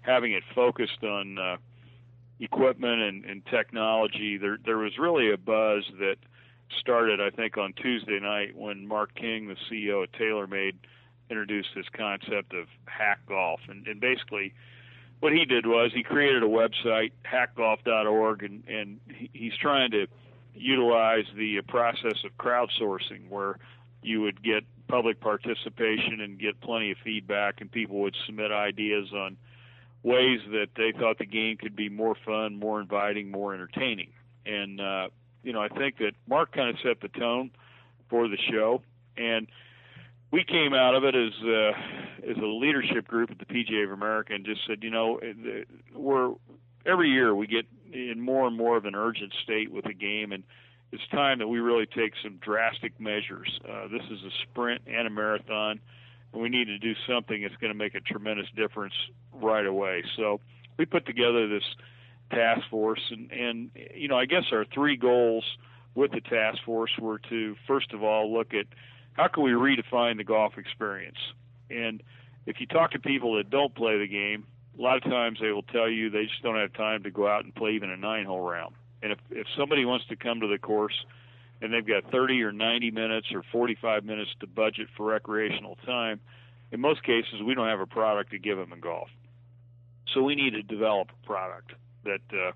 having 0.03 0.33
it 0.33 0.43
focused 0.55 1.03
on 1.03 1.39
uh, 1.39 1.57
equipment 2.41 3.01
and, 3.01 3.25
and 3.25 3.47
technology, 3.47 4.37
there 4.37 4.59
there 4.65 4.79
was 4.79 4.99
really 4.99 5.33
a 5.33 5.37
buzz 5.37 5.85
that 5.99 6.17
started, 6.79 7.21
I 7.21 7.31
think, 7.31 7.57
on 7.59 7.73
Tuesday 7.75 8.19
night 8.21 8.57
when 8.57 8.87
Mark 8.87 9.15
King, 9.15 9.49
the 9.49 9.57
CEO 9.71 10.05
of 10.05 10.13
TaylorMade, 10.13 10.75
introduced 11.31 11.69
this 11.75 11.87
concept 11.97 12.55
of 12.55 12.67
hack 12.87 13.21
golf, 13.27 13.61
and, 13.69 13.87
and 13.87 14.01
basically 14.01 14.55
what 15.21 15.33
he 15.33 15.45
did 15.45 15.67
was 15.67 15.93
he 15.95 16.03
created 16.03 16.43
a 16.43 16.47
website, 16.47 17.13
hackgolf.org, 17.25 18.43
and, 18.43 18.65
and 18.67 18.99
he's 19.33 19.57
trying 19.57 19.91
to 19.93 20.07
utilize 20.55 21.25
the 21.37 21.61
process 21.63 22.25
of 22.25 22.37
crowdsourcing 22.39 23.29
where 23.29 23.59
you 24.03 24.21
would 24.21 24.43
get 24.43 24.65
public 24.89 25.21
participation 25.21 26.21
and 26.21 26.41
get 26.41 26.61
plenty 26.61 26.91
of 26.91 26.99
feedback, 27.05 27.61
and 27.61 27.71
people 27.71 28.01
would 28.01 28.17
submit 28.27 28.51
ideas 28.51 29.13
on 29.13 29.37
ways 30.03 30.41
that 30.51 30.69
they 30.77 30.93
thought 30.99 31.19
the 31.19 31.27
game 31.27 31.57
could 31.57 31.77
be 31.77 31.89
more 31.89 32.17
fun, 32.27 32.59
more 32.59 32.81
inviting, 32.81 33.31
more 33.31 33.55
entertaining. 33.55 34.11
And 34.45 34.81
uh, 34.81 35.09
you 35.43 35.53
know, 35.53 35.61
I 35.61 35.69
think 35.69 35.99
that 35.99 36.13
Mark 36.29 36.53
kind 36.53 36.71
of 36.71 36.77
set 36.83 37.01
the 37.01 37.09
tone 37.09 37.51
for 38.09 38.29
the 38.29 38.39
show, 38.51 38.83
and 39.17 39.47
we 40.31 40.45
came 40.45 40.75
out 40.75 40.95
of 40.95 41.05
it 41.05 41.15
as 41.15 41.33
uh, 41.45 42.31
as 42.31 42.37
a 42.37 42.47
leadership 42.47 43.07
group 43.07 43.31
at 43.31 43.39
the 43.39 43.45
PGA 43.45 43.85
of 43.85 43.93
America, 43.93 44.35
and 44.35 44.45
just 44.45 44.61
said, 44.67 44.83
you 44.83 44.91
know, 44.91 45.21
we're 45.95 46.33
every 46.85 47.11
year 47.11 47.35
we 47.35 47.47
get 47.47 47.67
in 47.93 48.21
more 48.21 48.47
and 48.47 48.57
more 48.57 48.77
of 48.77 48.85
an 48.87 48.95
urgent 48.95 49.33
state 49.45 49.71
with 49.71 49.85
the 49.85 49.95
game, 49.95 50.33
and 50.33 50.43
it's 50.91 51.07
time 51.13 51.39
that 51.39 51.49
we 51.49 51.61
really 51.61 51.87
take 51.87 52.13
some 52.23 52.39
drastic 52.41 52.99
measures. 52.99 53.61
Uh, 53.69 53.87
this 53.89 54.03
is 54.11 54.23
a 54.25 54.31
sprint 54.43 54.83
and 54.87 55.07
a 55.07 55.11
marathon 55.11 55.71
and 55.73 55.81
we 56.33 56.49
need 56.49 56.67
to 56.67 56.79
do 56.79 56.95
something 57.07 57.43
that's 57.43 57.57
going 57.57 57.73
to 57.73 57.79
make 57.79 57.95
a 57.95 58.01
tremendous 58.01 58.47
difference 58.57 58.95
right 59.33 59.67
away. 59.67 60.03
So 60.17 60.41
we 60.79 60.87
put 60.87 61.07
together 61.07 61.49
this 61.49 61.65
task 62.31 62.63
force, 62.71 63.01
and, 63.11 63.31
and 63.31 63.71
you 63.95 64.09
know, 64.09 64.19
I 64.19 64.25
guess 64.25 64.45
our 64.53 64.65
three 64.73 64.97
goals 64.97 65.45
with 65.95 66.13
the 66.13 66.21
task 66.21 66.59
force 66.65 66.91
were 66.99 67.19
to 67.29 67.55
first 67.67 67.93
of 67.93 68.03
all 68.03 68.33
look 68.33 68.55
at 68.55 68.67
how 69.13 69.29
can 69.29 69.43
we 69.43 69.51
redefine 69.51 70.17
the 70.17 70.25
golf 70.25 70.57
experience. 70.57 71.19
And 71.71 72.03
if 72.47 72.61
you 72.61 72.67
talk 72.67 72.93
to 72.93 72.99
people 72.99 73.37
that 73.37 73.51
don't 73.51 73.75
play 73.75 73.99
the 73.99 74.09
game, 74.09 74.47
a 74.79 74.83
lot 74.83 74.97
of 74.97 75.03
times 75.03 75.39
they 75.41 75.51
will 75.51 75.63
tell 75.65 75.89
you 75.89 76.09
they 76.09 76.25
just 76.25 76.43
don't 76.43 76.57
have 76.57 76.73
time 76.73 77.03
to 77.03 77.11
go 77.11 77.29
out 77.29 77.45
and 77.45 77.55
play 77.55 77.73
even 77.73 77.91
a 77.91 77.97
nine 77.97 78.25
hole 78.25 78.41
round. 78.41 78.75
And 79.03 79.13
if 79.13 79.19
if 79.31 79.47
somebody 79.57 79.85
wants 79.85 80.07
to 80.07 80.17
come 80.17 80.41
to 80.41 80.47
the 80.47 80.59
course 80.59 80.95
and 81.63 81.73
they've 81.73 81.87
got 81.87 82.11
30 82.11 82.43
or 82.43 82.53
90 82.53 82.91
minutes 82.91 83.29
or 83.33 83.43
45 83.53 84.05
minutes 84.05 84.31
to 84.41 84.47
budget 84.49 84.89
for 84.97 85.07
recreational 85.07 85.79
time, 85.87 86.21
in 86.73 86.81
most 86.81 87.05
cases 87.05 87.41
we 87.47 87.55
don't 87.55 87.69
have 87.69 87.81
a 87.81 87.87
product 87.87 88.33
to 88.33 88.39
give 88.39 88.59
them 88.59 88.73
in 88.73 88.81
golf. 88.81 89.09
So 90.13 90.23
we 90.23 90.35
need 90.35 90.51
to 90.55 90.63
develop 90.63 91.09
a 91.11 91.27
product 91.27 91.73
that 92.05 92.21
uh, 92.33 92.51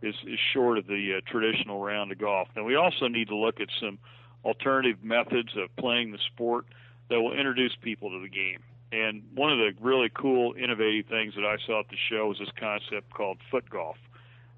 is, 0.00 0.14
is 0.26 0.38
short 0.54 0.78
of 0.78 0.86
the 0.86 1.18
uh, 1.18 1.30
traditional 1.30 1.84
round 1.84 2.10
of 2.10 2.18
golf. 2.18 2.48
And 2.56 2.64
we 2.64 2.74
also 2.74 3.08
need 3.08 3.28
to 3.28 3.36
look 3.36 3.60
at 3.60 3.68
some 3.78 3.98
alternative 4.42 5.04
methods 5.04 5.50
of 5.56 5.74
playing 5.76 6.12
the 6.12 6.18
sport 6.32 6.64
that 7.10 7.20
will 7.20 7.36
introduce 7.36 7.76
people 7.82 8.08
to 8.10 8.20
the 8.20 8.28
game. 8.28 8.62
And 8.90 9.22
one 9.34 9.52
of 9.52 9.58
the 9.58 9.72
really 9.80 10.10
cool, 10.14 10.54
innovative 10.54 11.06
things 11.06 11.34
that 11.34 11.44
I 11.44 11.56
saw 11.66 11.80
at 11.80 11.88
the 11.90 11.96
show 12.08 12.28
was 12.28 12.38
this 12.38 12.48
concept 12.58 13.12
called 13.12 13.38
foot 13.50 13.68
golf. 13.68 13.96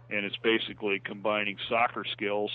And 0.08 0.24
it's 0.24 0.36
basically 0.36 1.00
combining 1.04 1.56
soccer 1.68 2.04
skills 2.10 2.50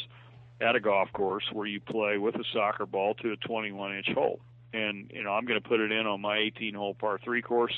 at 0.62 0.76
a 0.76 0.80
golf 0.80 1.12
course 1.14 1.44
where 1.52 1.68
you 1.68 1.80
play 1.80 2.18
with 2.18 2.36
a 2.36 2.44
soccer 2.54 2.86
ball 2.86 3.16
to 3.16 3.32
a 3.32 3.38
21 3.38 3.96
inch 3.98 4.08
hole. 4.14 4.40
And, 4.74 5.12
you 5.14 5.24
know, 5.24 5.32
I'm 5.32 5.46
going 5.46 5.62
to 5.62 5.68
put 5.68 5.80
it 5.80 5.92
in 5.92 6.08
on 6.08 6.22
my 6.22 6.38
18 6.38 6.74
hole 6.74 6.94
par 6.94 7.20
three 7.24 7.42
course. 7.42 7.74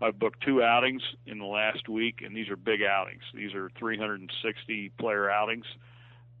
I've 0.00 0.18
booked 0.18 0.42
two 0.42 0.62
outings 0.62 1.02
in 1.26 1.38
the 1.38 1.44
last 1.44 1.88
week, 1.88 2.22
and 2.24 2.36
these 2.36 2.48
are 2.48 2.56
big 2.56 2.82
outings. 2.82 3.22
These 3.32 3.54
are 3.54 3.70
360 3.78 4.90
player 4.98 5.30
outings, 5.30 5.66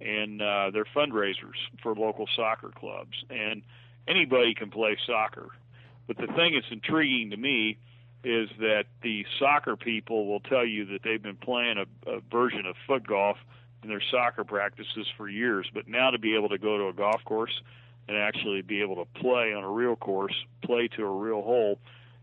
and 0.00 0.42
uh, 0.42 0.70
they're 0.72 0.86
fundraisers 0.94 1.56
for 1.82 1.94
local 1.94 2.26
soccer 2.34 2.70
clubs. 2.74 3.24
And 3.30 3.62
anybody 4.08 4.54
can 4.54 4.70
play 4.70 4.96
soccer. 5.06 5.48
But 6.06 6.16
the 6.16 6.26
thing 6.26 6.54
that's 6.54 6.66
intriguing 6.70 7.30
to 7.30 7.36
me 7.36 7.78
is 8.24 8.48
that 8.58 8.84
the 9.02 9.24
soccer 9.38 9.76
people 9.76 10.26
will 10.26 10.40
tell 10.40 10.64
you 10.64 10.86
that 10.86 11.02
they've 11.04 11.22
been 11.22 11.36
playing 11.36 11.76
a, 11.78 12.10
a 12.10 12.20
version 12.20 12.66
of 12.66 12.74
foot 12.86 13.06
golf 13.06 13.36
in 13.84 13.90
their 13.90 14.02
soccer 14.10 14.42
practices 14.42 15.06
for 15.16 15.28
years. 15.28 15.68
But 15.72 15.86
now 15.86 16.10
to 16.10 16.18
be 16.18 16.34
able 16.34 16.48
to 16.48 16.58
go 16.58 16.78
to 16.78 16.88
a 16.88 16.92
golf 16.92 17.22
course 17.24 17.62
and 18.08 18.16
actually 18.16 18.62
be 18.62 18.82
able 18.82 18.96
to 18.96 19.20
play 19.20 19.54
on 19.54 19.62
a 19.62 19.70
real 19.70 19.96
course, 19.96 20.34
play 20.62 20.88
to 20.88 21.04
a 21.04 21.10
real 21.10 21.42
hole, 21.42 21.78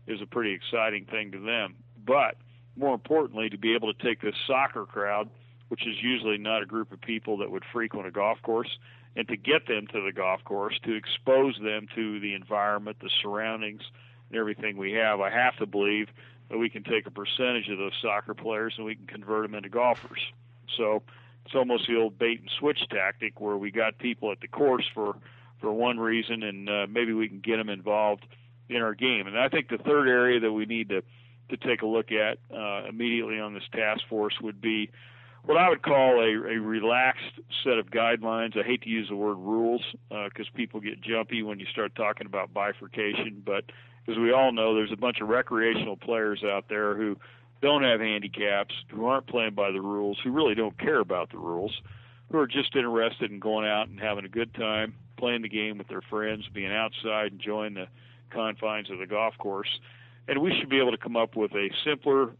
is 0.06 0.20
a 0.20 0.26
pretty 0.26 0.52
exciting 0.52 1.06
thing 1.06 1.32
to 1.32 1.38
them. 1.38 1.76
But 2.04 2.36
more 2.76 2.94
importantly, 2.94 3.48
to 3.50 3.58
be 3.58 3.74
able 3.74 3.92
to 3.92 4.02
take 4.02 4.20
this 4.20 4.34
soccer 4.46 4.84
crowd, 4.84 5.30
which 5.68 5.86
is 5.86 5.96
usually 6.02 6.38
not 6.38 6.62
a 6.62 6.66
group 6.66 6.92
of 6.92 7.00
people 7.00 7.38
that 7.38 7.50
would 7.50 7.64
frequent 7.72 8.06
a 8.06 8.10
golf 8.10 8.40
course, 8.42 8.78
and 9.16 9.28
to 9.28 9.36
get 9.36 9.66
them 9.66 9.86
to 9.88 10.00
the 10.00 10.12
golf 10.12 10.42
course, 10.44 10.78
to 10.84 10.94
expose 10.94 11.58
them 11.62 11.86
to 11.94 12.18
the 12.20 12.34
environment, 12.34 12.96
the 13.00 13.10
surroundings, 13.22 13.82
and 14.30 14.38
everything 14.38 14.76
we 14.76 14.92
have, 14.92 15.20
I 15.20 15.30
have 15.30 15.56
to 15.56 15.66
believe 15.66 16.08
that 16.48 16.58
we 16.58 16.68
can 16.68 16.82
take 16.82 17.06
a 17.06 17.10
percentage 17.10 17.68
of 17.68 17.78
those 17.78 17.92
soccer 18.00 18.34
players 18.34 18.74
and 18.76 18.86
we 18.86 18.94
can 18.94 19.06
convert 19.06 19.42
them 19.42 19.54
into 19.54 19.68
golfers. 19.68 20.20
So 20.76 21.02
it's 21.44 21.54
almost 21.54 21.86
the 21.86 21.96
old 21.96 22.18
bait 22.18 22.40
and 22.40 22.50
switch 22.58 22.80
tactic 22.90 23.40
where 23.40 23.56
we 23.56 23.70
got 23.70 23.98
people 23.98 24.30
at 24.32 24.40
the 24.40 24.48
course 24.48 24.84
for 24.94 25.16
for 25.60 25.72
one 25.72 25.98
reason, 25.98 26.42
and 26.42 26.68
uh, 26.68 26.86
maybe 26.90 27.12
we 27.12 27.28
can 27.28 27.38
get 27.38 27.56
them 27.56 27.68
involved 27.68 28.26
in 28.68 28.82
our 28.82 28.94
game. 28.94 29.28
And 29.28 29.38
I 29.38 29.48
think 29.48 29.68
the 29.68 29.78
third 29.78 30.08
area 30.08 30.40
that 30.40 30.52
we 30.52 30.66
need 30.66 30.88
to 30.88 31.02
to 31.50 31.56
take 31.56 31.82
a 31.82 31.86
look 31.86 32.10
at 32.12 32.38
uh, 32.54 32.88
immediately 32.88 33.38
on 33.38 33.54
this 33.54 33.64
task 33.72 34.02
force 34.08 34.34
would 34.40 34.60
be 34.60 34.90
what 35.44 35.58
I 35.58 35.68
would 35.68 35.82
call 35.82 36.20
a, 36.20 36.54
a 36.54 36.60
relaxed 36.60 37.40
set 37.64 37.78
of 37.78 37.90
guidelines. 37.90 38.56
I 38.56 38.62
hate 38.62 38.82
to 38.82 38.88
use 38.88 39.08
the 39.08 39.16
word 39.16 39.36
rules 39.36 39.82
because 40.08 40.46
uh, 40.46 40.56
people 40.56 40.80
get 40.80 41.00
jumpy 41.00 41.42
when 41.42 41.58
you 41.58 41.66
start 41.66 41.94
talking 41.94 42.26
about 42.26 42.54
bifurcation, 42.54 43.42
but 43.44 43.64
as 44.08 44.16
we 44.16 44.32
all 44.32 44.52
know, 44.52 44.74
there's 44.74 44.92
a 44.92 44.96
bunch 44.96 45.20
of 45.20 45.28
recreational 45.28 45.96
players 45.96 46.42
out 46.44 46.64
there 46.68 46.96
who 46.96 47.16
don't 47.62 47.84
have 47.84 48.00
handicaps, 48.00 48.74
who 48.90 49.06
aren't 49.06 49.28
playing 49.28 49.54
by 49.54 49.70
the 49.70 49.80
rules, 49.80 50.18
who 50.22 50.32
really 50.32 50.54
don't 50.54 50.76
care 50.78 50.98
about 50.98 51.30
the 51.30 51.38
rules, 51.38 51.80
who 52.30 52.38
are 52.38 52.46
just 52.46 52.74
interested 52.74 53.30
in 53.30 53.38
going 53.38 53.66
out 53.66 53.88
and 53.88 53.98
having 54.00 54.24
a 54.24 54.28
good 54.28 54.52
time, 54.52 54.94
playing 55.16 55.42
the 55.42 55.48
game 55.48 55.78
with 55.78 55.88
their 55.88 56.02
friends, 56.02 56.48
being 56.52 56.72
outside, 56.72 57.32
enjoying 57.32 57.74
the 57.74 57.86
confines 58.30 58.90
of 58.90 58.98
the 58.98 59.06
golf 59.06 59.38
course. 59.38 59.80
And 60.28 60.42
we 60.42 60.52
should 60.58 60.68
be 60.68 60.80
able 60.80 60.90
to 60.90 60.98
come 60.98 61.16
up 61.16 61.36
with 61.36 61.52
a 61.52 61.70
simpler, 61.84 62.32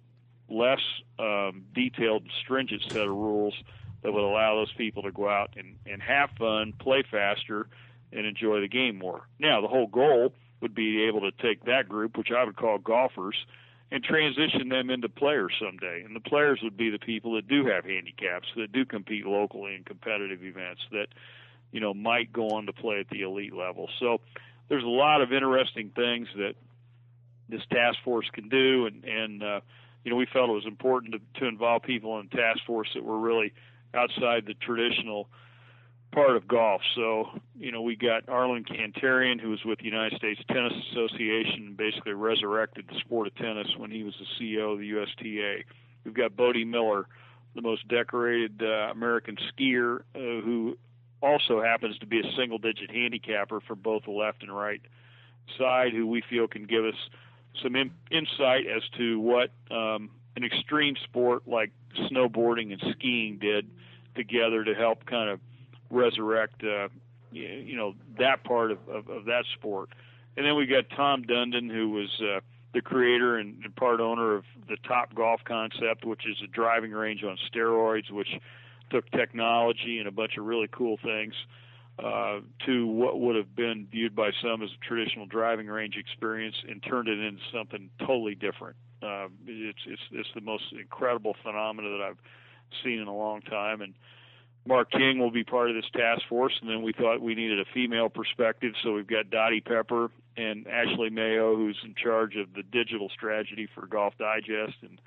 less 0.48 0.80
um, 1.18 1.64
detailed, 1.72 2.24
stringent 2.42 2.82
set 2.88 3.02
of 3.02 3.10
rules 3.10 3.54
that 4.02 4.12
would 4.12 4.24
allow 4.24 4.56
those 4.56 4.72
people 4.72 5.04
to 5.04 5.12
go 5.12 5.28
out 5.28 5.54
and, 5.56 5.76
and 5.86 6.02
have 6.02 6.30
fun, 6.38 6.72
play 6.80 7.04
faster, 7.08 7.68
and 8.12 8.26
enjoy 8.26 8.60
the 8.60 8.68
game 8.68 8.98
more. 8.98 9.28
Now, 9.38 9.60
the 9.60 9.68
whole 9.68 9.86
goal 9.86 10.34
would 10.60 10.74
be 10.74 11.04
able 11.04 11.20
to 11.20 11.30
take 11.30 11.64
that 11.64 11.88
group, 11.88 12.16
which 12.16 12.30
I 12.36 12.44
would 12.44 12.56
call 12.56 12.78
golfers, 12.78 13.36
and 13.92 14.02
transition 14.02 14.70
them 14.70 14.88
into 14.88 15.08
players 15.08 15.52
someday. 15.60 16.02
And 16.02 16.16
the 16.16 16.20
players 16.20 16.60
would 16.62 16.78
be 16.78 16.88
the 16.88 16.98
people 16.98 17.34
that 17.34 17.46
do 17.46 17.66
have 17.66 17.84
handicaps, 17.84 18.48
that 18.56 18.72
do 18.72 18.86
compete 18.86 19.26
locally 19.26 19.74
in 19.74 19.84
competitive 19.84 20.42
events, 20.42 20.80
that 20.92 21.08
you 21.72 21.80
know 21.80 21.92
might 21.92 22.32
go 22.32 22.48
on 22.48 22.64
to 22.66 22.72
play 22.72 23.00
at 23.00 23.10
the 23.10 23.20
elite 23.20 23.54
level. 23.54 23.90
So 24.00 24.22
there's 24.70 24.82
a 24.82 24.88
lot 24.88 25.20
of 25.20 25.30
interesting 25.30 25.92
things 25.94 26.26
that 26.36 26.54
this 27.50 27.60
task 27.70 27.98
force 28.02 28.26
can 28.32 28.48
do, 28.48 28.86
and 28.86 29.04
and 29.04 29.42
uh, 29.42 29.60
you 30.04 30.10
know 30.10 30.16
we 30.16 30.26
felt 30.32 30.48
it 30.48 30.54
was 30.54 30.66
important 30.66 31.12
to, 31.12 31.40
to 31.40 31.46
involve 31.46 31.82
people 31.82 32.18
in 32.18 32.30
the 32.30 32.36
task 32.36 32.60
force 32.66 32.88
that 32.94 33.04
were 33.04 33.18
really 33.18 33.52
outside 33.92 34.46
the 34.46 34.54
traditional 34.54 35.28
part 36.12 36.36
of 36.36 36.46
golf. 36.46 36.82
So, 36.94 37.30
you 37.58 37.72
know, 37.72 37.82
we 37.82 37.96
got 37.96 38.28
Arlen 38.28 38.64
Kantarian, 38.64 39.40
who 39.40 39.50
was 39.50 39.64
with 39.64 39.78
the 39.78 39.86
United 39.86 40.16
States 40.18 40.40
Tennis 40.48 40.72
Association, 40.92 41.74
basically 41.76 42.12
resurrected 42.12 42.86
the 42.88 42.98
sport 43.00 43.26
of 43.26 43.34
tennis 43.34 43.68
when 43.76 43.90
he 43.90 44.04
was 44.04 44.14
the 44.18 44.26
CEO 44.44 44.74
of 44.74 44.78
the 44.78 44.86
USTA. 44.86 45.64
We've 46.04 46.14
got 46.14 46.36
Bode 46.36 46.66
Miller, 46.66 47.06
the 47.54 47.62
most 47.62 47.88
decorated 47.88 48.62
uh, 48.62 48.90
American 48.90 49.36
skier, 49.36 50.00
uh, 50.14 50.44
who 50.44 50.76
also 51.22 51.62
happens 51.62 51.98
to 51.98 52.06
be 52.06 52.20
a 52.20 52.32
single 52.36 52.58
digit 52.58 52.90
handicapper 52.90 53.60
for 53.60 53.74
both 53.74 54.04
the 54.04 54.10
left 54.10 54.42
and 54.42 54.54
right 54.54 54.82
side, 55.58 55.92
who 55.92 56.06
we 56.06 56.22
feel 56.28 56.46
can 56.46 56.64
give 56.64 56.84
us 56.84 56.94
some 57.62 57.76
in- 57.76 57.92
insight 58.10 58.66
as 58.66 58.82
to 58.98 59.18
what 59.20 59.50
um, 59.70 60.10
an 60.36 60.44
extreme 60.44 60.94
sport 61.04 61.46
like 61.46 61.70
snowboarding 62.10 62.72
and 62.72 62.82
skiing 62.96 63.38
did 63.38 63.68
together 64.14 64.64
to 64.64 64.74
help 64.74 65.06
kind 65.06 65.30
of 65.30 65.40
resurrect, 65.92 66.64
uh, 66.64 66.88
you 67.30 67.76
know, 67.76 67.94
that 68.18 68.42
part 68.44 68.72
of, 68.72 68.78
of, 68.88 69.08
of 69.08 69.24
that 69.26 69.44
sport. 69.54 69.90
And 70.36 70.44
then 70.44 70.56
we 70.56 70.66
got 70.66 70.84
Tom 70.96 71.22
Dundon, 71.24 71.70
who 71.70 71.90
was 71.90 72.08
uh, 72.20 72.40
the 72.74 72.80
creator 72.80 73.36
and, 73.36 73.62
part 73.76 74.00
owner 74.00 74.34
of 74.34 74.44
the 74.68 74.76
Top 74.88 75.14
Golf 75.14 75.40
Concept, 75.44 76.04
which 76.04 76.26
is 76.26 76.36
a 76.42 76.46
driving 76.46 76.92
range 76.92 77.22
on 77.22 77.36
steroids, 77.52 78.10
which 78.10 78.28
took 78.90 79.10
technology 79.10 79.98
and 79.98 80.08
a 80.08 80.10
bunch 80.10 80.36
of 80.38 80.44
really 80.44 80.68
cool 80.70 80.98
things 81.02 81.34
uh, 81.98 82.40
to 82.66 82.86
what 82.86 83.20
would 83.20 83.36
have 83.36 83.54
been 83.54 83.86
viewed 83.90 84.14
by 84.14 84.30
some 84.42 84.62
as 84.62 84.70
a 84.70 84.86
traditional 84.86 85.26
driving 85.26 85.66
range 85.66 85.96
experience 85.96 86.56
and 86.68 86.82
turned 86.82 87.08
it 87.08 87.18
into 87.18 87.40
something 87.52 87.90
totally 88.00 88.34
different. 88.34 88.76
Uh, 89.02 89.28
it's 89.46 89.80
it's 89.86 90.02
it's 90.12 90.28
the 90.34 90.40
most 90.40 90.64
incredible 90.72 91.34
phenomena 91.42 91.90
that 91.90 92.00
I've 92.02 92.18
seen 92.84 92.98
in 93.00 93.08
a 93.08 93.16
long 93.16 93.42
time, 93.42 93.80
and 93.82 93.94
Mark 94.64 94.90
King 94.92 95.18
will 95.18 95.30
be 95.30 95.42
part 95.42 95.70
of 95.70 95.76
this 95.76 95.90
task 95.92 96.22
force, 96.28 96.56
and 96.60 96.70
then 96.70 96.82
we 96.82 96.92
thought 96.92 97.20
we 97.20 97.34
needed 97.34 97.58
a 97.58 97.64
female 97.74 98.08
perspective, 98.08 98.74
so 98.82 98.92
we've 98.92 99.08
got 99.08 99.28
Dottie 99.28 99.60
Pepper 99.60 100.10
and 100.36 100.66
Ashley 100.68 101.10
Mayo, 101.10 101.56
who's 101.56 101.78
in 101.84 101.94
charge 101.94 102.36
of 102.36 102.54
the 102.54 102.62
digital 102.62 103.08
strategy 103.08 103.68
for 103.74 103.86
Golf 103.86 104.14
Digest, 104.18 104.76
and 104.82 105.00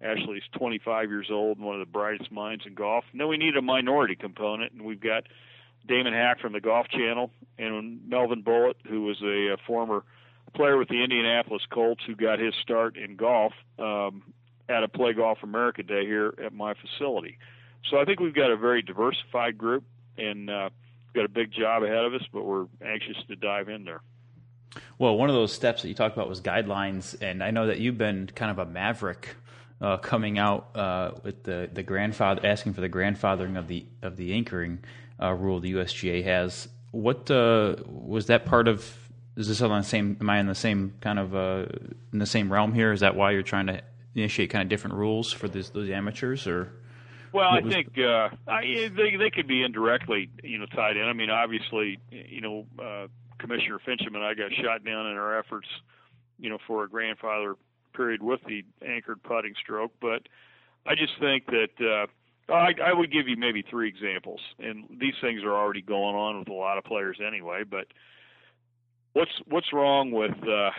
Ashley's 0.00 0.42
25 0.52 1.10
years 1.10 1.28
old 1.30 1.58
and 1.58 1.66
one 1.66 1.80
of 1.80 1.80
the 1.80 1.90
brightest 1.90 2.30
minds 2.30 2.64
in 2.66 2.74
golf. 2.74 3.04
And 3.12 3.20
then 3.20 3.28
we 3.28 3.36
need 3.36 3.56
a 3.56 3.62
minority 3.62 4.16
component, 4.16 4.72
and 4.72 4.82
we've 4.82 5.00
got 5.00 5.24
Damon 5.86 6.12
Hack 6.12 6.40
from 6.40 6.52
the 6.52 6.60
Golf 6.60 6.88
Channel 6.88 7.30
and 7.58 8.08
Melvin 8.08 8.42
Bullitt, 8.42 8.76
who 8.88 9.02
was 9.02 9.20
a, 9.22 9.54
a 9.54 9.56
former 9.66 10.04
player 10.54 10.76
with 10.76 10.88
the 10.88 11.02
Indianapolis 11.02 11.62
Colts, 11.70 12.02
who 12.06 12.14
got 12.14 12.38
his 12.38 12.54
start 12.62 12.96
in 12.96 13.16
golf 13.16 13.52
um, 13.78 14.22
at 14.68 14.82
a 14.82 14.88
Play 14.88 15.12
Golf 15.12 15.38
America 15.42 15.82
Day 15.82 16.04
here 16.04 16.34
at 16.44 16.52
my 16.52 16.74
facility. 16.74 17.38
So 17.86 17.98
I 17.98 18.04
think 18.04 18.20
we've 18.20 18.34
got 18.34 18.50
a 18.50 18.56
very 18.56 18.82
diversified 18.82 19.56
group, 19.56 19.84
and 20.16 20.50
uh, 20.50 20.70
we've 21.06 21.22
got 21.22 21.24
a 21.24 21.32
big 21.32 21.52
job 21.52 21.82
ahead 21.82 22.04
of 22.04 22.14
us, 22.14 22.22
but 22.32 22.44
we're 22.44 22.66
anxious 22.84 23.16
to 23.28 23.36
dive 23.36 23.68
in 23.68 23.84
there. 23.84 24.02
Well, 24.98 25.16
one 25.16 25.28
of 25.28 25.34
those 25.34 25.52
steps 25.52 25.82
that 25.82 25.88
you 25.88 25.94
talked 25.94 26.16
about 26.16 26.28
was 26.28 26.40
guidelines, 26.40 27.20
and 27.22 27.42
I 27.42 27.50
know 27.50 27.66
that 27.66 27.80
you've 27.80 27.98
been 27.98 28.26
kind 28.34 28.50
of 28.50 28.58
a 28.58 28.70
maverick 28.70 29.36
uh, 29.80 29.96
coming 29.98 30.38
out 30.38 30.76
uh, 30.76 31.12
with 31.22 31.44
the, 31.44 31.70
the 31.72 31.82
grandfather 31.82 32.44
asking 32.44 32.74
for 32.74 32.80
the 32.80 32.88
grandfathering 32.88 33.56
of 33.56 33.68
the 33.68 33.86
of 34.02 34.16
the 34.16 34.34
anchoring 34.34 34.80
uh, 35.22 35.32
rule 35.32 35.60
the 35.60 35.72
USGA 35.74 36.24
has. 36.24 36.68
What 36.90 37.30
uh, 37.30 37.76
was 37.86 38.26
that 38.26 38.44
part 38.44 38.68
of? 38.68 38.94
Is 39.36 39.48
this 39.48 39.62
on 39.62 39.70
the 39.70 39.82
same? 39.82 40.16
Am 40.20 40.28
I 40.28 40.40
in 40.40 40.46
the 40.46 40.54
same 40.54 40.94
kind 41.00 41.18
of 41.18 41.34
uh, 41.34 41.66
in 42.12 42.18
the 42.18 42.26
same 42.26 42.52
realm 42.52 42.72
here? 42.72 42.92
Is 42.92 43.00
that 43.00 43.14
why 43.14 43.30
you're 43.30 43.42
trying 43.42 43.68
to 43.68 43.80
initiate 44.14 44.50
kind 44.50 44.62
of 44.62 44.68
different 44.68 44.96
rules 44.96 45.32
for 45.32 45.48
this, 45.48 45.70
those 45.70 45.90
amateurs, 45.90 46.46
or? 46.46 46.72
Well, 47.32 47.48
I 47.50 47.60
think 47.60 47.98
uh, 47.98 48.30
I, 48.46 48.90
they 48.96 49.16
they 49.16 49.30
could 49.30 49.46
be 49.46 49.62
indirectly, 49.62 50.30
you 50.42 50.58
know, 50.58 50.66
tied 50.66 50.96
in. 50.96 51.04
I 51.04 51.12
mean, 51.12 51.30
obviously, 51.30 51.98
you 52.10 52.40
know, 52.40 52.66
uh, 52.78 53.06
Commissioner 53.38 53.78
Finchem 53.86 54.14
and 54.14 54.24
I 54.24 54.34
got 54.34 54.52
shot 54.52 54.84
down 54.84 55.06
in 55.06 55.16
our 55.16 55.38
efforts, 55.38 55.68
you 56.38 56.50
know, 56.50 56.58
for 56.66 56.84
a 56.84 56.88
grandfather 56.88 57.54
period 57.94 58.22
with 58.22 58.40
the 58.46 58.64
anchored 58.86 59.22
putting 59.22 59.54
stroke. 59.62 59.92
But 60.00 60.22
I 60.86 60.94
just 60.94 61.12
think 61.20 61.46
that 61.46 62.06
uh, 62.48 62.52
I, 62.52 62.72
I 62.84 62.92
would 62.92 63.12
give 63.12 63.28
you 63.28 63.36
maybe 63.36 63.62
three 63.62 63.88
examples, 63.88 64.40
and 64.58 64.84
these 65.00 65.14
things 65.20 65.42
are 65.42 65.54
already 65.54 65.82
going 65.82 66.14
on 66.14 66.38
with 66.38 66.48
a 66.48 66.52
lot 66.52 66.78
of 66.78 66.84
players 66.84 67.18
anyway. 67.24 67.62
But 67.68 67.86
what's 69.12 69.32
what's 69.46 69.72
wrong 69.72 70.12
with 70.12 70.36
uh, 70.42 70.70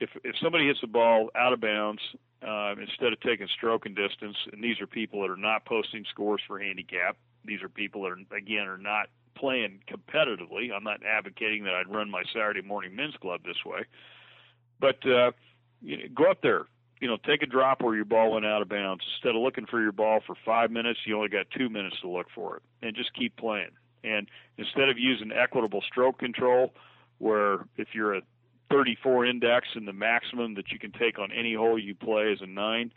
if 0.00 0.10
if 0.24 0.36
somebody 0.42 0.66
hits 0.66 0.80
the 0.80 0.86
ball 0.86 1.30
out 1.34 1.52
of 1.52 1.60
bounds 1.60 2.00
uh, 2.46 2.74
instead 2.80 3.12
of 3.12 3.20
taking 3.20 3.48
stroke 3.56 3.86
and 3.86 3.96
distance, 3.96 4.36
and 4.52 4.62
these 4.62 4.80
are 4.80 4.86
people 4.86 5.22
that 5.22 5.30
are 5.30 5.36
not 5.36 5.64
posting 5.64 6.04
scores 6.10 6.40
for 6.46 6.58
handicap. 6.58 7.16
These 7.44 7.62
are 7.62 7.68
people 7.68 8.02
that 8.02 8.10
are 8.10 8.36
again 8.36 8.66
are 8.66 8.78
not 8.78 9.08
playing 9.34 9.80
competitively. 9.88 10.72
I'm 10.74 10.84
not 10.84 11.00
advocating 11.04 11.64
that 11.64 11.74
I'd 11.74 11.92
run 11.92 12.10
my 12.10 12.22
Saturday 12.32 12.62
morning 12.62 12.94
men's 12.94 13.16
club 13.16 13.40
this 13.44 13.64
way, 13.64 13.84
but 14.80 15.04
uh, 15.06 15.32
you 15.82 15.96
know, 15.96 16.04
go 16.14 16.30
up 16.30 16.42
there. 16.42 16.66
You 17.00 17.06
know, 17.06 17.16
take 17.16 17.42
a 17.42 17.46
drop 17.46 17.80
where 17.80 17.94
your 17.94 18.04
ball 18.04 18.32
went 18.32 18.44
out 18.44 18.60
of 18.60 18.68
bounds. 18.68 19.04
Instead 19.14 19.36
of 19.36 19.42
looking 19.42 19.66
for 19.66 19.80
your 19.80 19.92
ball 19.92 20.18
for 20.26 20.34
five 20.44 20.72
minutes, 20.72 20.98
you 21.06 21.16
only 21.16 21.28
got 21.28 21.46
two 21.56 21.68
minutes 21.68 22.00
to 22.02 22.08
look 22.08 22.26
for 22.34 22.56
it, 22.56 22.62
and 22.82 22.96
just 22.96 23.14
keep 23.14 23.36
playing. 23.36 23.70
And 24.02 24.28
instead 24.56 24.88
of 24.88 24.98
using 24.98 25.30
equitable 25.32 25.82
stroke 25.82 26.18
control, 26.18 26.72
where 27.18 27.66
if 27.76 27.88
you're 27.94 28.14
a 28.14 28.22
34 28.70 29.26
index 29.26 29.68
and 29.74 29.86
the 29.86 29.92
maximum 29.92 30.54
that 30.54 30.70
you 30.70 30.78
can 30.78 30.92
take 30.92 31.18
on 31.18 31.32
any 31.32 31.54
hole 31.54 31.78
you 31.78 31.94
play 31.94 32.24
is 32.32 32.40
a 32.42 32.46
nine, 32.46 32.92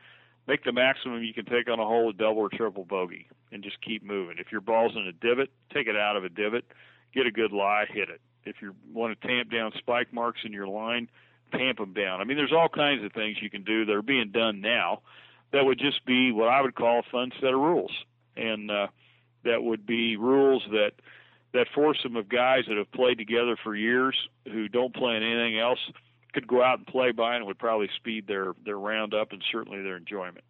make 0.48 0.64
the 0.64 0.72
maximum 0.72 1.24
you 1.24 1.34
can 1.34 1.46
take 1.46 1.70
on 1.70 1.80
a 1.80 1.86
hole 1.86 2.10
a 2.10 2.14
double 2.14 2.40
or 2.40 2.50
triple 2.50 2.86
bogey, 2.86 3.28
and 3.52 3.64
just 3.64 3.82
keep 3.82 4.04
moving. 4.04 4.38
If 4.38 4.52
your 4.52 4.62
ball's 4.62 4.96
in 4.96 5.08
a 5.08 5.12
divot, 5.12 5.50
take 5.74 5.88
it 5.88 5.96
out 5.96 6.16
of 6.16 6.24
a 6.24 6.30
divot, 6.30 6.66
get 7.14 7.26
a 7.26 7.32
good 7.32 7.52
lie, 7.52 7.86
hit 7.90 8.10
it. 8.10 8.22
If 8.44 8.58
you 8.62 8.76
want 8.92 9.20
to 9.20 9.28
tamp 9.28 9.52
down 9.52 9.72
spike 9.78 10.12
marks 10.12 10.42
in 10.44 10.52
your 10.52 10.68
line, 10.68 11.10
tamp 11.52 11.78
them 11.78 11.94
down. 11.94 12.22
I 12.22 12.24
mean, 12.24 12.38
there's 12.38 12.54
all 12.54 12.70
kinds 12.70 13.04
of 13.04 13.14
things 13.14 13.38
you 13.42 13.50
can 13.50 13.64
do 13.64 13.86
that 13.86 13.94
are 13.94 14.02
being 14.02 14.32
done 14.32 14.62
now 14.62 15.02
that 15.52 15.66
would 15.66 15.80
just 15.80 16.06
be 16.06 16.32
what 16.32 16.48
I 16.48 16.62
would 16.62 16.76
call 16.76 17.00
a 17.00 17.12
fun 17.12 17.32
set 17.40 17.54
of 17.54 17.60
rules, 17.60 17.92
and 18.36 18.72
uh, 18.72 18.88
that 19.44 19.64
would 19.64 19.86
be 19.86 20.16
rules 20.18 20.64
that 20.72 20.92
that 21.54 21.68
foursome 21.76 22.16
of 22.16 22.30
guys 22.30 22.64
that 22.68 22.78
have 22.78 22.92
played 22.92 23.18
together 23.18 23.58
for 23.62 23.76
years 23.76 24.16
who 24.46 24.68
don't 24.68 24.94
play 24.94 25.16
in 25.16 25.24
anything 25.24 25.60
else 25.60 25.80
could 26.34 26.48
go 26.48 26.64
out 26.64 26.78
and 26.78 26.88
play 26.88 27.12
by 27.12 27.36
and 27.36 27.46
would 27.46 27.60
probably 27.60 27.90
speed 27.98 28.26
their 28.28 28.54
their 28.64 28.78
round 28.78 29.14
up 29.14 29.32
and 29.32 29.44
certainly 29.52 29.82
their 29.82 29.98
enjoyment. 29.98 30.44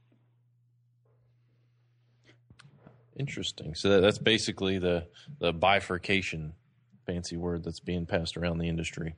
Interesting. 3.18 3.76
So 3.76 4.00
that's 4.00 4.20
basically 4.20 4.78
the 4.78 5.08
the 5.40 5.52
bifurcation, 5.52 6.54
fancy 7.06 7.38
word 7.38 7.64
that's 7.64 7.80
being 7.80 8.06
passed 8.06 8.38
around 8.38 8.60
the 8.60 8.70
industry. 8.70 9.16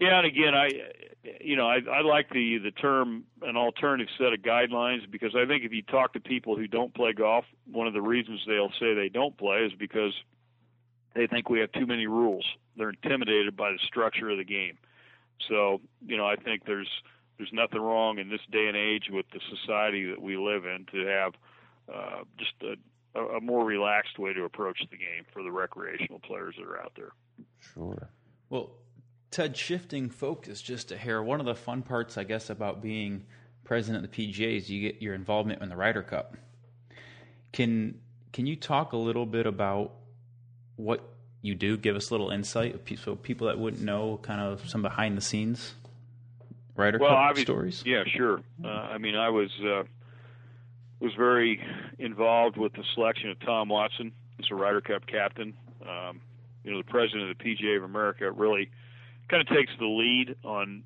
Yeah, 0.00 0.18
and 0.18 0.26
again, 0.26 0.54
I, 0.54 0.68
you 1.40 1.56
know, 1.56 1.66
I, 1.68 1.78
I 1.90 2.02
like 2.02 2.28
the 2.30 2.58
the 2.58 2.70
term 2.72 3.24
an 3.42 3.56
alternative 3.56 4.08
set 4.18 4.32
of 4.32 4.40
guidelines 4.40 5.10
because 5.10 5.34
I 5.36 5.46
think 5.46 5.64
if 5.64 5.72
you 5.72 5.82
talk 5.82 6.12
to 6.14 6.20
people 6.20 6.56
who 6.56 6.66
don't 6.66 6.92
play 6.94 7.12
golf, 7.12 7.44
one 7.70 7.86
of 7.86 7.94
the 7.94 8.02
reasons 8.02 8.40
they'll 8.46 8.72
say 8.80 8.94
they 8.94 9.08
don't 9.08 9.36
play 9.38 9.60
is 9.60 9.72
because 9.78 10.12
they 11.14 11.26
think 11.26 11.48
we 11.48 11.60
have 11.60 11.72
too 11.72 11.86
many 11.86 12.06
rules. 12.06 12.44
They're 12.76 12.90
intimidated 12.90 13.56
by 13.56 13.72
the 13.72 13.78
structure 13.86 14.30
of 14.30 14.38
the 14.38 14.44
game. 14.44 14.78
So, 15.48 15.80
you 16.06 16.16
know, 16.16 16.26
I 16.26 16.36
think 16.36 16.64
there's 16.66 16.88
there's 17.38 17.52
nothing 17.52 17.80
wrong 17.80 18.18
in 18.18 18.28
this 18.28 18.40
day 18.50 18.66
and 18.68 18.76
age 18.76 19.08
with 19.10 19.26
the 19.32 19.40
society 19.50 20.08
that 20.10 20.22
we 20.22 20.36
live 20.36 20.64
in 20.64 20.86
to 20.92 21.06
have 21.06 21.32
uh, 21.92 22.22
just 22.38 22.52
a, 22.62 23.20
a 23.20 23.40
more 23.40 23.64
relaxed 23.64 24.18
way 24.18 24.32
to 24.32 24.44
approach 24.44 24.78
the 24.90 24.96
game 24.96 25.24
for 25.32 25.42
the 25.42 25.50
recreational 25.50 26.20
players 26.20 26.54
that 26.56 26.64
are 26.64 26.80
out 26.80 26.92
there. 26.96 27.10
Sure. 27.58 28.08
Well, 28.50 28.70
Ted, 29.30 29.56
shifting 29.56 30.10
focus 30.10 30.62
just 30.62 30.92
a 30.92 30.96
hair. 30.96 31.22
One 31.22 31.40
of 31.40 31.46
the 31.46 31.56
fun 31.56 31.82
parts, 31.82 32.16
I 32.16 32.22
guess, 32.22 32.50
about 32.50 32.80
being 32.80 33.24
president 33.64 34.04
of 34.04 34.10
the 34.10 34.32
PGA 34.32 34.56
is 34.56 34.70
you 34.70 34.80
get 34.80 35.02
your 35.02 35.14
involvement 35.14 35.60
in 35.60 35.68
the 35.68 35.76
Ryder 35.76 36.02
Cup. 36.02 36.36
Can 37.52 38.00
can 38.32 38.46
you 38.46 38.56
talk 38.56 38.92
a 38.92 38.96
little 38.96 39.26
bit 39.26 39.46
about 39.46 39.92
what 40.76 41.02
you 41.42 41.54
do? 41.54 41.76
Give 41.76 41.96
us 41.96 42.10
a 42.10 42.14
little 42.14 42.30
insight, 42.30 42.80
so 42.98 43.16
people 43.16 43.46
that 43.46 43.58
wouldn't 43.58 43.82
know, 43.82 44.18
kind 44.22 44.40
of 44.40 44.68
some 44.68 44.82
behind 44.82 45.16
the 45.16 45.22
scenes 45.22 45.74
Ryder 46.76 46.98
well, 46.98 47.10
Cup 47.10 47.38
stories. 47.38 47.82
Yeah, 47.86 48.02
sure. 48.16 48.40
Uh, 48.62 48.68
I 48.68 48.98
mean, 48.98 49.14
I 49.14 49.28
was 49.28 49.50
uh, 49.64 49.84
was 51.00 51.12
very 51.16 51.60
involved 51.98 52.56
with 52.56 52.72
the 52.72 52.84
selection 52.94 53.30
of 53.30 53.38
Tom 53.40 53.68
Watson 53.68 54.12
as 54.38 54.46
a 54.50 54.54
Ryder 54.54 54.80
Cup 54.80 55.06
captain. 55.06 55.54
Um, 55.82 56.20
you 56.64 56.72
know, 56.72 56.78
the 56.78 56.90
president 56.90 57.30
of 57.30 57.38
the 57.38 57.44
PGA 57.44 57.76
of 57.76 57.84
America 57.84 58.30
really 58.30 58.70
kind 59.28 59.40
of 59.40 59.54
takes 59.54 59.72
the 59.78 59.86
lead 59.86 60.34
on 60.44 60.82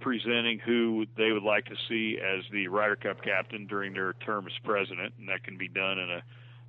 presenting 0.00 0.58
who 0.58 1.06
they 1.16 1.32
would 1.32 1.42
like 1.42 1.64
to 1.64 1.74
see 1.88 2.18
as 2.18 2.44
the 2.52 2.68
Ryder 2.68 2.96
Cup 2.96 3.22
captain 3.22 3.66
during 3.66 3.94
their 3.94 4.12
term 4.12 4.46
as 4.46 4.52
president, 4.62 5.14
and 5.18 5.28
that 5.28 5.42
can 5.42 5.58
be 5.58 5.68
done 5.68 5.98
in 5.98 6.10
a 6.10 6.22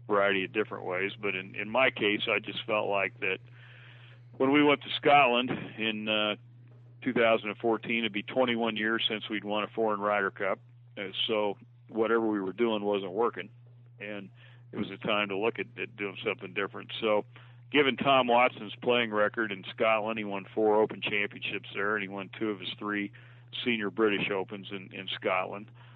variety 0.07 0.45
of 0.45 0.53
different 0.53 0.85
ways. 0.85 1.11
But 1.21 1.35
in, 1.35 1.55
in 1.55 1.69
my 1.69 1.89
case, 1.89 2.21
I 2.29 2.39
just 2.39 2.59
felt 2.65 2.89
like 2.89 3.19
that 3.19 3.37
when 4.37 4.51
we 4.51 4.63
went 4.63 4.81
to 4.81 4.87
Scotland 4.97 5.51
in 5.77 6.07
uh, 6.07 6.35
2014, 7.03 7.99
it'd 7.99 8.13
be 8.13 8.23
21 8.23 8.77
years 8.77 9.03
since 9.09 9.23
we'd 9.29 9.43
won 9.43 9.63
a 9.63 9.67
foreign 9.67 9.99
Ryder 9.99 10.31
Cup. 10.31 10.59
Uh, 10.97 11.09
so 11.27 11.57
whatever 11.89 12.25
we 12.25 12.39
were 12.39 12.53
doing 12.53 12.83
wasn't 12.83 13.11
working, 13.11 13.49
and 13.99 14.29
it 14.71 14.77
was 14.77 14.87
a 14.91 14.97
time 15.05 15.29
to 15.29 15.37
look 15.37 15.59
at, 15.59 15.67
at 15.81 15.95
doing 15.95 16.17
something 16.25 16.53
different. 16.53 16.91
So 17.01 17.25
given 17.71 17.97
Tom 17.97 18.27
Watson's 18.27 18.73
playing 18.81 19.11
record 19.11 19.51
in 19.51 19.63
Scotland, 19.75 20.17
he 20.17 20.25
won 20.25 20.45
four 20.53 20.81
Open 20.81 21.01
Championships 21.01 21.69
there, 21.73 21.95
and 21.95 22.03
he 22.03 22.09
won 22.09 22.29
two 22.39 22.49
of 22.49 22.59
his 22.59 22.69
three 22.79 23.11
senior 23.63 23.89
British 23.89 24.29
Opens 24.31 24.67
in, 24.71 24.89
in 24.93 25.07
Scotland. 25.15 25.67
Uh, 25.69 25.86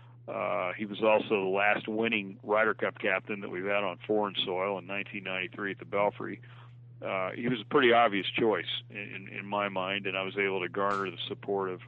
he 0.77 0.85
was 0.85 1.01
also 1.03 1.29
the 1.29 1.49
last 1.49 1.87
winning 1.87 2.37
Ryder 2.43 2.73
Cup 2.73 2.99
captain 2.99 3.41
that 3.41 3.49
we've 3.49 3.65
had 3.65 3.83
on 3.83 3.97
foreign 4.07 4.35
soil 4.45 4.79
in 4.79 4.87
1993 4.87 5.71
at 5.71 5.79
the 5.79 5.85
Belfry. 5.85 6.41
Uh, 7.05 7.31
he 7.31 7.47
was 7.47 7.59
a 7.59 7.65
pretty 7.65 7.93
obvious 7.93 8.27
choice 8.37 8.65
in, 8.91 9.27
in 9.37 9.45
my 9.45 9.69
mind, 9.69 10.05
and 10.05 10.15
I 10.15 10.21
was 10.21 10.37
able 10.37 10.61
to 10.61 10.69
garner 10.69 11.09
the 11.09 11.17
support 11.27 11.69
of 11.69 11.81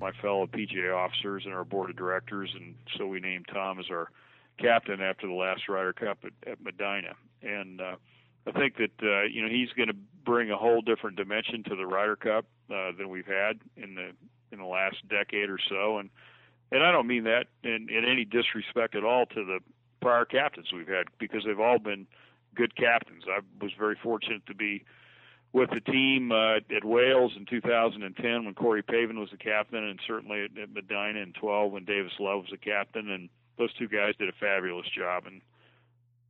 my 0.00 0.12
fellow 0.12 0.46
PGA 0.46 0.94
officers 0.94 1.44
and 1.44 1.54
our 1.54 1.64
board 1.64 1.90
of 1.90 1.96
directors, 1.96 2.50
and 2.54 2.74
so 2.96 3.06
we 3.06 3.20
named 3.20 3.46
Tom 3.52 3.78
as 3.78 3.86
our 3.90 4.10
captain 4.58 5.00
after 5.00 5.26
the 5.26 5.32
last 5.32 5.68
Ryder 5.68 5.92
Cup 5.92 6.18
at, 6.24 6.50
at 6.50 6.58
Medinah. 6.62 7.14
And 7.42 7.80
uh, 7.80 7.96
I 8.46 8.52
think 8.52 8.76
that 8.76 8.90
uh, 9.02 9.22
you 9.24 9.42
know 9.42 9.48
he's 9.48 9.70
going 9.76 9.88
to 9.88 9.96
bring 10.24 10.50
a 10.50 10.56
whole 10.56 10.80
different 10.80 11.16
dimension 11.16 11.62
to 11.64 11.76
the 11.76 11.86
Ryder 11.86 12.16
Cup 12.16 12.44
uh, 12.72 12.92
than 12.96 13.08
we've 13.08 13.26
had 13.26 13.60
in 13.76 13.94
the 13.94 14.10
in 14.50 14.58
the 14.58 14.66
last 14.66 14.96
decade 15.08 15.50
or 15.50 15.58
so, 15.68 15.98
and 15.98 16.10
and 16.70 16.82
I 16.82 16.92
don't 16.92 17.06
mean 17.06 17.24
that 17.24 17.46
in, 17.62 17.88
in 17.90 18.04
any 18.04 18.24
disrespect 18.24 18.94
at 18.94 19.04
all 19.04 19.26
to 19.26 19.44
the 19.44 19.60
prior 20.00 20.24
captains 20.24 20.68
we've 20.72 20.88
had 20.88 21.06
because 21.18 21.42
they've 21.44 21.58
all 21.58 21.78
been 21.78 22.06
good 22.54 22.76
captains. 22.76 23.24
I 23.28 23.40
was 23.60 23.72
very 23.78 23.96
fortunate 24.02 24.46
to 24.46 24.54
be 24.54 24.84
with 25.52 25.70
the 25.70 25.80
team 25.80 26.30
uh, 26.30 26.56
at 26.56 26.84
Wales 26.84 27.32
in 27.36 27.46
2010 27.46 28.44
when 28.44 28.54
Corey 28.54 28.82
Pavin 28.82 29.18
was 29.18 29.30
the 29.30 29.38
captain, 29.38 29.82
and 29.82 29.98
certainly 30.06 30.44
at, 30.44 30.58
at 30.58 30.74
Medinah 30.74 31.22
in 31.22 31.32
12 31.32 31.72
when 31.72 31.84
Davis 31.84 32.12
Love 32.20 32.42
was 32.42 32.50
the 32.50 32.58
captain, 32.58 33.10
and 33.10 33.28
those 33.56 33.72
two 33.74 33.88
guys 33.88 34.14
did 34.18 34.28
a 34.28 34.32
fabulous 34.38 34.86
job. 34.96 35.24
And 35.26 35.40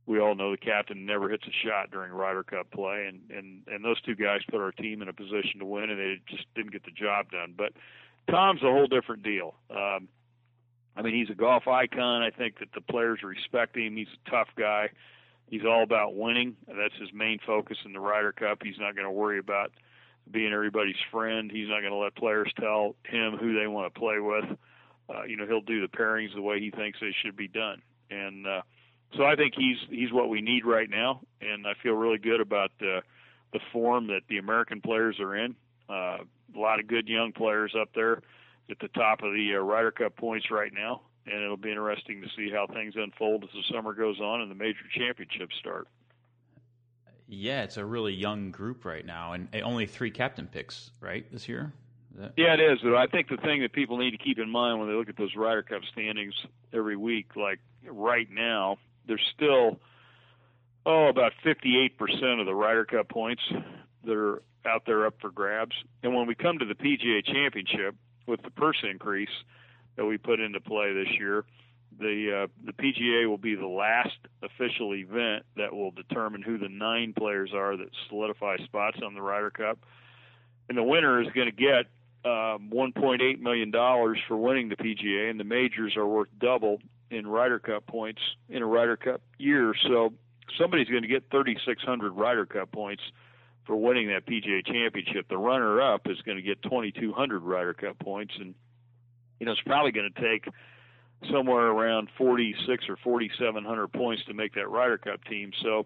we 0.05 0.19
all 0.19 0.35
know 0.35 0.51
the 0.51 0.57
captain 0.57 1.05
never 1.05 1.29
hits 1.29 1.43
a 1.45 1.67
shot 1.67 1.91
during 1.91 2.11
Ryder 2.11 2.43
Cup 2.43 2.71
play, 2.71 3.07
and 3.07 3.21
and 3.29 3.63
and 3.67 3.83
those 3.83 4.01
two 4.01 4.15
guys 4.15 4.39
put 4.49 4.61
our 4.61 4.71
team 4.71 5.01
in 5.01 5.09
a 5.09 5.13
position 5.13 5.59
to 5.59 5.65
win, 5.65 5.89
and 5.89 5.99
they 5.99 6.15
just 6.27 6.45
didn't 6.55 6.71
get 6.71 6.85
the 6.85 6.91
job 6.91 7.29
done. 7.29 7.53
But 7.57 7.73
Tom's 8.31 8.63
a 8.63 8.71
whole 8.71 8.87
different 8.87 9.23
deal. 9.23 9.55
Um, 9.69 10.07
I 10.99 11.01
mean, 11.01 11.15
he's 11.15 11.29
a 11.29 11.35
golf 11.35 11.65
icon. 11.65 12.21
I 12.21 12.29
think 12.29 12.59
that 12.59 12.73
the 12.75 12.81
players 12.81 13.23
respect 13.23 13.77
him. 13.77 13.95
He's 13.95 14.09
a 14.27 14.29
tough 14.29 14.49
guy. 14.57 14.89
He's 15.47 15.63
all 15.65 15.81
about 15.81 16.13
winning. 16.13 16.57
That's 16.67 16.93
his 16.99 17.13
main 17.13 17.39
focus 17.47 17.77
in 17.85 17.93
the 17.93 18.01
Ryder 18.01 18.33
Cup. 18.33 18.59
He's 18.61 18.77
not 18.77 18.95
going 18.95 19.05
to 19.05 19.11
worry 19.11 19.39
about 19.39 19.71
being 20.29 20.51
everybody's 20.51 20.99
friend. 21.09 21.49
He's 21.49 21.69
not 21.69 21.79
going 21.79 21.93
to 21.93 21.97
let 21.97 22.15
players 22.15 22.51
tell 22.59 22.97
him 23.05 23.37
who 23.37 23.57
they 23.57 23.65
want 23.65 23.93
to 23.93 23.97
play 23.97 24.19
with. 24.19 24.43
Uh, 25.09 25.23
you 25.23 25.37
know, 25.37 25.47
he'll 25.47 25.61
do 25.61 25.79
the 25.79 25.87
pairings 25.87 26.35
the 26.35 26.41
way 26.41 26.59
he 26.59 26.69
thinks 26.69 26.99
they 26.99 27.15
should 27.23 27.37
be 27.37 27.47
done. 27.47 27.81
And 28.11 28.45
uh, 28.45 28.61
so 29.15 29.23
I 29.23 29.37
think 29.37 29.53
he's 29.55 29.77
he's 29.89 30.11
what 30.11 30.27
we 30.27 30.41
need 30.41 30.65
right 30.65 30.89
now, 30.89 31.21
and 31.39 31.65
I 31.65 31.75
feel 31.81 31.93
really 31.93 32.17
good 32.17 32.41
about 32.41 32.71
uh, 32.81 32.99
the 33.53 33.59
form 33.71 34.07
that 34.07 34.23
the 34.27 34.37
American 34.37 34.81
players 34.81 35.17
are 35.21 35.33
in. 35.33 35.55
Uh, 35.89 36.17
a 36.53 36.59
lot 36.59 36.81
of 36.81 36.87
good 36.87 37.07
young 37.07 37.31
players 37.31 37.73
up 37.79 37.89
there 37.95 38.21
at 38.69 38.79
the 38.79 38.87
top 38.89 39.23
of 39.23 39.33
the 39.33 39.55
uh, 39.55 39.59
Ryder 39.59 39.91
Cup 39.91 40.15
points 40.15 40.51
right 40.51 40.71
now, 40.73 41.01
and 41.25 41.41
it'll 41.41 41.57
be 41.57 41.69
interesting 41.69 42.21
to 42.21 42.27
see 42.35 42.51
how 42.51 42.67
things 42.67 42.93
unfold 42.95 43.43
as 43.43 43.49
the 43.53 43.63
summer 43.73 43.93
goes 43.93 44.19
on 44.19 44.41
and 44.41 44.49
the 44.49 44.55
major 44.55 44.79
championships 44.95 45.55
start. 45.59 45.87
Yeah, 47.27 47.63
it's 47.63 47.77
a 47.77 47.85
really 47.85 48.13
young 48.13 48.49
group 48.51 48.85
right 48.85 49.05
now, 49.05 49.33
and 49.33 49.47
only 49.63 49.85
three 49.85 50.09
captain 50.09 50.47
picks, 50.47 50.91
right, 50.99 51.31
this 51.31 51.47
year. 51.47 51.71
That... 52.15 52.33
Yeah, 52.37 52.55
it 52.55 52.59
is. 52.59 52.79
But 52.81 52.95
I 52.95 53.05
think 53.05 53.29
the 53.29 53.37
thing 53.37 53.61
that 53.61 53.71
people 53.71 53.97
need 53.97 54.11
to 54.11 54.17
keep 54.17 54.39
in 54.39 54.49
mind 54.49 54.79
when 54.79 54.89
they 54.89 54.95
look 54.95 55.09
at 55.09 55.17
those 55.17 55.35
Ryder 55.35 55.61
Cup 55.63 55.81
standings 55.91 56.33
every 56.73 56.95
week, 56.95 57.35
like 57.35 57.59
right 57.85 58.27
now, 58.31 58.77
there's 59.07 59.25
still 59.35 59.79
oh 60.85 61.07
about 61.07 61.33
58% 61.45 62.39
of 62.39 62.45
the 62.47 62.55
Ryder 62.55 62.85
Cup 62.85 63.09
points 63.09 63.43
that 64.05 64.15
are 64.15 64.41
out 64.65 64.83
there 64.85 65.05
up 65.05 65.15
for 65.21 65.29
grabs. 65.29 65.75
And 66.01 66.15
when 66.15 66.27
we 66.27 66.35
come 66.35 66.57
to 66.59 66.65
the 66.65 66.75
PGA 66.75 67.23
Championship 67.25 67.95
with 68.29 68.41
the 68.43 68.51
purse 68.51 68.77
increase 68.89 69.29
that 69.97 70.05
we 70.05 70.17
put 70.17 70.39
into 70.39 70.61
play 70.61 70.93
this 70.93 71.09
year, 71.19 71.43
the 71.99 72.43
uh, 72.43 72.47
the 72.65 72.71
PGA 72.71 73.27
will 73.27 73.37
be 73.37 73.55
the 73.55 73.67
last 73.67 74.17
official 74.43 74.93
event 74.95 75.43
that 75.57 75.73
will 75.73 75.91
determine 75.91 76.41
who 76.41 76.57
the 76.57 76.69
nine 76.69 77.13
players 77.17 77.51
are 77.53 77.75
that 77.75 77.89
solidify 78.07 78.57
spots 78.63 78.99
on 79.03 79.15
the 79.15 79.21
Ryder 79.21 79.49
Cup. 79.49 79.79
And 80.69 80.77
the 80.77 80.83
winner 80.83 81.21
is 81.21 81.27
going 81.33 81.49
to 81.49 81.55
get 81.55 81.87
um, 82.23 82.69
1.8 82.71 83.39
million 83.39 83.71
dollars 83.71 84.19
for 84.27 84.37
winning 84.37 84.69
the 84.69 84.75
PGA, 84.75 85.29
and 85.29 85.39
the 85.39 85.43
majors 85.43 85.97
are 85.97 86.07
worth 86.07 86.29
double 86.39 86.79
in 87.09 87.25
Ryder 87.25 87.59
Cup 87.59 87.87
points 87.87 88.21
in 88.49 88.61
a 88.61 88.65
Ryder 88.65 88.97
Cup 88.97 89.21
year. 89.37 89.73
So 89.87 90.13
somebody's 90.57 90.87
going 90.87 91.01
to 91.01 91.07
get 91.07 91.23
3,600 91.31 92.11
Ryder 92.11 92.45
Cup 92.45 92.71
points 92.71 93.03
for 93.69 93.75
winning 93.75 94.07
that 94.07 94.25
PGA 94.25 94.65
Championship. 94.65 95.27
The 95.29 95.37
runner-up 95.37 96.07
is 96.07 96.19
going 96.23 96.37
to 96.37 96.41
get 96.41 96.59
2,200 96.63 97.43
Ryder 97.43 97.75
Cup 97.75 97.99
points, 97.99 98.33
and 98.39 98.55
you 99.39 99.45
know 99.45 99.51
it's 99.51 99.61
probably 99.61 99.91
going 99.91 100.11
to 100.11 100.21
take 100.21 100.51
somewhere 101.31 101.67
around 101.67 102.09
46 102.17 102.89
or 102.89 102.97
4,700 103.03 103.87
points 103.89 104.25
to 104.25 104.33
make 104.33 104.55
that 104.55 104.67
Ryder 104.69 104.97
Cup 104.97 105.23
team. 105.25 105.51
So 105.61 105.85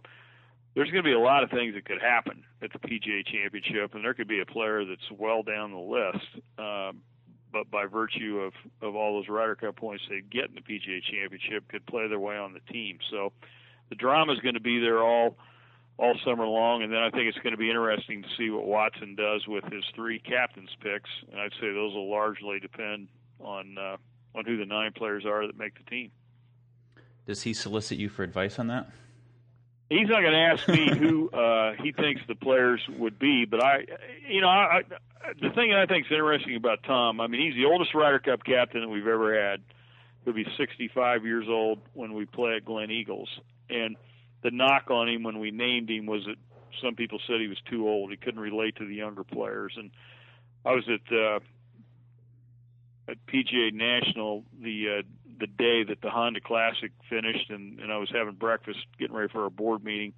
there's 0.75 0.89
going 0.91 1.03
to 1.03 1.07
be 1.07 1.13
a 1.13 1.19
lot 1.19 1.43
of 1.43 1.49
things 1.49 1.75
that 1.75 1.83
could 1.83 2.01
happen 2.01 2.45
at 2.61 2.71
the 2.71 2.79
PGA 2.79 3.25
Championship, 3.27 3.95
and 3.95 4.05
there 4.05 4.13
could 4.13 4.29
be 4.29 4.39
a 4.39 4.45
player 4.45 4.85
that's 4.85 5.11
well 5.11 5.43
down 5.43 5.71
the 5.71 5.77
list. 5.77 6.25
Um, 6.57 7.01
but 7.51 7.69
by 7.69 7.85
virtue 7.85 8.39
of 8.39 8.53
of 8.81 8.95
all 8.95 9.19
those 9.19 9.27
Ryder 9.27 9.55
Cup 9.55 9.75
points 9.75 10.05
they 10.09 10.21
get 10.21 10.45
in 10.45 10.55
the 10.55 10.61
PGA 10.61 11.03
Championship, 11.03 11.67
could 11.67 11.85
play 11.85 12.07
their 12.07 12.17
way 12.17 12.37
on 12.37 12.53
the 12.53 12.61
team. 12.71 12.99
So 13.11 13.33
the 13.89 13.95
drama 13.95 14.31
is 14.31 14.39
going 14.39 14.55
to 14.55 14.61
be 14.61 14.79
there 14.79 15.03
all 15.03 15.35
all 15.97 16.17
summer 16.25 16.45
long. 16.45 16.83
And 16.83 16.91
then 16.91 16.99
I 16.99 17.09
think 17.09 17.27
it's 17.27 17.37
going 17.39 17.53
to 17.53 17.57
be 17.57 17.69
interesting 17.69 18.23
to 18.23 18.29
see 18.37 18.49
what 18.49 18.65
Watson 18.65 19.15
does 19.15 19.47
with 19.47 19.63
his 19.65 19.83
three 19.95 20.19
captains 20.19 20.69
picks. 20.81 21.09
And 21.31 21.39
I'd 21.39 21.53
say 21.53 21.71
those 21.73 21.93
will 21.93 22.09
largely 22.09 22.59
depend 22.59 23.07
on 23.39 23.77
uh, 23.77 23.97
on 24.35 24.45
who 24.45 24.57
the 24.57 24.65
nine 24.65 24.91
players 24.93 25.25
are 25.25 25.45
that 25.45 25.57
make 25.57 25.77
the 25.77 25.89
team. 25.89 26.11
Does 27.25 27.43
he 27.43 27.53
solicit 27.53 27.97
you 27.97 28.09
for 28.09 28.23
advice 28.23 28.59
on 28.59 28.67
that? 28.67 28.89
He's 29.89 30.07
not 30.07 30.21
going 30.21 30.33
to 30.33 30.39
ask 30.39 30.67
me 30.67 30.89
who 30.97 31.29
uh, 31.33 31.73
he 31.81 31.91
thinks 31.91 32.21
the 32.27 32.35
players 32.35 32.81
would 32.97 33.19
be, 33.19 33.45
but 33.45 33.63
I, 33.63 33.85
you 34.27 34.41
know, 34.41 34.47
I, 34.47 34.77
I, 34.79 35.33
the 35.39 35.51
thing 35.51 35.69
that 35.69 35.79
I 35.79 35.85
think 35.85 36.07
is 36.07 36.11
interesting 36.11 36.55
about 36.55 36.83
Tom, 36.83 37.21
I 37.21 37.27
mean, 37.27 37.41
he's 37.41 37.55
the 37.55 37.69
oldest 37.69 37.93
Ryder 37.93 38.19
Cup 38.19 38.43
captain 38.43 38.81
that 38.81 38.89
we've 38.89 39.07
ever 39.07 39.39
had. 39.39 39.61
He'll 40.25 40.33
be 40.33 40.47
65 40.57 41.25
years 41.25 41.45
old 41.47 41.79
when 41.93 42.13
we 42.13 42.25
play 42.25 42.55
at 42.55 42.65
Gleneagles, 42.65 43.27
and 43.69 43.95
the 44.43 44.51
knock 44.51 44.91
on 44.91 45.09
him 45.09 45.23
when 45.23 45.39
we 45.39 45.51
named 45.51 45.89
him 45.89 46.05
was 46.05 46.25
that 46.25 46.35
some 46.81 46.95
people 46.95 47.19
said 47.25 47.39
he 47.39 47.47
was 47.47 47.61
too 47.69 47.87
old. 47.87 48.11
He 48.11 48.17
couldn't 48.17 48.39
relate 48.39 48.75
to 48.77 48.85
the 48.85 48.95
younger 48.95 49.23
players, 49.23 49.73
and 49.77 49.91
I 50.65 50.73
was 50.73 50.83
at 50.87 51.15
uh, 51.15 51.39
at 53.07 53.25
PGA 53.25 53.73
National 53.73 54.43
the 54.61 54.99
uh, 54.99 55.01
the 55.39 55.47
day 55.47 55.83
that 55.83 56.01
the 56.01 56.09
Honda 56.09 56.41
Classic 56.41 56.91
finished, 57.09 57.49
and, 57.49 57.79
and 57.79 57.91
I 57.91 57.97
was 57.97 58.09
having 58.11 58.35
breakfast, 58.35 58.79
getting 58.99 59.15
ready 59.15 59.29
for 59.29 59.43
our 59.43 59.49
board 59.49 59.83
meeting 59.83 60.13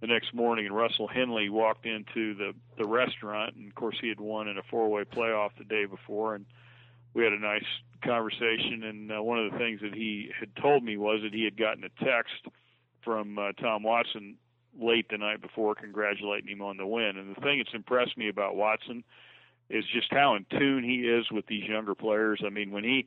the 0.00 0.06
next 0.06 0.34
morning, 0.34 0.66
and 0.66 0.76
Russell 0.76 1.08
Henley 1.08 1.48
walked 1.48 1.86
into 1.86 2.34
the 2.34 2.54
the 2.78 2.86
restaurant, 2.86 3.56
and 3.56 3.68
of 3.68 3.74
course 3.74 3.96
he 4.00 4.08
had 4.08 4.20
won 4.20 4.48
in 4.48 4.58
a 4.58 4.62
four 4.70 4.88
way 4.88 5.04
playoff 5.04 5.50
the 5.58 5.64
day 5.64 5.86
before, 5.86 6.34
and 6.34 6.46
we 7.14 7.24
had 7.24 7.32
a 7.32 7.38
nice 7.38 7.64
conversation. 8.02 8.82
And 8.84 9.10
uh, 9.10 9.22
one 9.22 9.38
of 9.38 9.50
the 9.50 9.58
things 9.58 9.80
that 9.80 9.94
he 9.94 10.30
had 10.38 10.54
told 10.56 10.84
me 10.84 10.96
was 10.96 11.22
that 11.22 11.32
he 11.32 11.44
had 11.44 11.56
gotten 11.56 11.84
a 11.84 12.04
text 12.04 12.46
from 13.06 13.38
uh, 13.38 13.52
Tom 13.52 13.82
Watson 13.82 14.36
late 14.78 15.06
the 15.08 15.16
night 15.16 15.40
before, 15.40 15.74
congratulating 15.74 16.48
him 16.48 16.60
on 16.60 16.76
the 16.76 16.86
win. 16.86 17.16
And 17.16 17.34
the 17.34 17.40
thing 17.40 17.58
that's 17.58 17.74
impressed 17.74 18.18
me 18.18 18.28
about 18.28 18.56
Watson 18.56 19.02
is 19.70 19.84
just 19.94 20.08
how 20.10 20.34
in 20.34 20.44
tune 20.50 20.84
he 20.84 21.08
is 21.08 21.24
with 21.30 21.46
these 21.46 21.64
younger 21.64 21.94
players. 21.94 22.42
I 22.44 22.50
mean, 22.50 22.70
when 22.70 22.84
he 22.84 23.06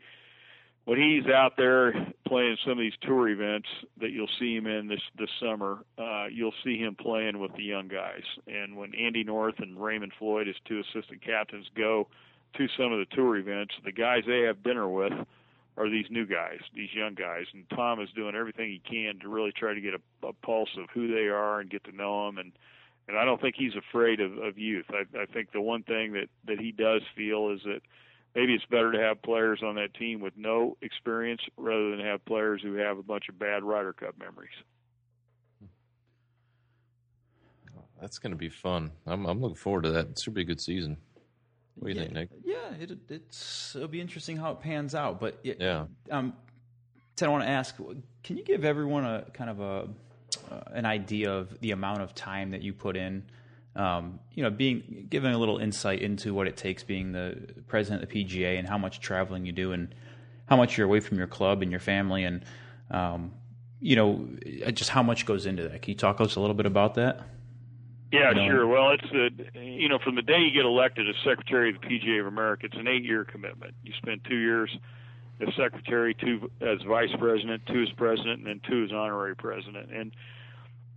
when 0.85 0.97
he's 0.97 1.31
out 1.31 1.53
there 1.57 1.93
playing 2.27 2.57
some 2.63 2.71
of 2.71 2.79
these 2.79 2.93
tour 3.01 3.29
events 3.29 3.67
that 3.99 4.09
you'll 4.09 4.29
see 4.39 4.55
him 4.55 4.65
in 4.65 4.87
this 4.87 5.01
this 5.19 5.29
summer, 5.39 5.83
uh, 5.99 6.25
you'll 6.31 6.53
see 6.63 6.79
him 6.79 6.95
playing 6.95 7.37
with 7.39 7.53
the 7.55 7.63
young 7.63 7.87
guys. 7.87 8.23
And 8.47 8.75
when 8.75 8.95
Andy 8.95 9.23
North 9.23 9.55
and 9.59 9.79
Raymond 9.79 10.13
Floyd, 10.17 10.47
his 10.47 10.55
two 10.65 10.79
assistant 10.79 11.23
captains, 11.23 11.67
go 11.75 12.07
to 12.57 12.67
some 12.75 12.91
of 12.91 12.97
the 12.97 13.15
tour 13.15 13.37
events, 13.37 13.75
the 13.85 13.91
guys 13.91 14.23
they 14.25 14.41
have 14.41 14.63
dinner 14.63 14.87
with 14.89 15.13
are 15.79 15.89
these 15.89 16.05
new 16.09 16.25
guys, 16.25 16.59
these 16.75 16.93
young 16.93 17.15
guys. 17.15 17.45
And 17.53 17.65
Tom 17.69 18.01
is 18.01 18.09
doing 18.15 18.35
everything 18.35 18.69
he 18.69 18.79
can 18.79 19.19
to 19.21 19.29
really 19.29 19.53
try 19.53 19.73
to 19.73 19.81
get 19.81 19.93
a, 19.93 20.27
a 20.27 20.33
pulse 20.33 20.69
of 20.77 20.89
who 20.93 21.07
they 21.07 21.27
are 21.29 21.61
and 21.61 21.69
get 21.69 21.85
to 21.85 21.95
know 21.95 22.25
them. 22.25 22.37
And 22.37 22.51
and 23.07 23.17
I 23.17 23.25
don't 23.25 23.41
think 23.41 23.55
he's 23.57 23.73
afraid 23.75 24.19
of, 24.19 24.37
of 24.37 24.59
youth. 24.59 24.85
I, 24.91 25.03
I 25.19 25.25
think 25.25 25.51
the 25.51 25.61
one 25.61 25.81
thing 25.83 26.13
that 26.13 26.27
that 26.45 26.59
he 26.59 26.71
does 26.71 27.01
feel 27.15 27.49
is 27.49 27.61
that 27.63 27.79
maybe 28.35 28.53
it's 28.53 28.65
better 28.65 28.91
to 28.91 28.99
have 28.99 29.21
players 29.23 29.61
on 29.63 29.75
that 29.75 29.93
team 29.95 30.19
with 30.19 30.33
no 30.35 30.77
experience 30.81 31.41
rather 31.57 31.91
than 31.91 32.05
have 32.05 32.23
players 32.25 32.61
who 32.61 32.73
have 32.75 32.97
a 32.97 33.03
bunch 33.03 33.29
of 33.29 33.39
bad 33.39 33.63
Ryder 33.63 33.93
Cup 33.93 34.15
memories. 34.19 34.53
That's 37.99 38.17
going 38.17 38.31
to 38.31 38.37
be 38.37 38.49
fun. 38.49 38.91
I'm, 39.05 39.25
I'm 39.25 39.41
looking 39.41 39.57
forward 39.57 39.83
to 39.83 39.91
that. 39.91 40.05
Going 40.05 40.15
to 40.15 40.31
be 40.31 40.41
a 40.41 40.45
good 40.45 40.61
season. 40.61 40.97
What 41.79 41.87
do 41.87 41.93
you 41.93 41.99
yeah, 41.99 42.01
think, 42.03 42.13
Nick? 42.13 42.29
Yeah, 42.43 42.83
it, 42.83 42.91
it's 43.09 43.75
it'll 43.75 43.87
be 43.87 44.01
interesting 44.01 44.35
how 44.35 44.51
it 44.51 44.59
pans 44.59 44.93
out. 44.93 45.19
But 45.19 45.39
it, 45.43 45.57
Yeah. 45.61 45.85
um, 46.11 46.33
Ted, 47.15 47.29
I 47.29 47.31
want 47.31 47.43
to 47.45 47.49
ask: 47.49 47.75
Can 48.23 48.37
you 48.37 48.43
give 48.43 48.65
everyone 48.65 49.05
a 49.05 49.25
kind 49.33 49.49
of 49.49 49.59
a 49.61 49.87
uh, 50.51 50.59
an 50.73 50.85
idea 50.85 51.31
of 51.31 51.57
the 51.61 51.71
amount 51.71 52.01
of 52.01 52.13
time 52.13 52.51
that 52.51 52.61
you 52.61 52.73
put 52.73 52.97
in? 52.97 53.23
Um, 53.75 54.19
you 54.33 54.43
know, 54.43 54.49
being 54.49 55.07
giving 55.09 55.33
a 55.33 55.37
little 55.37 55.57
insight 55.57 56.01
into 56.01 56.33
what 56.33 56.47
it 56.47 56.57
takes 56.57 56.83
being 56.83 57.13
the 57.13 57.37
president 57.67 58.03
of 58.03 58.09
the 58.09 58.25
PGA 58.25 58.59
and 58.59 58.67
how 58.67 58.77
much 58.77 58.99
traveling 58.99 59.45
you 59.45 59.53
do 59.53 59.71
and 59.71 59.95
how 60.47 60.57
much 60.57 60.77
you're 60.77 60.87
away 60.87 60.99
from 60.99 61.17
your 61.17 61.27
club 61.27 61.61
and 61.61 61.71
your 61.71 61.79
family 61.79 62.23
and 62.23 62.43
um, 62.91 63.31
you 63.79 63.95
know 63.95 64.27
just 64.73 64.89
how 64.89 65.03
much 65.03 65.25
goes 65.25 65.45
into 65.45 65.63
that. 65.69 65.81
Can 65.81 65.91
you 65.91 65.97
talk 65.97 66.17
to 66.17 66.23
us 66.23 66.35
a 66.35 66.41
little 66.41 66.55
bit 66.55 66.65
about 66.65 66.95
that? 66.95 67.21
Yeah, 68.11 68.29
You 68.29 68.35
know? 68.35 68.47
sure. 68.47 68.67
Well, 68.67 68.91
it's 68.91 69.09
the 69.11 69.59
you 69.59 69.87
know 69.87 69.99
from 69.99 70.15
the 70.15 70.21
day 70.21 70.39
you 70.39 70.51
get 70.51 70.65
elected 70.65 71.07
as 71.07 71.15
secretary 71.23 71.69
of 71.69 71.81
the 71.81 71.87
PGA 71.87 72.19
of 72.19 72.27
America, 72.27 72.65
it's 72.65 72.77
an 72.77 72.87
eight-year 72.87 73.25
commitment. 73.25 73.75
You 73.83 73.93
spend 73.97 74.21
two 74.27 74.37
years 74.37 74.75
as 75.41 75.53
secretary, 75.55 76.15
two 76.15 76.49
as 76.61 76.81
vice 76.87 77.11
president, 77.17 77.65
two 77.67 77.83
as 77.83 77.89
president, 77.91 78.39
and 78.39 78.47
then 78.47 78.61
two 78.67 78.83
as 78.83 78.91
honorary 78.91 79.35
president. 79.35 79.91
And 79.93 80.11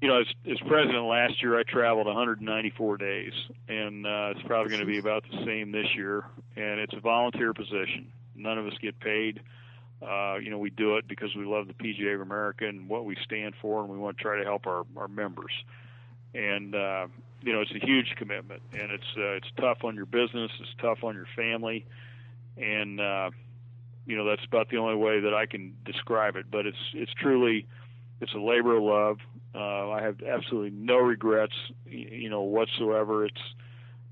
you 0.01 0.09
know, 0.09 0.21
as, 0.21 0.27
as 0.51 0.59
president 0.67 1.05
last 1.05 1.41
year, 1.41 1.57
I 1.57 1.63
traveled 1.63 2.09
194 2.09 2.97
days, 2.97 3.33
and 3.69 4.05
uh, 4.05 4.33
it's 4.35 4.43
probably 4.47 4.71
going 4.71 4.81
to 4.81 4.87
be 4.87 4.99
about 4.99 5.23
the 5.31 5.45
same 5.47 5.71
this 5.71 5.87
year. 5.95 6.25
And 6.57 6.81
it's 6.81 6.93
a 6.93 7.01
volunteer 7.01 7.55
position. 7.55 8.11
None 8.35 8.59
of 8.59 8.67
us 8.67 8.73
get 8.83 8.99
paid. 8.99 9.41
Uh, 10.03 10.39
you 10.43 10.51
know, 10.51 10.59
we 10.59 10.71
do 10.71 10.97
it 10.97 11.07
because 11.07 11.37
we 11.37 11.45
love 11.45 11.69
the 11.69 11.75
PGA 11.75 12.17
of 12.17 12.21
America 12.21 12.67
and 12.67 12.89
what 12.89 13.05
we 13.05 13.17
stand 13.25 13.55
for, 13.63 13.81
and 13.81 13.89
we 13.89 13.97
want 13.97 14.19
to 14.19 14.23
try 14.23 14.37
to 14.37 14.45
help 14.45 14.67
our, 14.67 14.85
our 14.97 15.07
members. 15.07 15.53
And 16.35 16.75
uh, 16.75 17.09
you 17.43 17.53
know, 17.53 17.61
it's 17.61 17.73
a 17.73 17.85
huge 17.85 18.15
commitment, 18.17 18.63
and 18.73 18.91
it's 18.91 19.17
uh, 19.17 19.33
it's 19.33 19.49
tough 19.57 19.85
on 19.85 19.97
your 19.97 20.07
business, 20.07 20.51
it's 20.61 20.75
tough 20.81 21.05
on 21.05 21.15
your 21.15 21.27
family, 21.37 21.85
and 22.57 23.01
uh, 23.01 23.31
you 24.07 24.17
know 24.17 24.25
that's 24.25 24.45
about 24.45 24.71
the 24.71 24.79
only 24.79 24.97
way 24.97 25.21
that 25.21 25.35
I 25.35 25.47
can 25.47 25.77
describe 25.85 26.37
it. 26.37 26.47
But 26.51 26.67
it's 26.67 26.79
it's 26.95 27.13
truly 27.13 27.67
it's 28.21 28.33
a 28.35 28.39
labor 28.39 28.77
of 28.77 28.83
love. 28.83 29.19
Uh, 29.55 29.91
I 29.91 30.03
have 30.03 30.23
absolutely 30.23 30.71
no 30.71 30.97
regrets, 30.97 31.55
you 31.85 32.31
know, 32.31 32.43
whatsoever. 32.43 33.27
It's 33.27 33.43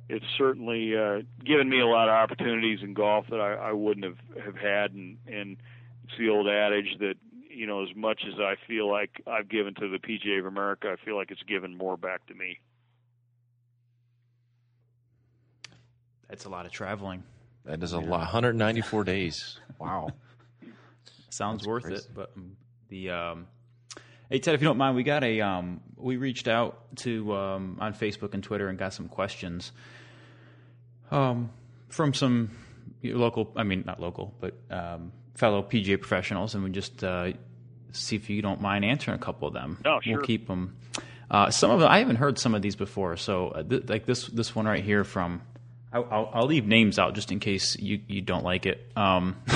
it's 0.09 0.27
certainly 0.37 0.97
uh, 0.97 1.23
given 1.45 1.69
me 1.69 1.81
a 1.81 1.87
lot 1.87 2.09
of 2.09 2.15
opportunities 2.15 2.81
in 2.83 2.95
golf 2.95 3.27
that 3.31 3.41
I, 3.41 3.55
I 3.55 3.73
wouldn't 3.73 4.05
have 4.05 4.45
have 4.45 4.57
had, 4.57 4.93
and 4.93 5.17
and 5.27 5.57
it's 6.05 6.19
the 6.19 6.29
old 6.29 6.49
adage 6.49 6.99
that 6.99 7.15
you 7.61 7.67
know 7.67 7.83
as 7.83 7.95
much 7.95 8.23
as 8.27 8.41
I 8.41 8.55
feel 8.67 8.91
like 8.91 9.23
I've 9.27 9.51
given 9.51 9.75
to 9.75 9.89
the 9.91 9.99
PGA 9.99 10.39
of 10.39 10.47
America, 10.47 10.89
I 10.91 11.05
feel 11.05 11.15
like 11.15 11.31
it's 11.31 11.43
given 11.43 11.77
more 11.77 11.99
back 11.99 12.27
to 12.29 12.35
me. 12.35 12.59
That's 16.27 16.47
a 16.47 16.49
lot 16.49 16.65
of 16.65 16.73
traveling. 16.73 17.23
That 17.67 17.83
is 17.83 17.93
a 17.93 17.99
lot. 17.99 18.21
194 18.21 19.05
days. 19.05 19.61
Wow. 19.79 20.11
Sounds 21.31 21.67
worth 21.67 21.85
crazy. 21.85 22.03
it. 22.03 22.09
But 22.15 22.33
um, 22.37 22.57
the 22.89 23.11
um, 23.11 23.47
hey 24.29 24.41
Ted, 24.41 24.55
if 24.55 24.61
you 24.61 24.69
don't 24.69 24.77
mind, 24.77 24.95
we 24.95 25.03
got 25.03 25.25
a 25.25 25.41
um, 25.41 25.81
we 25.97 26.19
reached 26.19 26.49
out 26.49 26.95
to 26.97 27.35
um, 27.35 27.79
on 27.81 27.95
Facebook 27.95 28.35
and 28.35 28.43
Twitter 28.43 28.69
and 28.69 28.79
got 28.79 28.93
some 28.93 29.09
questions 29.09 29.73
um, 31.11 31.49
from 31.89 32.13
some 32.13 32.51
local. 33.03 33.53
I 33.57 33.63
mean, 33.63 33.85
not 33.87 34.01
local, 34.01 34.35
but 34.39 34.55
um, 34.71 35.13
fellow 35.35 35.63
PGA 35.63 35.99
professionals, 35.99 36.55
and 36.55 36.63
we 36.63 36.69
just 36.69 37.03
uh, 37.03 37.33
see 37.93 38.17
if 38.17 38.31
you 38.31 38.43
don't 38.43 38.61
mind 38.61 38.85
answering 38.85 39.17
a 39.17 39.21
couple 39.21 39.49
of 39.49 39.55
them. 39.55 39.79
Oh, 39.85 40.01
sure. 40.01 40.17
We'll 40.17 40.27
keep 40.27 40.47
them. 40.47 40.77
Uh, 41.31 41.51
some 41.51 41.71
of 41.71 41.81
them 41.81 41.91
I 41.91 41.99
haven't 41.99 42.17
heard 42.17 42.39
some 42.39 42.55
of 42.55 42.63
these 42.63 42.77
before. 42.77 43.17
So 43.17 43.49
uh, 43.49 43.63
th- 43.63 43.89
like 43.89 44.07
this 44.07 44.27
this 44.27 44.55
one 44.55 44.67
right 44.67 44.85
here 44.85 45.05
from. 45.05 45.43
I'll, 45.93 46.07
I'll, 46.09 46.31
I'll 46.33 46.47
leave 46.47 46.67
names 46.67 47.01
out 47.01 47.17
just 47.17 47.33
in 47.33 47.41
case 47.41 47.77
you, 47.77 48.01
you 48.07 48.21
don't 48.21 48.45
like 48.45 48.65
it. 48.65 48.93
Um, 48.95 49.37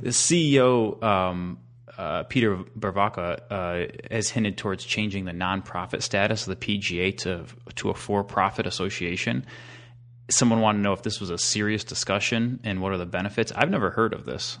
the 0.00 0.08
CEO 0.08 1.02
um, 1.02 1.58
uh, 1.98 2.24
Peter 2.24 2.56
Bevacqua 2.78 3.40
uh, 3.50 3.92
has 4.10 4.28
hinted 4.30 4.58
towards 4.58 4.84
changing 4.84 5.24
the 5.24 5.32
nonprofit 5.32 6.02
status 6.02 6.46
of 6.46 6.58
the 6.58 6.78
PGA 6.78 7.16
to 7.18 7.44
to 7.76 7.90
a 7.90 7.94
for-profit 7.94 8.66
association. 8.66 9.46
Someone 10.28 10.60
wanted 10.60 10.78
to 10.78 10.82
know 10.82 10.92
if 10.92 11.02
this 11.02 11.20
was 11.20 11.30
a 11.30 11.38
serious 11.38 11.84
discussion 11.84 12.60
and 12.64 12.82
what 12.82 12.92
are 12.92 12.98
the 12.98 13.06
benefits. 13.06 13.52
I've 13.52 13.70
never 13.70 13.90
heard 13.90 14.12
of 14.12 14.24
this. 14.24 14.58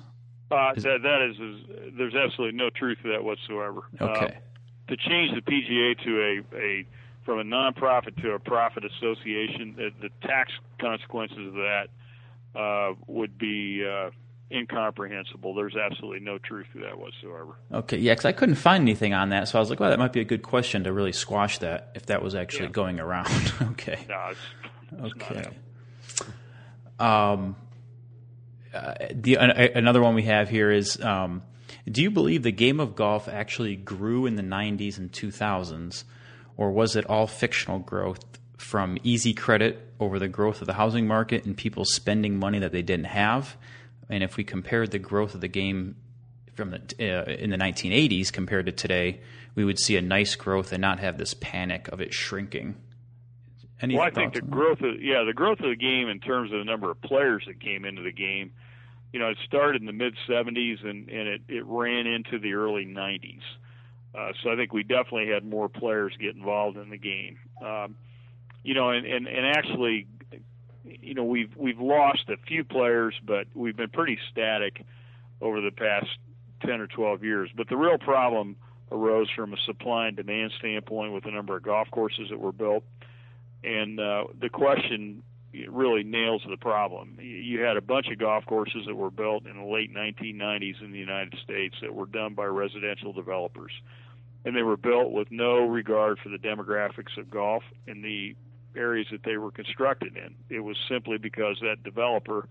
Uh, 0.50 0.72
that 0.74 1.02
that 1.02 1.28
is, 1.28 1.36
is 1.40 1.94
there's 1.98 2.14
absolutely 2.14 2.56
no 2.56 2.70
truth 2.70 2.98
to 3.02 3.08
that 3.10 3.24
whatsoever. 3.24 3.80
Okay. 4.00 4.26
Uh, 4.26 4.88
to 4.88 4.96
change 4.96 5.32
the 5.34 5.40
PGA 5.42 5.98
to 6.04 6.20
a 6.54 6.56
a 6.56 6.86
from 7.24 7.40
a 7.40 7.44
nonprofit 7.44 8.20
to 8.22 8.32
a 8.32 8.38
profit 8.38 8.84
association, 8.84 9.74
the, 9.76 9.90
the 10.00 10.10
tax 10.26 10.52
consequences 10.80 11.48
of 11.48 11.54
that 11.54 11.88
uh, 12.54 12.94
would 13.08 13.36
be 13.36 13.84
uh, 13.84 14.10
incomprehensible. 14.52 15.52
There's 15.52 15.74
absolutely 15.74 16.20
no 16.20 16.38
truth 16.38 16.66
to 16.74 16.80
that 16.82 16.96
whatsoever. 16.98 17.56
Okay, 17.72 17.98
yeah, 17.98 18.12
because 18.12 18.26
I 18.26 18.32
couldn't 18.32 18.54
find 18.54 18.82
anything 18.82 19.12
on 19.12 19.30
that, 19.30 19.48
so 19.48 19.58
I 19.58 19.60
was 19.60 19.70
like, 19.70 19.80
well, 19.80 19.90
that 19.90 19.98
might 19.98 20.12
be 20.12 20.20
a 20.20 20.24
good 20.24 20.42
question 20.42 20.84
to 20.84 20.92
really 20.92 21.12
squash 21.12 21.58
that 21.58 21.90
if 21.96 22.06
that 22.06 22.22
was 22.22 22.36
actually 22.36 22.66
Yeah. 22.66 22.72
going 22.72 23.00
around. 23.00 23.26
okay. 23.72 23.98
No, 24.08 24.28
it's, 24.30 24.40
it's 24.92 25.14
Okay. 25.14 25.48
Um, 27.00 27.56
uh, 28.76 28.94
the 29.12 29.38
uh, 29.38 29.68
another 29.74 30.02
one 30.02 30.14
we 30.14 30.24
have 30.24 30.48
here 30.48 30.70
is: 30.70 31.00
um, 31.00 31.42
Do 31.90 32.02
you 32.02 32.10
believe 32.10 32.42
the 32.42 32.52
game 32.52 32.80
of 32.80 32.94
golf 32.94 33.28
actually 33.28 33.76
grew 33.76 34.26
in 34.26 34.36
the 34.36 34.42
'90s 34.42 34.98
and 34.98 35.10
2000s, 35.10 36.04
or 36.56 36.70
was 36.70 36.96
it 36.96 37.06
all 37.06 37.26
fictional 37.26 37.78
growth 37.78 38.24
from 38.56 38.98
easy 39.02 39.34
credit 39.34 39.92
over 40.00 40.18
the 40.18 40.28
growth 40.28 40.60
of 40.60 40.66
the 40.66 40.74
housing 40.74 41.06
market 41.06 41.44
and 41.44 41.56
people 41.56 41.84
spending 41.84 42.38
money 42.38 42.58
that 42.58 42.72
they 42.72 42.82
didn't 42.82 43.06
have? 43.06 43.56
And 44.08 44.22
if 44.22 44.36
we 44.36 44.44
compared 44.44 44.90
the 44.90 44.98
growth 44.98 45.34
of 45.34 45.40
the 45.40 45.48
game 45.48 45.96
from 46.54 46.70
the 46.70 46.80
uh, 47.00 47.24
in 47.32 47.50
the 47.50 47.58
1980s 47.58 48.32
compared 48.32 48.66
to 48.66 48.72
today, 48.72 49.20
we 49.54 49.64
would 49.64 49.78
see 49.78 49.96
a 49.96 50.02
nice 50.02 50.34
growth 50.34 50.72
and 50.72 50.80
not 50.80 51.00
have 51.00 51.18
this 51.18 51.34
panic 51.34 51.88
of 51.88 52.00
it 52.00 52.14
shrinking. 52.14 52.76
Any 53.80 53.94
well, 53.94 54.04
I 54.04 54.10
think 54.10 54.32
the 54.32 54.40
growth 54.40 54.80
of 54.80 55.02
yeah 55.02 55.24
the 55.24 55.34
growth 55.34 55.60
of 55.60 55.68
the 55.68 55.76
game 55.76 56.08
in 56.08 56.20
terms 56.20 56.52
of 56.52 56.58
the 56.58 56.64
number 56.64 56.90
of 56.90 57.00
players 57.02 57.44
that 57.46 57.60
came 57.60 57.84
into 57.84 58.02
the 58.02 58.12
game, 58.12 58.52
you 59.12 59.20
know, 59.20 59.28
it 59.28 59.38
started 59.46 59.80
in 59.80 59.86
the 59.86 59.92
mid 59.92 60.14
70s 60.28 60.84
and 60.84 61.08
and 61.08 61.28
it 61.28 61.42
it 61.48 61.64
ran 61.66 62.06
into 62.06 62.38
the 62.38 62.54
early 62.54 62.84
90s. 62.84 63.40
Uh, 64.14 64.32
so 64.42 64.50
I 64.50 64.56
think 64.56 64.72
we 64.72 64.82
definitely 64.82 65.28
had 65.28 65.44
more 65.44 65.68
players 65.68 66.12
get 66.18 66.34
involved 66.34 66.76
in 66.78 66.88
the 66.90 66.96
game. 66.96 67.38
Um, 67.62 67.96
you 68.62 68.74
know, 68.74 68.90
and, 68.90 69.06
and 69.06 69.28
and 69.28 69.46
actually, 69.46 70.06
you 70.84 71.14
know, 71.14 71.24
we've 71.24 71.54
we've 71.56 71.78
lost 71.78 72.28
a 72.28 72.36
few 72.46 72.64
players, 72.64 73.14
but 73.24 73.46
we've 73.54 73.76
been 73.76 73.90
pretty 73.90 74.18
static 74.30 74.84
over 75.40 75.60
the 75.60 75.70
past 75.70 76.08
10 76.62 76.80
or 76.80 76.86
12 76.86 77.22
years. 77.22 77.50
But 77.54 77.68
the 77.68 77.76
real 77.76 77.98
problem 77.98 78.56
arose 78.90 79.28
from 79.34 79.52
a 79.52 79.56
supply 79.66 80.08
and 80.08 80.16
demand 80.16 80.52
standpoint 80.58 81.12
with 81.12 81.24
the 81.24 81.30
number 81.30 81.56
of 81.56 81.62
golf 81.62 81.90
courses 81.90 82.28
that 82.30 82.38
were 82.38 82.52
built. 82.52 82.84
And 83.64 83.98
uh, 83.98 84.24
the 84.40 84.48
question 84.48 85.22
really 85.68 86.02
nails 86.02 86.42
the 86.48 86.56
problem. 86.56 87.18
You 87.20 87.62
had 87.62 87.76
a 87.76 87.80
bunch 87.80 88.08
of 88.08 88.18
golf 88.18 88.44
courses 88.46 88.84
that 88.86 88.94
were 88.94 89.10
built 89.10 89.46
in 89.46 89.56
the 89.56 89.64
late 89.64 89.94
1990s 89.94 90.82
in 90.82 90.92
the 90.92 90.98
United 90.98 91.38
States 91.42 91.76
that 91.80 91.94
were 91.94 92.06
done 92.06 92.34
by 92.34 92.44
residential 92.44 93.12
developers. 93.12 93.72
And 94.44 94.56
they 94.56 94.62
were 94.62 94.76
built 94.76 95.12
with 95.12 95.30
no 95.30 95.66
regard 95.66 96.18
for 96.18 96.28
the 96.28 96.38
demographics 96.38 97.16
of 97.18 97.30
golf 97.30 97.62
in 97.86 98.02
the 98.02 98.36
areas 98.76 99.08
that 99.10 99.22
they 99.24 99.36
were 99.36 99.50
constructed 99.50 100.16
in. 100.16 100.34
It 100.48 100.60
was 100.60 100.76
simply 100.88 101.18
because 101.18 101.58
that 101.62 101.82
developer 101.82 102.48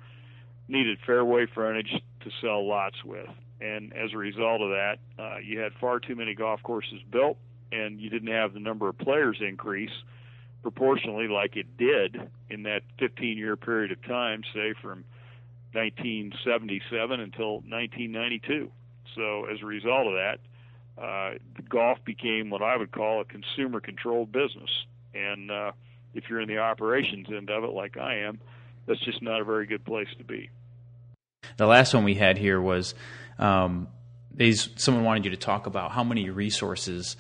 needed 0.67 0.97
fairway 1.05 1.45
frontage 1.45 2.01
to 2.21 2.31
sell 2.41 2.67
lots 2.67 3.03
with. 3.03 3.29
And 3.61 3.93
as 3.93 4.13
a 4.13 4.17
result 4.17 4.61
of 4.61 4.69
that, 4.69 4.97
uh, 5.17 5.37
you 5.37 5.59
had 5.59 5.71
far 5.79 5.99
too 5.99 6.15
many 6.15 6.35
golf 6.35 6.61
courses 6.63 6.99
built, 7.09 7.37
and 7.71 7.99
you 7.99 8.09
didn't 8.09 8.31
have 8.31 8.53
the 8.53 8.59
number 8.59 8.89
of 8.89 8.97
players 8.97 9.37
increase 9.39 9.91
proportionally 10.66 11.28
like 11.28 11.55
it 11.55 11.78
did 11.78 12.20
in 12.49 12.63
that 12.63 12.82
15 12.97 13.38
year 13.38 13.55
period 13.55 13.91
of 13.91 14.01
time, 14.01 14.41
say 14.51 14.74
from 14.82 15.05
1977 15.74 17.20
until 17.20 17.57
1992. 17.57 18.72
So 19.13 19.45
as 19.45 19.61
a 19.61 19.66
result 19.68 20.07
of 20.07 20.13
that, 20.13 20.39
uh, 20.99 21.38
golf 21.70 21.99
became 22.03 22.49
what 22.49 22.63
I 22.63 22.76
would 22.78 22.91
call 22.91 23.22
a 23.22 23.26
consumer 23.26 23.80
controlled 23.80 24.32
business. 24.32 24.72
And 25.13 25.51
uh, 25.51 25.74
if 26.16 26.24
you're 26.32 26.41
in 26.41 26.47
the 26.47 26.57
operations 26.57 27.28
end 27.30 27.51
of 27.51 27.63
it, 27.63 27.70
like 27.70 27.97
I 27.97 28.22
am, 28.22 28.41
that's 28.88 29.01
just 29.01 29.22
not 29.22 29.41
a 29.41 29.43
very 29.43 29.68
good 29.68 29.86
place 29.86 30.09
to 30.18 30.24
be. 30.24 30.49
The 31.57 31.68
last 31.68 31.93
one 31.93 32.03
we 32.03 32.16
had 32.16 32.39
here 32.39 32.59
was 32.59 32.95
um, 33.38 33.88
these. 34.34 34.70
Someone 34.78 35.03
wanted 35.03 35.26
you 35.26 35.32
to 35.32 35.38
talk 35.38 35.68
about 35.68 35.91
how 35.91 36.03
many 36.03 36.32
resources 36.32 37.18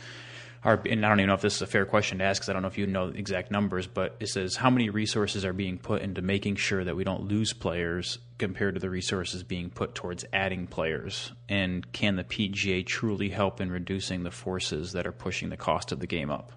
are, 0.65 0.81
and 0.89 1.05
I 1.05 1.09
don't 1.09 1.19
even 1.19 1.27
know 1.27 1.35
if 1.35 1.41
this 1.41 1.55
is 1.55 1.61
a 1.61 1.67
fair 1.67 1.85
question 1.85 2.17
to 2.17 2.23
ask 2.23 2.41
because 2.41 2.49
I 2.49 2.53
don't 2.53 2.63
know 2.63 2.67
if 2.67 2.77
you 2.77 2.87
know 2.87 3.09
exact 3.09 3.51
numbers, 3.51 3.85
but 3.85 4.15
it 4.19 4.27
says 4.27 4.55
how 4.55 4.71
many 4.71 4.89
resources 4.89 5.45
are 5.45 5.53
being 5.53 5.77
put 5.77 6.01
into 6.01 6.23
making 6.23 6.55
sure 6.55 6.83
that 6.83 6.95
we 6.95 7.03
don't 7.03 7.21
lose 7.21 7.53
players 7.53 8.17
compared 8.39 8.73
to 8.73 8.81
the 8.81 8.89
resources 8.89 9.43
being 9.43 9.69
put 9.69 9.93
towards 9.93 10.25
adding 10.33 10.65
players, 10.65 11.31
and 11.47 11.93
can 11.93 12.15
the 12.15 12.23
PGA 12.23 12.83
truly 12.83 13.29
help 13.29 13.61
in 13.61 13.71
reducing 13.71 14.23
the 14.23 14.31
forces 14.31 14.93
that 14.93 15.05
are 15.05 15.11
pushing 15.11 15.49
the 15.49 15.57
cost 15.57 15.91
of 15.91 15.99
the 15.99 16.07
game 16.07 16.31
up? 16.31 16.51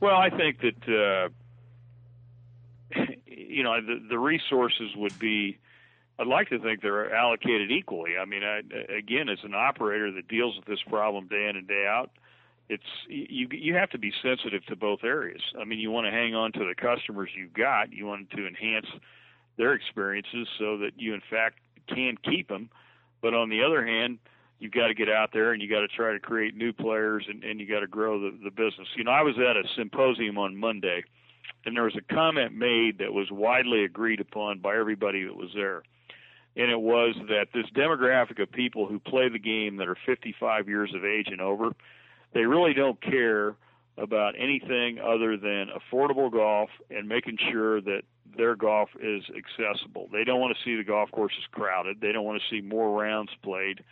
Well, 0.00 0.16
I 0.16 0.28
think 0.28 0.60
that 0.60 1.30
uh, 2.94 3.00
you 3.26 3.62
know 3.62 3.80
the, 3.80 4.06
the 4.10 4.18
resources 4.18 4.90
would 4.96 5.18
be. 5.18 5.58
I'd 6.18 6.26
like 6.26 6.48
to 6.48 6.58
think 6.58 6.80
they're 6.80 7.14
allocated 7.14 7.70
equally. 7.70 8.12
I 8.18 8.24
mean, 8.24 8.42
I, 8.42 8.60
again, 8.94 9.28
as 9.28 9.38
an 9.44 9.54
operator 9.54 10.10
that 10.12 10.28
deals 10.28 10.56
with 10.56 10.64
this 10.64 10.80
problem 10.88 11.26
day 11.26 11.46
in 11.50 11.56
and 11.56 11.68
day 11.68 11.86
out, 11.86 12.10
it's 12.68 12.82
you 13.08 13.48
you 13.50 13.74
have 13.74 13.90
to 13.90 13.98
be 13.98 14.12
sensitive 14.22 14.64
to 14.66 14.76
both 14.76 15.00
areas. 15.04 15.40
I 15.60 15.64
mean, 15.64 15.78
you 15.78 15.90
want 15.90 16.06
to 16.06 16.10
hang 16.10 16.34
on 16.34 16.52
to 16.52 16.60
the 16.60 16.74
customers 16.74 17.30
you've 17.36 17.52
got. 17.52 17.92
You 17.92 18.06
want 18.06 18.30
to 18.30 18.46
enhance 18.46 18.86
their 19.56 19.72
experiences 19.72 20.48
so 20.58 20.78
that 20.78 20.92
you 20.96 21.14
in 21.14 21.22
fact 21.30 21.58
can 21.88 22.16
keep 22.24 22.48
them. 22.48 22.68
But 23.22 23.34
on 23.34 23.48
the 23.48 23.62
other 23.62 23.86
hand, 23.86 24.18
you've 24.58 24.72
got 24.72 24.88
to 24.88 24.94
get 24.94 25.08
out 25.08 25.30
there 25.32 25.52
and 25.52 25.62
you 25.62 25.68
got 25.68 25.80
to 25.80 25.88
try 25.88 26.12
to 26.12 26.20
create 26.20 26.56
new 26.56 26.72
players 26.72 27.24
and, 27.28 27.44
and 27.44 27.60
you 27.60 27.68
got 27.68 27.80
to 27.80 27.86
grow 27.86 28.20
the, 28.20 28.36
the 28.42 28.50
business. 28.50 28.88
You 28.96 29.04
know, 29.04 29.10
I 29.10 29.22
was 29.22 29.36
at 29.38 29.56
a 29.56 29.62
symposium 29.76 30.38
on 30.38 30.56
Monday 30.56 31.04
and 31.64 31.76
there 31.76 31.84
was 31.84 31.96
a 31.96 32.14
comment 32.14 32.54
made 32.54 32.98
that 32.98 33.12
was 33.12 33.30
widely 33.30 33.84
agreed 33.84 34.20
upon 34.20 34.58
by 34.58 34.76
everybody 34.76 35.24
that 35.24 35.36
was 35.36 35.50
there. 35.54 35.82
And 36.56 36.70
it 36.70 36.80
was 36.80 37.14
that 37.28 37.48
this 37.52 37.66
demographic 37.74 38.40
of 38.40 38.50
people 38.50 38.86
who 38.86 38.98
play 38.98 39.28
the 39.28 39.38
game 39.38 39.76
that 39.76 39.88
are 39.88 39.96
55 40.06 40.68
years 40.68 40.92
of 40.94 41.04
age 41.04 41.28
and 41.30 41.40
over, 41.40 41.72
they 42.32 42.44
really 42.44 42.74
don't 42.74 43.00
care 43.00 43.56
about 43.98 44.34
anything 44.38 44.98
other 44.98 45.36
than 45.36 45.68
affordable 45.70 46.30
golf 46.30 46.68
and 46.90 47.08
making 47.08 47.38
sure 47.50 47.80
that 47.80 48.02
their 48.36 48.54
golf 48.54 48.90
is 49.00 49.22
accessible. 49.30 50.08
They 50.12 50.24
don't 50.24 50.40
want 50.40 50.56
to 50.56 50.62
see 50.62 50.76
the 50.76 50.84
golf 50.84 51.10
courses 51.10 51.44
crowded. 51.50 52.00
They 52.00 52.12
don't 52.12 52.24
want 52.24 52.40
to 52.42 52.54
see 52.54 52.60
more 52.60 53.00
rounds 53.00 53.30
played 53.42 53.82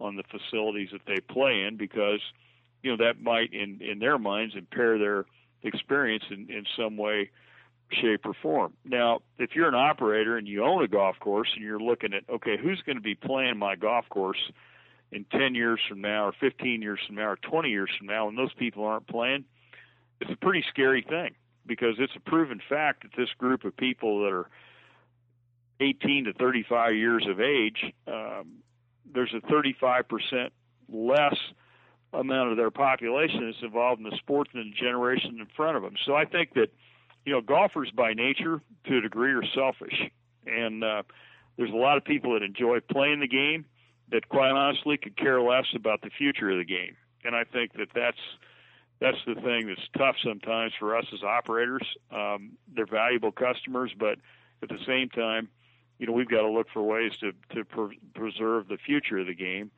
on 0.00 0.16
the 0.16 0.22
facilities 0.22 0.88
that 0.92 1.02
they 1.06 1.20
play 1.20 1.62
in 1.62 1.76
because 1.76 2.20
you 2.82 2.90
know 2.90 3.04
that 3.04 3.20
might 3.20 3.52
in 3.52 3.80
in 3.82 3.98
their 3.98 4.18
minds 4.18 4.54
impair 4.56 4.98
their 4.98 5.26
experience 5.62 6.24
in 6.30 6.50
in 6.50 6.64
some 6.76 6.96
way 6.96 7.30
shape 7.92 8.24
or 8.24 8.32
form. 8.40 8.72
Now, 8.84 9.20
if 9.38 9.50
you're 9.54 9.68
an 9.68 9.74
operator 9.74 10.36
and 10.36 10.46
you 10.46 10.64
own 10.64 10.82
a 10.82 10.88
golf 10.88 11.18
course 11.18 11.48
and 11.54 11.64
you're 11.64 11.80
looking 11.80 12.14
at 12.14 12.22
okay, 12.30 12.56
who's 12.56 12.80
going 12.86 12.96
to 12.96 13.02
be 13.02 13.14
playing 13.14 13.58
my 13.58 13.76
golf 13.76 14.08
course 14.08 14.40
in 15.12 15.24
10 15.32 15.54
years 15.54 15.80
from 15.88 16.00
now 16.00 16.26
or 16.26 16.32
15 16.40 16.82
years 16.82 17.00
from 17.06 17.16
now 17.16 17.30
or 17.30 17.36
20 17.36 17.68
years 17.68 17.90
from 17.98 18.06
now 18.06 18.28
and 18.28 18.38
those 18.38 18.52
people 18.54 18.84
aren't 18.84 19.06
playing, 19.06 19.44
it's 20.20 20.30
a 20.30 20.36
pretty 20.36 20.64
scary 20.68 21.02
thing 21.02 21.34
because 21.66 21.96
it's 21.98 22.14
a 22.16 22.20
proven 22.20 22.60
fact 22.68 23.02
that 23.02 23.12
this 23.16 23.30
group 23.38 23.64
of 23.64 23.76
people 23.76 24.22
that 24.22 24.32
are 24.32 24.48
18 25.80 26.24
to 26.24 26.32
35 26.34 26.94
years 26.94 27.26
of 27.28 27.40
age, 27.40 27.92
um, 28.06 28.58
there's 29.12 29.34
a 29.34 29.40
35% 29.46 30.50
less 30.92 31.36
amount 32.12 32.50
of 32.50 32.56
their 32.56 32.70
population 32.70 33.46
that's 33.46 33.62
involved 33.62 34.00
in 34.00 34.08
the 34.08 34.16
sport 34.16 34.48
than 34.52 34.70
the 34.70 34.76
generation 34.76 35.38
in 35.40 35.46
front 35.56 35.76
of 35.76 35.82
them. 35.82 35.94
So 36.04 36.14
I 36.14 36.24
think 36.24 36.54
that, 36.54 36.68
you 37.24 37.32
know, 37.32 37.40
golfers 37.40 37.90
by 37.94 38.14
nature, 38.14 38.60
to 38.86 38.98
a 38.98 39.00
degree, 39.00 39.32
are 39.32 39.44
selfish. 39.54 40.10
And 40.46 40.82
uh, 40.82 41.02
there's 41.56 41.70
a 41.70 41.76
lot 41.76 41.96
of 41.96 42.04
people 42.04 42.34
that 42.34 42.42
enjoy 42.42 42.80
playing 42.80 43.20
the 43.20 43.28
game 43.28 43.64
that 44.10 44.28
quite 44.28 44.50
honestly 44.50 44.96
could 44.96 45.16
care 45.16 45.40
less 45.40 45.66
about 45.74 46.02
the 46.02 46.10
future 46.10 46.50
of 46.50 46.58
the 46.58 46.64
game. 46.64 46.96
And 47.24 47.34
I 47.34 47.44
think 47.44 47.72
that 47.74 47.88
that's 47.94 48.18
that's 49.00 49.18
the 49.26 49.34
thing 49.34 49.66
that's 49.66 49.88
tough 49.96 50.16
sometimes 50.22 50.72
for 50.78 50.96
us 50.96 51.06
as 51.12 51.22
operators. 51.22 51.86
Um, 52.10 52.52
they're 52.74 52.86
valuable 52.86 53.32
customers, 53.32 53.92
but 53.98 54.18
at 54.62 54.68
the 54.68 54.78
same 54.86 55.08
time, 55.08 55.48
you 55.98 56.06
know, 56.06 56.12
we've 56.12 56.28
got 56.28 56.42
to 56.42 56.50
look 56.50 56.68
for 56.72 56.82
ways 56.82 57.12
to 57.20 57.32
to 57.54 57.64
pre- 57.64 57.98
preserve 58.14 58.68
the 58.68 58.78
future 58.78 59.18
of 59.18 59.26
the 59.26 59.34
game. 59.34 59.70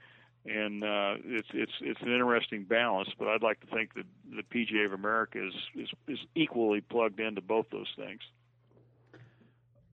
And 0.45 0.83
uh, 0.83 1.15
it's 1.25 1.49
it's 1.53 1.73
it's 1.81 2.01
an 2.01 2.13
interesting 2.13 2.65
balance, 2.65 3.11
but 3.19 3.29
I'd 3.29 3.43
like 3.43 3.61
to 3.61 3.67
think 3.69 3.95
that 3.95 4.07
the 4.29 4.43
PGA 4.43 4.87
of 4.87 4.93
America 4.93 5.47
is 5.47 5.55
is, 5.75 5.89
is 6.09 6.19
equally 6.35 6.81
plugged 6.81 7.21
into 7.21 7.41
both 7.41 7.67
those 7.71 7.93
things. 7.97 8.21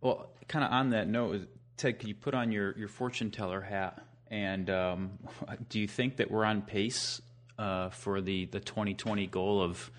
Well, 0.01 0.29
kind 0.47 0.63
of 0.63 0.71
on 0.71 0.89
that 0.91 1.07
note, 1.07 1.47
Ted, 1.77 1.99
could 1.99 2.07
you 2.07 2.15
put 2.15 2.33
on 2.33 2.51
your, 2.51 2.77
your 2.77 2.87
fortune 2.87 3.31
teller 3.31 3.61
hat 3.61 4.01
and 4.29 4.69
um, 4.69 5.11
do 5.69 5.79
you 5.79 5.87
think 5.87 6.17
that 6.17 6.29
we're 6.29 6.45
on 6.45 6.61
pace 6.61 7.21
uh, 7.57 7.89
for 7.89 8.21
the, 8.21 8.45
the 8.45 8.59
2020 8.59 9.27
goal 9.27 9.61
of 9.61 9.91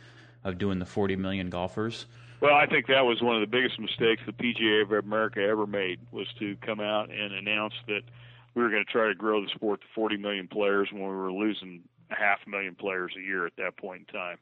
of 0.42 0.56
doing 0.58 0.78
the 0.78 0.86
40 0.86 1.16
million 1.16 1.50
golfers? 1.50 2.06
Well, 2.40 2.54
I 2.54 2.66
think 2.66 2.86
that 2.86 3.04
was 3.04 3.20
one 3.20 3.36
of 3.36 3.42
the 3.42 3.46
biggest 3.46 3.78
mistakes 3.78 4.22
the 4.24 4.32
PGA 4.32 4.82
of 4.82 4.92
America 4.92 5.42
ever 5.42 5.66
made 5.66 6.00
was 6.10 6.26
to 6.38 6.56
come 6.64 6.80
out 6.80 7.10
and 7.10 7.34
announce 7.34 7.74
that 7.86 8.00
we 8.54 8.62
were 8.62 8.70
going 8.70 8.84
to 8.84 8.90
try 8.90 9.08
to 9.08 9.14
grow 9.14 9.42
the 9.42 9.50
sport 9.54 9.82
to 9.82 9.86
40 9.94 10.16
million 10.16 10.48
players 10.48 10.88
when 10.90 11.02
we 11.02 11.08
were 11.08 11.32
losing 11.32 11.82
half 12.08 12.38
a 12.46 12.50
million 12.50 12.74
players 12.74 13.12
a 13.16 13.20
year 13.20 13.46
at 13.46 13.56
that 13.56 13.76
point 13.76 14.06
in 14.08 14.14
time. 14.14 14.38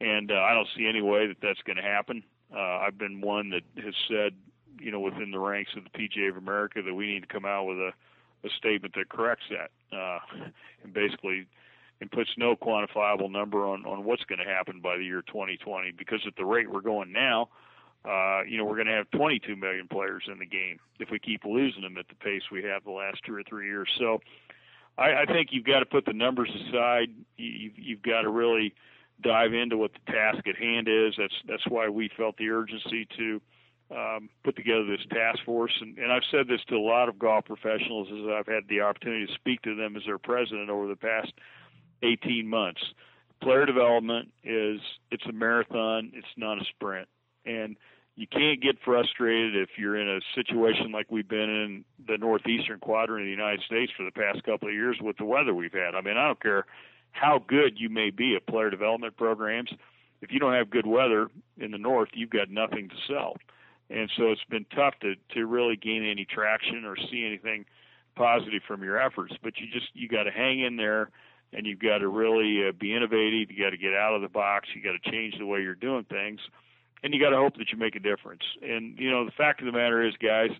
And 0.00 0.30
uh, 0.30 0.36
I 0.36 0.54
don't 0.54 0.68
see 0.76 0.86
any 0.86 1.02
way 1.02 1.26
that 1.26 1.38
that's 1.42 1.60
going 1.62 1.76
to 1.76 1.82
happen. 1.82 2.22
Uh, 2.54 2.60
I've 2.60 2.98
been 2.98 3.20
one 3.20 3.50
that 3.50 3.62
has 3.82 3.94
said, 4.08 4.34
you 4.78 4.92
know, 4.92 5.00
within 5.00 5.32
the 5.32 5.38
ranks 5.38 5.72
of 5.76 5.82
the 5.84 5.90
PGA 5.90 6.30
of 6.30 6.36
America 6.36 6.82
that 6.82 6.94
we 6.94 7.06
need 7.06 7.20
to 7.20 7.26
come 7.26 7.44
out 7.44 7.64
with 7.64 7.78
a 7.78 7.90
a 8.44 8.48
statement 8.56 8.94
that 8.94 9.08
corrects 9.08 9.44
that 9.50 9.96
uh, 9.96 10.18
and 10.82 10.92
basically 10.92 11.46
and 12.00 12.10
puts 12.10 12.30
no 12.36 12.56
quantifiable 12.56 13.30
number 13.30 13.66
on 13.66 13.84
on 13.86 14.04
what's 14.04 14.24
going 14.24 14.38
to 14.38 14.44
happen 14.44 14.80
by 14.80 14.96
the 14.96 15.04
year 15.04 15.22
2020 15.22 15.92
because 15.92 16.20
at 16.26 16.36
the 16.36 16.44
rate 16.44 16.70
we're 16.70 16.80
going 16.80 17.12
now 17.12 17.48
uh, 18.04 18.42
you 18.46 18.58
know 18.58 18.64
we're 18.64 18.74
going 18.74 18.86
to 18.86 18.92
have 18.92 19.10
22 19.12 19.56
million 19.56 19.88
players 19.88 20.24
in 20.30 20.38
the 20.38 20.46
game 20.46 20.78
if 21.00 21.10
we 21.10 21.18
keep 21.18 21.44
losing 21.44 21.82
them 21.82 21.96
at 21.96 22.06
the 22.08 22.14
pace 22.16 22.42
we 22.52 22.62
have 22.62 22.84
the 22.84 22.90
last 22.90 23.18
two 23.24 23.34
or 23.34 23.42
three 23.42 23.66
years. 23.66 23.88
So 23.98 24.20
I, 24.98 25.22
I 25.22 25.24
think 25.26 25.48
you've 25.52 25.64
got 25.64 25.80
to 25.80 25.86
put 25.86 26.04
the 26.04 26.12
numbers 26.12 26.50
aside. 26.50 27.08
You've, 27.36 27.78
you've 27.78 28.02
got 28.02 28.22
to 28.22 28.28
really 28.28 28.74
dive 29.22 29.54
into 29.54 29.76
what 29.76 29.92
the 29.92 30.12
task 30.12 30.46
at 30.46 30.56
hand 30.56 30.88
is. 30.88 31.14
That's 31.16 31.34
that's 31.48 31.66
why 31.68 31.88
we 31.88 32.10
felt 32.16 32.36
the 32.36 32.50
urgency 32.50 33.08
to 33.16 33.40
um, 33.90 34.28
put 34.42 34.56
together 34.56 34.84
this 34.86 35.06
task 35.10 35.38
force, 35.44 35.72
and, 35.80 35.98
and 35.98 36.10
I've 36.12 36.22
said 36.30 36.48
this 36.48 36.60
to 36.68 36.76
a 36.76 36.78
lot 36.78 37.08
of 37.08 37.18
golf 37.18 37.44
professionals 37.44 38.08
as 38.10 38.26
I've 38.28 38.46
had 38.46 38.64
the 38.68 38.80
opportunity 38.80 39.26
to 39.26 39.34
speak 39.34 39.62
to 39.62 39.74
them 39.74 39.96
as 39.96 40.02
their 40.06 40.18
president 40.18 40.70
over 40.70 40.88
the 40.88 40.96
past 40.96 41.32
18 42.02 42.48
months. 42.48 42.80
Player 43.42 43.66
development 43.66 44.30
is 44.42 44.80
it's 45.10 45.26
a 45.26 45.32
marathon, 45.32 46.12
it's 46.14 46.26
not 46.36 46.58
a 46.58 46.64
sprint, 46.64 47.08
and 47.44 47.76
you 48.16 48.26
can't 48.26 48.62
get 48.62 48.76
frustrated 48.84 49.56
if 49.56 49.70
you're 49.76 49.96
in 49.96 50.08
a 50.08 50.20
situation 50.34 50.92
like 50.92 51.10
we've 51.10 51.28
been 51.28 51.50
in 51.50 51.84
the 52.06 52.16
northeastern 52.16 52.78
quadrant 52.78 53.22
of 53.22 53.26
the 53.26 53.30
United 53.30 53.60
States 53.66 53.92
for 53.96 54.04
the 54.04 54.12
past 54.12 54.44
couple 54.44 54.68
of 54.68 54.74
years 54.74 54.98
with 55.00 55.16
the 55.16 55.24
weather 55.24 55.52
we've 55.52 55.72
had. 55.72 55.94
I 55.94 56.00
mean, 56.00 56.16
I 56.16 56.28
don't 56.28 56.40
care 56.40 56.64
how 57.10 57.42
good 57.46 57.74
you 57.76 57.88
may 57.88 58.10
be 58.10 58.36
at 58.36 58.46
player 58.46 58.70
development 58.70 59.16
programs. 59.16 59.70
If 60.20 60.30
you 60.30 60.38
don't 60.38 60.54
have 60.54 60.70
good 60.70 60.86
weather 60.86 61.28
in 61.58 61.72
the 61.72 61.78
north, 61.78 62.10
you've 62.14 62.30
got 62.30 62.50
nothing 62.50 62.88
to 62.88 62.94
sell. 63.08 63.36
And 63.90 64.10
so 64.16 64.30
it's 64.30 64.44
been 64.48 64.66
tough 64.74 64.94
to 65.00 65.14
to 65.34 65.46
really 65.46 65.76
gain 65.76 66.04
any 66.04 66.24
traction 66.24 66.84
or 66.84 66.96
see 66.96 67.24
anything 67.26 67.66
positive 68.16 68.62
from 68.66 68.82
your 68.82 68.98
efforts. 68.98 69.34
But 69.42 69.54
you 69.58 69.66
just 69.72 69.88
you 69.94 70.08
got 70.08 70.24
to 70.24 70.30
hang 70.30 70.60
in 70.60 70.76
there, 70.76 71.10
and 71.52 71.66
you've 71.66 71.80
got 71.80 71.98
to 71.98 72.08
really 72.08 72.68
uh, 72.68 72.72
be 72.72 72.94
innovative. 72.94 73.50
You 73.50 73.62
got 73.62 73.70
to 73.70 73.76
get 73.76 73.94
out 73.94 74.14
of 74.14 74.22
the 74.22 74.28
box. 74.28 74.68
You 74.74 74.82
got 74.82 75.00
to 75.00 75.10
change 75.10 75.34
the 75.38 75.46
way 75.46 75.60
you're 75.60 75.74
doing 75.74 76.04
things 76.04 76.40
and 77.04 77.12
you 77.12 77.20
got 77.20 77.30
to 77.30 77.36
hope 77.36 77.56
that 77.58 77.70
you 77.70 77.78
make 77.78 77.94
a 77.94 78.00
difference. 78.00 78.42
And 78.62 78.98
you 78.98 79.10
know, 79.10 79.24
the 79.24 79.30
fact 79.30 79.60
of 79.60 79.66
the 79.66 79.72
matter 79.72 80.02
is, 80.02 80.14
guys, 80.20 80.50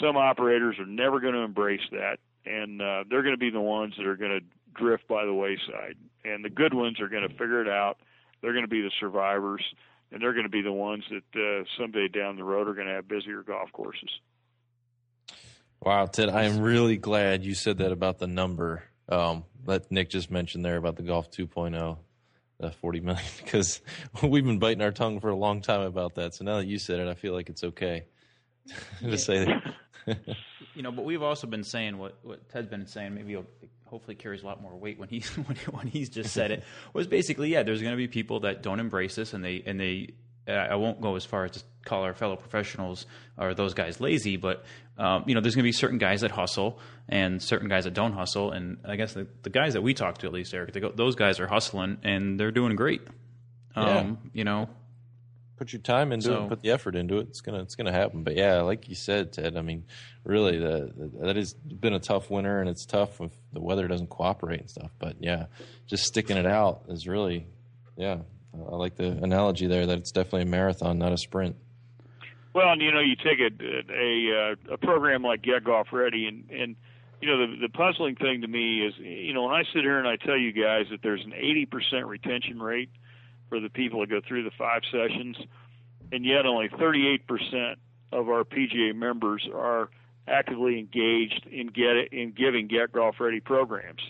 some 0.00 0.16
operators 0.16 0.78
are 0.78 0.86
never 0.86 1.20
going 1.20 1.34
to 1.34 1.40
embrace 1.40 1.80
that, 1.90 2.18
and 2.46 2.80
uh, 2.80 3.04
they're 3.10 3.22
going 3.22 3.34
to 3.34 3.38
be 3.38 3.50
the 3.50 3.60
ones 3.60 3.94
that 3.98 4.06
are 4.06 4.16
going 4.16 4.30
to 4.30 4.80
drift 4.80 5.08
by 5.08 5.26
the 5.26 5.34
wayside. 5.34 5.96
And 6.24 6.44
the 6.44 6.50
good 6.50 6.72
ones 6.72 7.00
are 7.00 7.08
going 7.08 7.28
to 7.28 7.28
figure 7.30 7.60
it 7.60 7.68
out. 7.68 7.98
They're 8.40 8.52
going 8.52 8.64
to 8.64 8.70
be 8.70 8.82
the 8.82 8.92
survivors, 9.00 9.62
and 10.12 10.20
they're 10.22 10.32
going 10.32 10.44
to 10.44 10.50
be 10.50 10.62
the 10.62 10.72
ones 10.72 11.04
that 11.10 11.40
uh, 11.40 11.64
someday 11.78 12.08
down 12.08 12.36
the 12.36 12.44
road 12.44 12.68
are 12.68 12.74
going 12.74 12.86
to 12.86 12.94
have 12.94 13.08
busier 13.08 13.42
golf 13.42 13.70
courses. 13.72 14.10
Wow, 15.82 16.06
Ted, 16.06 16.28
I 16.28 16.44
am 16.44 16.60
really 16.60 16.98
glad 16.98 17.44
you 17.44 17.54
said 17.54 17.78
that 17.78 17.90
about 17.90 18.18
the 18.18 18.26
number 18.26 18.82
um, 19.08 19.44
that 19.64 19.90
Nick 19.90 20.10
just 20.10 20.30
mentioned 20.30 20.64
there 20.64 20.76
about 20.76 20.96
the 20.96 21.02
Golf 21.02 21.30
2.0 21.30 21.96
uh, 22.62 22.70
40 22.70 23.00
million 23.00 23.24
because 23.42 23.80
we've 24.22 24.44
been 24.44 24.58
biting 24.58 24.82
our 24.82 24.92
tongue 24.92 25.20
for 25.20 25.30
a 25.30 25.36
long 25.36 25.62
time 25.62 25.80
about 25.80 26.16
that. 26.16 26.34
So 26.34 26.44
now 26.44 26.58
that 26.58 26.66
you 26.66 26.78
said 26.78 27.00
it, 27.00 27.08
I 27.08 27.14
feel 27.14 27.32
like 27.32 27.48
it's 27.48 27.64
okay 27.64 28.04
to 29.00 29.16
say 29.16 29.44
that. 29.44 30.18
you 30.74 30.82
know, 30.82 30.92
but 30.92 31.04
we've 31.04 31.22
also 31.22 31.46
been 31.46 31.64
saying 31.64 31.98
what, 31.98 32.18
what 32.22 32.48
Ted's 32.48 32.68
been 32.68 32.86
saying, 32.86 33.14
maybe 33.14 33.36
hopefully 33.90 34.14
carries 34.14 34.42
a 34.42 34.46
lot 34.46 34.62
more 34.62 34.76
weight 34.76 34.98
when 34.98 35.08
he's, 35.08 35.28
when, 35.46 35.56
when 35.70 35.86
he's 35.88 36.08
just 36.08 36.32
said 36.32 36.50
it, 36.50 36.64
was 36.94 37.06
basically, 37.06 37.50
yeah, 37.50 37.62
there's 37.62 37.82
going 37.82 37.92
to 37.92 37.96
be 37.96 38.08
people 38.08 38.40
that 38.40 38.62
don't 38.62 38.80
embrace 38.80 39.16
this 39.16 39.34
and 39.34 39.44
they, 39.44 39.62
and 39.66 39.78
they, 39.78 40.14
I 40.48 40.76
won't 40.76 41.00
go 41.00 41.16
as 41.16 41.24
far 41.24 41.44
as 41.44 41.52
to 41.52 41.62
call 41.84 42.02
our 42.02 42.14
fellow 42.14 42.36
professionals 42.36 43.06
or 43.36 43.54
those 43.54 43.74
guys 43.74 44.00
lazy, 44.00 44.36
but 44.36 44.64
um, 44.98 45.24
you 45.26 45.34
know, 45.34 45.40
there's 45.40 45.54
going 45.54 45.64
to 45.64 45.68
be 45.68 45.72
certain 45.72 45.98
guys 45.98 46.20
that 46.20 46.30
hustle 46.30 46.78
and 47.08 47.42
certain 47.42 47.68
guys 47.68 47.84
that 47.84 47.94
don't 47.94 48.12
hustle. 48.12 48.52
And 48.52 48.78
I 48.84 48.96
guess 48.96 49.14
the, 49.14 49.26
the 49.42 49.50
guys 49.50 49.72
that 49.72 49.82
we 49.82 49.94
talk 49.94 50.18
to, 50.18 50.26
at 50.26 50.32
least 50.32 50.52
Eric, 50.52 50.78
go, 50.80 50.92
those 50.94 51.14
guys 51.14 51.40
are 51.40 51.46
hustling 51.46 51.98
and 52.02 52.38
they're 52.38 52.50
doing 52.50 52.76
great. 52.76 53.02
Um, 53.74 53.86
yeah. 53.86 54.30
You 54.34 54.44
know, 54.44 54.68
put 55.60 55.74
your 55.74 55.82
time 55.82 56.10
into 56.10 56.28
so, 56.28 56.44
it, 56.44 56.48
put 56.48 56.62
the 56.62 56.70
effort 56.70 56.96
into 56.96 57.18
it. 57.18 57.28
It's 57.28 57.42
gonna 57.42 57.60
it's 57.60 57.74
gonna 57.74 57.92
happen. 57.92 58.24
But 58.24 58.34
yeah, 58.34 58.62
like 58.62 58.88
you 58.88 58.94
said, 58.94 59.30
Ted. 59.30 59.58
I 59.58 59.60
mean, 59.60 59.84
really, 60.24 60.58
the, 60.58 60.90
the, 60.96 61.26
that 61.26 61.36
has 61.36 61.52
been 61.52 61.92
a 61.92 62.00
tough 62.00 62.30
winter, 62.30 62.60
and 62.60 62.68
it's 62.68 62.86
tough 62.86 63.20
if 63.20 63.30
the 63.52 63.60
weather 63.60 63.86
doesn't 63.86 64.08
cooperate 64.08 64.60
and 64.60 64.70
stuff. 64.70 64.90
But 64.98 65.16
yeah, 65.20 65.46
just 65.86 66.04
sticking 66.04 66.38
it 66.38 66.46
out 66.46 66.84
is 66.88 67.06
really, 67.06 67.46
yeah. 67.94 68.20
I 68.54 68.74
like 68.74 68.96
the 68.96 69.10
analogy 69.22 69.66
there 69.66 69.86
that 69.86 69.98
it's 69.98 70.12
definitely 70.12 70.42
a 70.42 70.46
marathon, 70.46 70.98
not 70.98 71.12
a 71.12 71.18
sprint. 71.18 71.56
Well, 72.54 72.72
and 72.72 72.80
you 72.80 72.90
know, 72.90 73.00
you 73.00 73.14
take 73.16 73.38
a 73.38 73.50
a, 73.92 74.54
uh, 74.70 74.74
a 74.74 74.78
program 74.78 75.22
like 75.22 75.42
Get 75.42 75.62
Golf 75.62 75.88
Ready, 75.92 76.26
and 76.26 76.50
and 76.50 76.76
you 77.20 77.28
know, 77.28 77.46
the 77.46 77.56
the 77.60 77.68
puzzling 77.68 78.16
thing 78.16 78.40
to 78.40 78.48
me 78.48 78.86
is, 78.86 78.94
you 78.96 79.34
know, 79.34 79.42
when 79.42 79.54
I 79.54 79.64
sit 79.74 79.82
here 79.82 79.98
and 79.98 80.08
I 80.08 80.16
tell 80.16 80.38
you 80.38 80.52
guys 80.52 80.86
that 80.90 81.02
there's 81.02 81.22
an 81.22 81.32
80% 81.32 82.06
retention 82.06 82.62
rate 82.62 82.88
for 83.50 83.60
the 83.60 83.68
people 83.68 84.00
that 84.00 84.08
go 84.08 84.22
through 84.26 84.44
the 84.44 84.50
five 84.56 84.82
sessions, 84.90 85.36
and 86.10 86.24
yet 86.24 86.46
only 86.46 86.70
38% 86.70 87.76
of 88.12 88.30
our 88.30 88.44
PGA 88.44 88.94
members 88.94 89.46
are 89.54 89.90
actively 90.26 90.78
engaged 90.78 91.46
in 91.50 91.66
get 91.66 92.12
in 92.12 92.32
giving 92.32 92.68
Get 92.68 92.92
Golf 92.92 93.20
Ready 93.20 93.40
programs, 93.40 94.00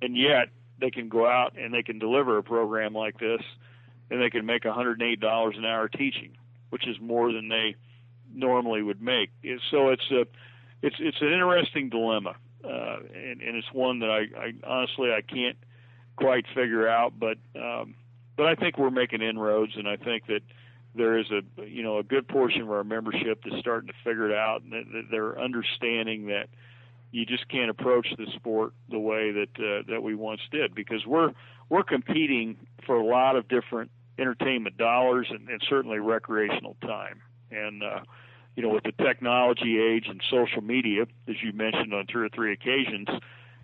and 0.00 0.16
yet 0.16 0.48
they 0.80 0.90
can 0.90 1.10
go 1.10 1.26
out 1.26 1.58
and 1.58 1.74
they 1.74 1.82
can 1.82 1.98
deliver 1.98 2.38
a 2.38 2.42
program 2.42 2.94
like 2.94 3.18
this, 3.18 3.42
and 4.10 4.22
they 4.22 4.30
can 4.30 4.46
make 4.46 4.62
$108 4.62 5.58
an 5.58 5.64
hour 5.66 5.88
teaching 5.88 6.36
which 6.74 6.88
is 6.88 6.96
more 7.00 7.32
than 7.32 7.48
they 7.48 7.76
normally 8.34 8.82
would 8.82 9.00
make. 9.00 9.30
So 9.70 9.90
it's 9.90 10.10
a 10.10 10.26
it's 10.82 10.96
it's 10.98 11.20
an 11.20 11.32
interesting 11.32 11.88
dilemma, 11.88 12.34
uh, 12.64 12.96
and, 13.14 13.40
and 13.40 13.56
it's 13.56 13.72
one 13.72 14.00
that 14.00 14.10
I, 14.10 14.22
I 14.36 14.52
honestly 14.66 15.12
I 15.12 15.20
can't 15.20 15.56
quite 16.16 16.46
figure 16.52 16.88
out. 16.88 17.12
But 17.16 17.38
um, 17.54 17.94
but 18.36 18.46
I 18.46 18.54
think 18.54 18.78
we're 18.78 18.90
making 18.90 19.22
inroads, 19.22 19.72
and 19.76 19.88
I 19.88 19.96
think 19.96 20.26
that 20.26 20.42
there 20.94 21.18
is 21.18 21.26
a 21.30 21.66
you 21.66 21.82
know 21.82 21.98
a 21.98 22.02
good 22.02 22.28
portion 22.28 22.62
of 22.62 22.70
our 22.70 22.84
membership 22.84 23.42
that's 23.44 23.58
starting 23.58 23.88
to 23.88 23.94
figure 24.04 24.30
it 24.30 24.36
out, 24.36 24.62
and 24.62 24.72
that 24.72 25.04
they're 25.10 25.38
understanding 25.38 26.26
that 26.26 26.48
you 27.10 27.24
just 27.24 27.48
can't 27.48 27.70
approach 27.70 28.08
the 28.18 28.26
sport 28.34 28.72
the 28.90 28.98
way 28.98 29.30
that 29.32 29.48
uh, 29.58 29.82
that 29.88 30.02
we 30.02 30.14
once 30.14 30.40
did 30.50 30.74
because 30.74 31.06
we're 31.06 31.32
we're 31.68 31.84
competing 31.84 32.56
for 32.84 32.96
a 32.96 33.04
lot 33.04 33.36
of 33.36 33.48
different 33.48 33.90
entertainment 34.18 34.76
dollars 34.76 35.26
and, 35.30 35.48
and 35.48 35.60
certainly 35.68 35.98
recreational 35.98 36.76
time. 36.82 37.22
And 37.50 37.82
uh, 37.82 38.00
you 38.56 38.62
know, 38.62 38.68
with 38.68 38.84
the 38.84 38.92
technology 38.92 39.80
age 39.80 40.06
and 40.08 40.20
social 40.30 40.62
media, 40.62 41.06
as 41.28 41.36
you 41.42 41.52
mentioned 41.52 41.92
on 41.92 42.06
two 42.06 42.20
or 42.20 42.28
three 42.28 42.52
occasions, 42.52 43.08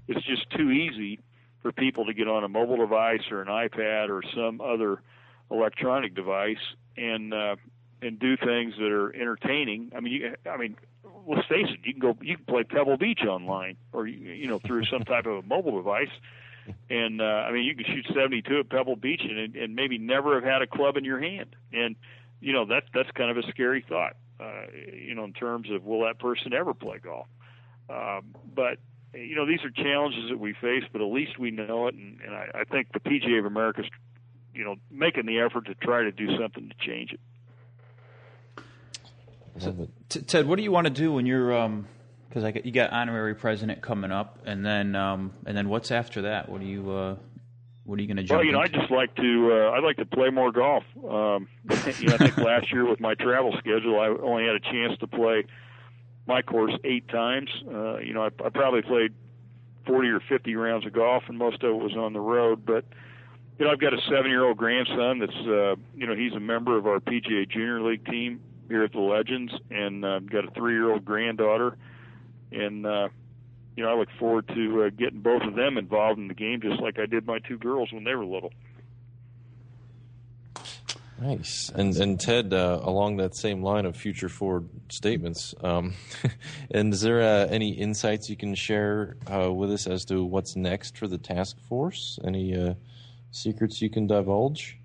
it's 0.08 0.24
just 0.26 0.48
too 0.50 0.70
easy 0.70 1.20
for 1.62 1.72
people 1.72 2.06
to 2.06 2.14
get 2.14 2.28
on 2.28 2.44
a 2.44 2.48
mobile 2.48 2.76
device 2.76 3.22
or 3.30 3.42
an 3.42 3.48
iPad 3.48 4.08
or 4.08 4.22
some 4.34 4.60
other 4.60 5.02
electronic 5.50 6.14
device 6.14 6.58
and 6.96 7.34
uh, 7.34 7.56
and 8.02 8.18
do 8.18 8.36
things 8.36 8.74
that 8.78 8.90
are 8.90 9.14
entertaining. 9.14 9.92
I 9.94 10.00
mean, 10.00 10.12
you, 10.12 10.36
I 10.50 10.56
mean, 10.56 10.76
let's 11.26 11.46
face 11.48 11.66
it, 11.68 11.80
you 11.84 11.92
can 11.92 12.00
go, 12.00 12.16
you 12.22 12.36
can 12.36 12.44
play 12.46 12.64
Pebble 12.64 12.96
Beach 12.96 13.20
online 13.28 13.76
or 13.92 14.06
you 14.06 14.48
know 14.48 14.58
through 14.58 14.84
some 14.86 15.02
type 15.02 15.26
of 15.26 15.44
a 15.44 15.46
mobile 15.46 15.76
device 15.76 16.10
and 16.88 17.20
uh, 17.20 17.24
I 17.24 17.52
mean, 17.52 17.64
you 17.64 17.74
can 17.74 17.84
shoot 17.84 18.06
72 18.14 18.60
at 18.60 18.68
Pebble 18.68 18.96
Beach 18.96 19.22
and, 19.22 19.54
and 19.56 19.74
maybe 19.74 19.98
never 19.98 20.34
have 20.34 20.44
had 20.44 20.62
a 20.62 20.66
club 20.66 20.96
in 20.96 21.04
your 21.04 21.20
hand. 21.20 21.56
And 21.72 21.96
you 22.40 22.52
know 22.52 22.64
that 22.66 22.84
that's 22.94 23.10
kind 23.12 23.30
of 23.30 23.36
a 23.36 23.48
scary 23.50 23.84
thought. 23.86 24.16
Uh, 24.38 24.62
you 24.92 25.14
know, 25.14 25.24
in 25.24 25.32
terms 25.32 25.70
of 25.70 25.84
will 25.84 26.04
that 26.04 26.18
person 26.18 26.52
ever 26.52 26.72
play 26.72 26.98
golf? 26.98 27.26
Um, 27.90 28.34
but 28.54 28.78
you 29.14 29.34
know, 29.34 29.46
these 29.46 29.60
are 29.64 29.70
challenges 29.70 30.30
that 30.30 30.38
we 30.38 30.52
face, 30.54 30.84
but 30.92 31.00
at 31.00 31.08
least 31.08 31.38
we 31.38 31.50
know 31.50 31.88
it, 31.88 31.94
and, 31.94 32.20
and 32.20 32.34
I, 32.34 32.48
I 32.54 32.64
think 32.64 32.92
the 32.92 33.00
PGA 33.00 33.38
of 33.38 33.44
America's, 33.44 33.86
you 34.54 34.64
know, 34.64 34.76
making 34.90 35.26
the 35.26 35.40
effort 35.40 35.66
to 35.66 35.74
try 35.74 36.02
to 36.02 36.12
do 36.12 36.38
something 36.38 36.68
to 36.68 36.86
change 36.86 37.12
it. 37.12 37.20
So, 39.58 39.88
Ted, 40.08 40.46
what 40.46 40.56
do 40.56 40.62
you 40.62 40.72
want 40.72 40.86
to 40.86 40.92
do 40.92 41.12
when 41.12 41.26
you're 41.26 41.56
um, 41.56 41.86
because 42.28 42.44
I 42.44 42.52
you 42.64 42.70
got 42.70 42.92
honorary 42.92 43.34
president 43.34 43.82
coming 43.82 44.12
up, 44.12 44.38
and 44.46 44.64
then 44.64 44.94
um, 44.94 45.32
and 45.44 45.56
then 45.56 45.68
what's 45.68 45.90
after 45.90 46.22
that? 46.22 46.48
What 46.48 46.60
are 46.60 46.64
you 46.64 46.90
uh, 46.90 47.16
what 47.84 47.98
are 47.98 48.02
you 48.02 48.08
going 48.08 48.18
to 48.18 48.22
jump? 48.22 48.38
Well, 48.38 48.46
you 48.46 48.52
know, 48.52 48.62
into? 48.62 48.78
I 48.78 48.80
just 48.80 48.92
like 48.92 49.14
to 49.16 49.50
uh, 49.52 49.70
I 49.70 49.80
like 49.80 49.96
to 49.96 50.06
play 50.06 50.30
more 50.30 50.52
golf. 50.52 50.84
Um, 50.96 51.48
you 51.98 52.08
know, 52.08 52.14
I 52.14 52.18
think 52.18 52.36
last 52.38 52.72
year 52.72 52.88
with 52.88 53.00
my 53.00 53.14
travel 53.14 53.52
schedule, 53.58 53.98
I 54.00 54.06
only 54.24 54.44
had 54.44 54.54
a 54.54 54.60
chance 54.60 54.98
to 55.00 55.06
play 55.08 55.44
my 56.30 56.42
course 56.42 56.72
eight 56.84 57.08
times. 57.08 57.48
Uh, 57.66 57.98
you 57.98 58.14
know, 58.14 58.22
I, 58.22 58.30
I 58.44 58.48
probably 58.48 58.82
played 58.82 59.12
forty 59.86 60.08
or 60.08 60.20
fifty 60.28 60.54
rounds 60.54 60.86
of 60.86 60.92
golf, 60.92 61.24
and 61.28 61.36
most 61.36 61.62
of 61.62 61.70
it 61.70 61.82
was 61.82 61.96
on 61.96 62.12
the 62.12 62.20
road. 62.20 62.64
But 62.64 62.84
you 63.58 63.66
know, 63.66 63.72
I've 63.72 63.80
got 63.80 63.92
a 63.92 64.00
seven-year-old 64.08 64.56
grandson 64.56 65.18
that's 65.18 65.46
uh, 65.46 65.76
you 65.94 66.06
know 66.06 66.14
he's 66.14 66.32
a 66.32 66.40
member 66.40 66.78
of 66.78 66.86
our 66.86 67.00
PGA 67.00 67.50
Junior 67.50 67.82
League 67.82 68.06
team 68.06 68.40
here 68.68 68.84
at 68.84 68.92
the 68.92 69.00
Legends, 69.00 69.52
and 69.70 70.04
uh, 70.04 70.16
I've 70.16 70.30
got 70.30 70.44
a 70.46 70.50
three-year-old 70.52 71.04
granddaughter 71.04 71.76
and 72.52 72.86
uh, 72.86 73.08
you 73.76 73.82
know 73.82 73.90
I 73.90 73.98
look 73.98 74.08
forward 74.18 74.48
to 74.48 74.84
uh, 74.84 74.90
getting 74.90 75.20
both 75.20 75.42
of 75.42 75.54
them 75.54 75.78
involved 75.78 76.18
in 76.18 76.28
the 76.28 76.34
game, 76.34 76.60
just 76.60 76.80
like 76.80 76.98
I 76.98 77.06
did 77.06 77.26
my 77.26 77.38
two 77.40 77.58
girls 77.58 77.92
when 77.92 78.04
they 78.04 78.14
were 78.14 78.24
little. 78.24 78.52
Nice, 81.20 81.70
and 81.74 81.94
and 81.96 82.18
Ted, 82.18 82.54
uh, 82.54 82.80
along 82.82 83.18
that 83.18 83.36
same 83.36 83.62
line 83.62 83.84
of 83.84 83.94
future 83.94 84.30
forward 84.30 84.70
statements, 84.88 85.54
um, 85.62 85.92
and 86.70 86.94
is 86.94 87.02
there 87.02 87.20
uh, 87.20 87.46
any 87.46 87.72
insights 87.72 88.30
you 88.30 88.36
can 88.36 88.54
share 88.54 89.16
uh, 89.30 89.52
with 89.52 89.70
us 89.70 89.86
as 89.86 90.06
to 90.06 90.24
what's 90.24 90.56
next 90.56 90.96
for 90.96 91.06
the 91.06 91.18
task 91.18 91.60
force? 91.68 92.18
Any 92.24 92.56
uh, 92.56 92.74
secrets 93.32 93.82
you 93.82 93.90
can 93.90 94.06
divulge? 94.06 94.78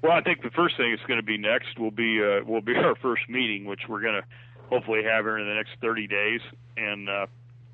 Well, 0.00 0.12
I 0.12 0.22
think 0.22 0.42
the 0.42 0.50
first 0.50 0.76
thing 0.76 0.90
that's 0.90 1.06
going 1.06 1.20
to 1.20 1.26
be 1.26 1.36
next 1.36 1.78
will 1.78 1.90
be 1.90 2.22
uh, 2.22 2.44
will 2.44 2.62
be 2.62 2.76
our 2.76 2.94
first 2.94 3.28
meeting, 3.28 3.66
which 3.66 3.80
we're 3.88 4.00
going 4.00 4.20
to 4.20 4.26
hopefully 4.70 5.02
have 5.04 5.24
here 5.24 5.38
in 5.38 5.46
the 5.46 5.54
next 5.54 5.72
30 5.82 6.06
days. 6.06 6.40
And 6.78 7.08
uh, 7.10 7.26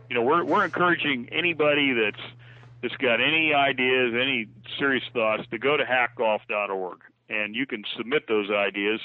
you 0.09 0.17
know, 0.17 0.23
we're 0.23 0.45
we're 0.45 0.65
encouraging 0.65 1.29
anybody 1.31 1.93
that's 1.93 2.23
that's 2.83 2.97
got 2.97 3.21
any 3.21 3.55
ideas, 3.55 4.15
any 4.15 4.49
serious 4.79 5.05
thoughts, 5.13 5.45
to 5.51 5.59
go 5.59 5.77
to 5.77 5.85
hackgolf.org, 5.85 6.99
and 7.31 7.55
you 7.55 7.65
can 7.65 7.85
submit 7.97 8.25
those 8.29 8.51
ideas 8.51 9.01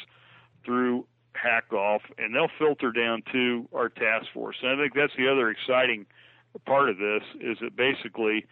through 0.65 1.05
hack 1.33 1.69
golf, 1.69 2.01
and 2.17 2.33
they'll 2.33 2.49
filter 2.57 2.91
down 2.91 3.21
to 3.31 3.67
our 3.73 3.89
task 3.89 4.27
force. 4.33 4.57
And 4.61 4.71
I 4.71 4.83
think 4.83 4.93
that's 4.95 5.13
the 5.17 5.31
other 5.31 5.49
exciting 5.49 6.05
part 6.65 6.89
of 6.89 6.97
this 6.97 7.23
is 7.39 7.57
that 7.61 7.75
basically 7.75 8.45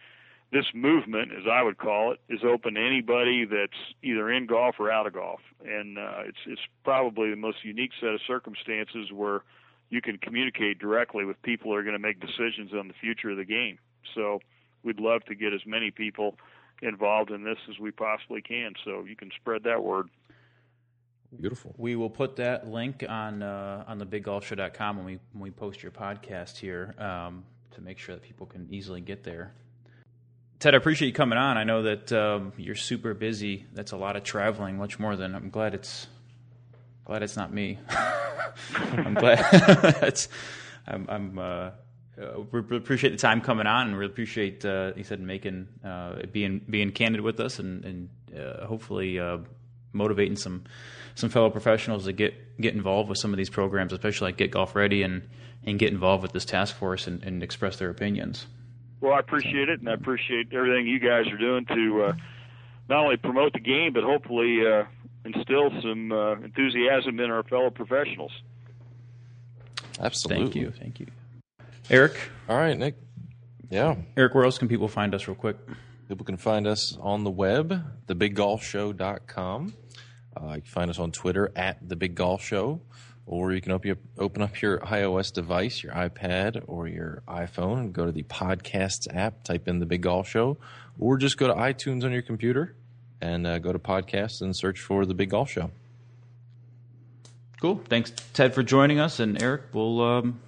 this 0.52 0.66
movement, 0.74 1.32
as 1.32 1.44
I 1.50 1.62
would 1.62 1.78
call 1.78 2.12
it, 2.12 2.20
is 2.28 2.40
open 2.44 2.74
to 2.74 2.80
anybody 2.80 3.44
that's 3.44 3.72
either 4.02 4.30
in 4.30 4.46
golf 4.46 4.76
or 4.78 4.90
out 4.90 5.06
of 5.06 5.14
golf, 5.14 5.40
and 5.66 5.98
uh, 5.98 6.22
it's 6.26 6.38
it's 6.46 6.60
probably 6.84 7.30
the 7.30 7.36
most 7.36 7.64
unique 7.64 7.90
set 8.00 8.10
of 8.10 8.20
circumstances 8.26 9.10
where 9.12 9.42
you 9.90 10.00
can 10.00 10.18
communicate 10.18 10.78
directly 10.78 11.24
with 11.24 11.40
people 11.42 11.70
who 11.70 11.76
are 11.76 11.82
going 11.82 11.94
to 11.94 11.98
make 11.98 12.20
decisions 12.20 12.72
on 12.72 12.88
the 12.88 12.94
future 12.94 13.30
of 13.30 13.36
the 13.36 13.44
game. 13.44 13.78
So 14.14 14.40
we'd 14.82 15.00
love 15.00 15.24
to 15.24 15.34
get 15.34 15.52
as 15.52 15.60
many 15.66 15.90
people 15.90 16.36
involved 16.84 17.30
in 17.30 17.44
this 17.44 17.58
as 17.68 17.78
we 17.78 17.90
possibly 17.90 18.42
can. 18.42 18.74
So 18.84 19.04
you 19.04 19.16
can 19.16 19.30
spread 19.40 19.64
that 19.64 19.82
word. 19.82 20.08
Beautiful. 21.40 21.74
We 21.76 21.96
will 21.96 22.10
put 22.10 22.36
that 22.36 22.68
link 22.68 23.04
on 23.08 23.42
uh, 23.42 23.84
on 23.88 23.98
the 23.98 24.06
biggolfshow.com 24.06 24.96
when 24.96 25.06
we 25.06 25.18
when 25.32 25.42
we 25.42 25.50
post 25.50 25.82
your 25.82 25.90
podcast 25.90 26.56
here 26.58 26.94
um, 26.98 27.44
to 27.72 27.80
make 27.80 27.98
sure 27.98 28.14
that 28.14 28.22
people 28.22 28.46
can 28.46 28.68
easily 28.70 29.00
get 29.00 29.24
there. 29.24 29.52
Ted, 30.60 30.74
I 30.74 30.76
appreciate 30.76 31.08
you 31.08 31.14
coming 31.14 31.38
on. 31.38 31.58
I 31.58 31.64
know 31.64 31.82
that 31.82 32.12
um, 32.12 32.52
you're 32.56 32.76
super 32.76 33.14
busy. 33.14 33.66
That's 33.74 33.92
a 33.92 33.96
lot 33.96 34.16
of 34.16 34.22
traveling, 34.22 34.78
much 34.78 34.98
more 34.98 35.16
than 35.16 35.34
I'm 35.34 35.50
glad 35.50 35.74
it's 35.74 36.06
glad 37.04 37.22
it's 37.22 37.36
not 37.36 37.52
me. 37.52 37.78
I'm 38.74 39.14
glad 39.14 39.38
that's 40.00 40.28
I'm, 40.86 41.06
I'm 41.08 41.38
uh, 41.38 41.70
we 42.16 42.76
appreciate 42.76 43.10
the 43.10 43.16
time 43.16 43.40
coming 43.40 43.66
on, 43.66 43.88
and 43.88 43.98
really 43.98 44.12
appreciate 44.12 44.64
uh, 44.64 44.92
he 44.94 45.02
said 45.02 45.20
making 45.20 45.68
uh, 45.84 46.26
being 46.30 46.60
being 46.68 46.90
candid 46.90 47.20
with 47.20 47.40
us, 47.40 47.58
and, 47.58 47.84
and 47.84 48.08
uh, 48.38 48.66
hopefully 48.66 49.18
uh, 49.18 49.38
motivating 49.92 50.36
some 50.36 50.64
some 51.14 51.30
fellow 51.30 51.50
professionals 51.50 52.04
to 52.04 52.12
get 52.12 52.60
get 52.60 52.74
involved 52.74 53.08
with 53.08 53.18
some 53.18 53.32
of 53.32 53.36
these 53.36 53.50
programs, 53.50 53.92
especially 53.92 54.28
like 54.28 54.36
Get 54.36 54.52
Golf 54.52 54.76
Ready, 54.76 55.02
and 55.02 55.22
and 55.64 55.78
get 55.78 55.92
involved 55.92 56.22
with 56.22 56.32
this 56.32 56.44
task 56.44 56.76
force 56.76 57.06
and, 57.06 57.22
and 57.24 57.42
express 57.42 57.76
their 57.78 57.90
opinions. 57.90 58.46
Well, 59.00 59.14
I 59.14 59.18
appreciate 59.18 59.68
it, 59.68 59.80
and 59.80 59.88
I 59.88 59.94
appreciate 59.94 60.52
everything 60.52 60.86
you 60.86 61.00
guys 61.00 61.26
are 61.26 61.36
doing 61.36 61.66
to 61.66 62.04
uh, 62.04 62.12
not 62.88 63.04
only 63.04 63.16
promote 63.16 63.54
the 63.54 63.60
game, 63.60 63.92
but 63.92 64.04
hopefully 64.04 64.60
uh, 64.66 64.84
instill 65.24 65.70
some 65.82 66.12
enthusiasm 66.12 67.18
in 67.18 67.30
our 67.30 67.42
fellow 67.42 67.70
professionals. 67.70 68.32
Absolutely. 69.98 70.44
Thank 70.44 70.56
you. 70.56 70.70
Thank 70.70 71.00
you. 71.00 71.06
Eric. 71.90 72.18
All 72.48 72.56
right, 72.56 72.78
Nick. 72.78 72.96
Yeah. 73.70 73.96
Eric, 74.16 74.34
where 74.34 74.44
else 74.44 74.58
can 74.58 74.68
people 74.68 74.88
find 74.88 75.14
us 75.14 75.26
real 75.28 75.34
quick? 75.34 75.56
People 76.08 76.24
can 76.24 76.36
find 76.36 76.66
us 76.66 76.96
on 77.00 77.24
the 77.24 77.30
web, 77.30 77.82
thebiggolfshow.com. 78.06 79.74
Uh, 80.36 80.46
you 80.46 80.60
can 80.60 80.62
find 80.62 80.90
us 80.90 80.98
on 80.98 81.12
Twitter 81.12 81.52
at 81.56 81.88
The 81.88 81.96
Big 81.96 82.14
Golf 82.14 82.42
Show, 82.42 82.80
or 83.26 83.52
you 83.52 83.60
can 83.60 83.72
open 83.72 83.92
up, 83.92 83.98
open 84.18 84.42
up 84.42 84.60
your 84.60 84.78
iOS 84.80 85.32
device, 85.32 85.82
your 85.82 85.92
iPad 85.92 86.62
or 86.66 86.88
your 86.88 87.22
iPhone, 87.28 87.78
and 87.78 87.92
go 87.92 88.04
to 88.04 88.12
the 88.12 88.24
Podcasts 88.24 89.06
app, 89.14 89.44
type 89.44 89.68
in 89.68 89.78
The 89.78 89.86
Big 89.86 90.02
Golf 90.02 90.28
Show, 90.28 90.58
or 90.98 91.16
just 91.16 91.36
go 91.38 91.46
to 91.46 91.54
iTunes 91.54 92.04
on 92.04 92.12
your 92.12 92.22
computer 92.22 92.76
and 93.20 93.46
uh, 93.46 93.58
go 93.58 93.72
to 93.72 93.78
Podcasts 93.78 94.40
and 94.42 94.54
search 94.54 94.80
for 94.80 95.06
The 95.06 95.14
Big 95.14 95.30
Golf 95.30 95.50
Show. 95.50 95.70
Cool. 97.60 97.80
Thanks, 97.88 98.12
Ted, 98.34 98.54
for 98.54 98.62
joining 98.62 98.98
us, 98.98 99.20
and 99.20 99.40
Eric, 99.42 99.62
we'll 99.72 100.02
um, 100.02 100.40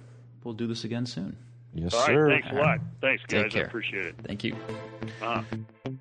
we'll 0.43 0.53
do 0.53 0.67
this 0.67 0.83
again 0.83 1.05
soon. 1.05 1.35
Yes, 1.73 1.93
All 1.93 1.99
right, 2.01 2.07
sir. 2.07 2.29
Thanks 2.29 2.47
a 2.51 2.55
lot. 2.55 2.79
Thanks, 3.01 3.23
guys. 3.27 3.43
Take 3.43 3.51
care. 3.51 3.63
I 3.63 3.67
appreciate 3.67 4.05
it. 4.05 4.15
Thank 4.23 4.43
you. 4.43 4.55
Uh-huh. 5.21 5.97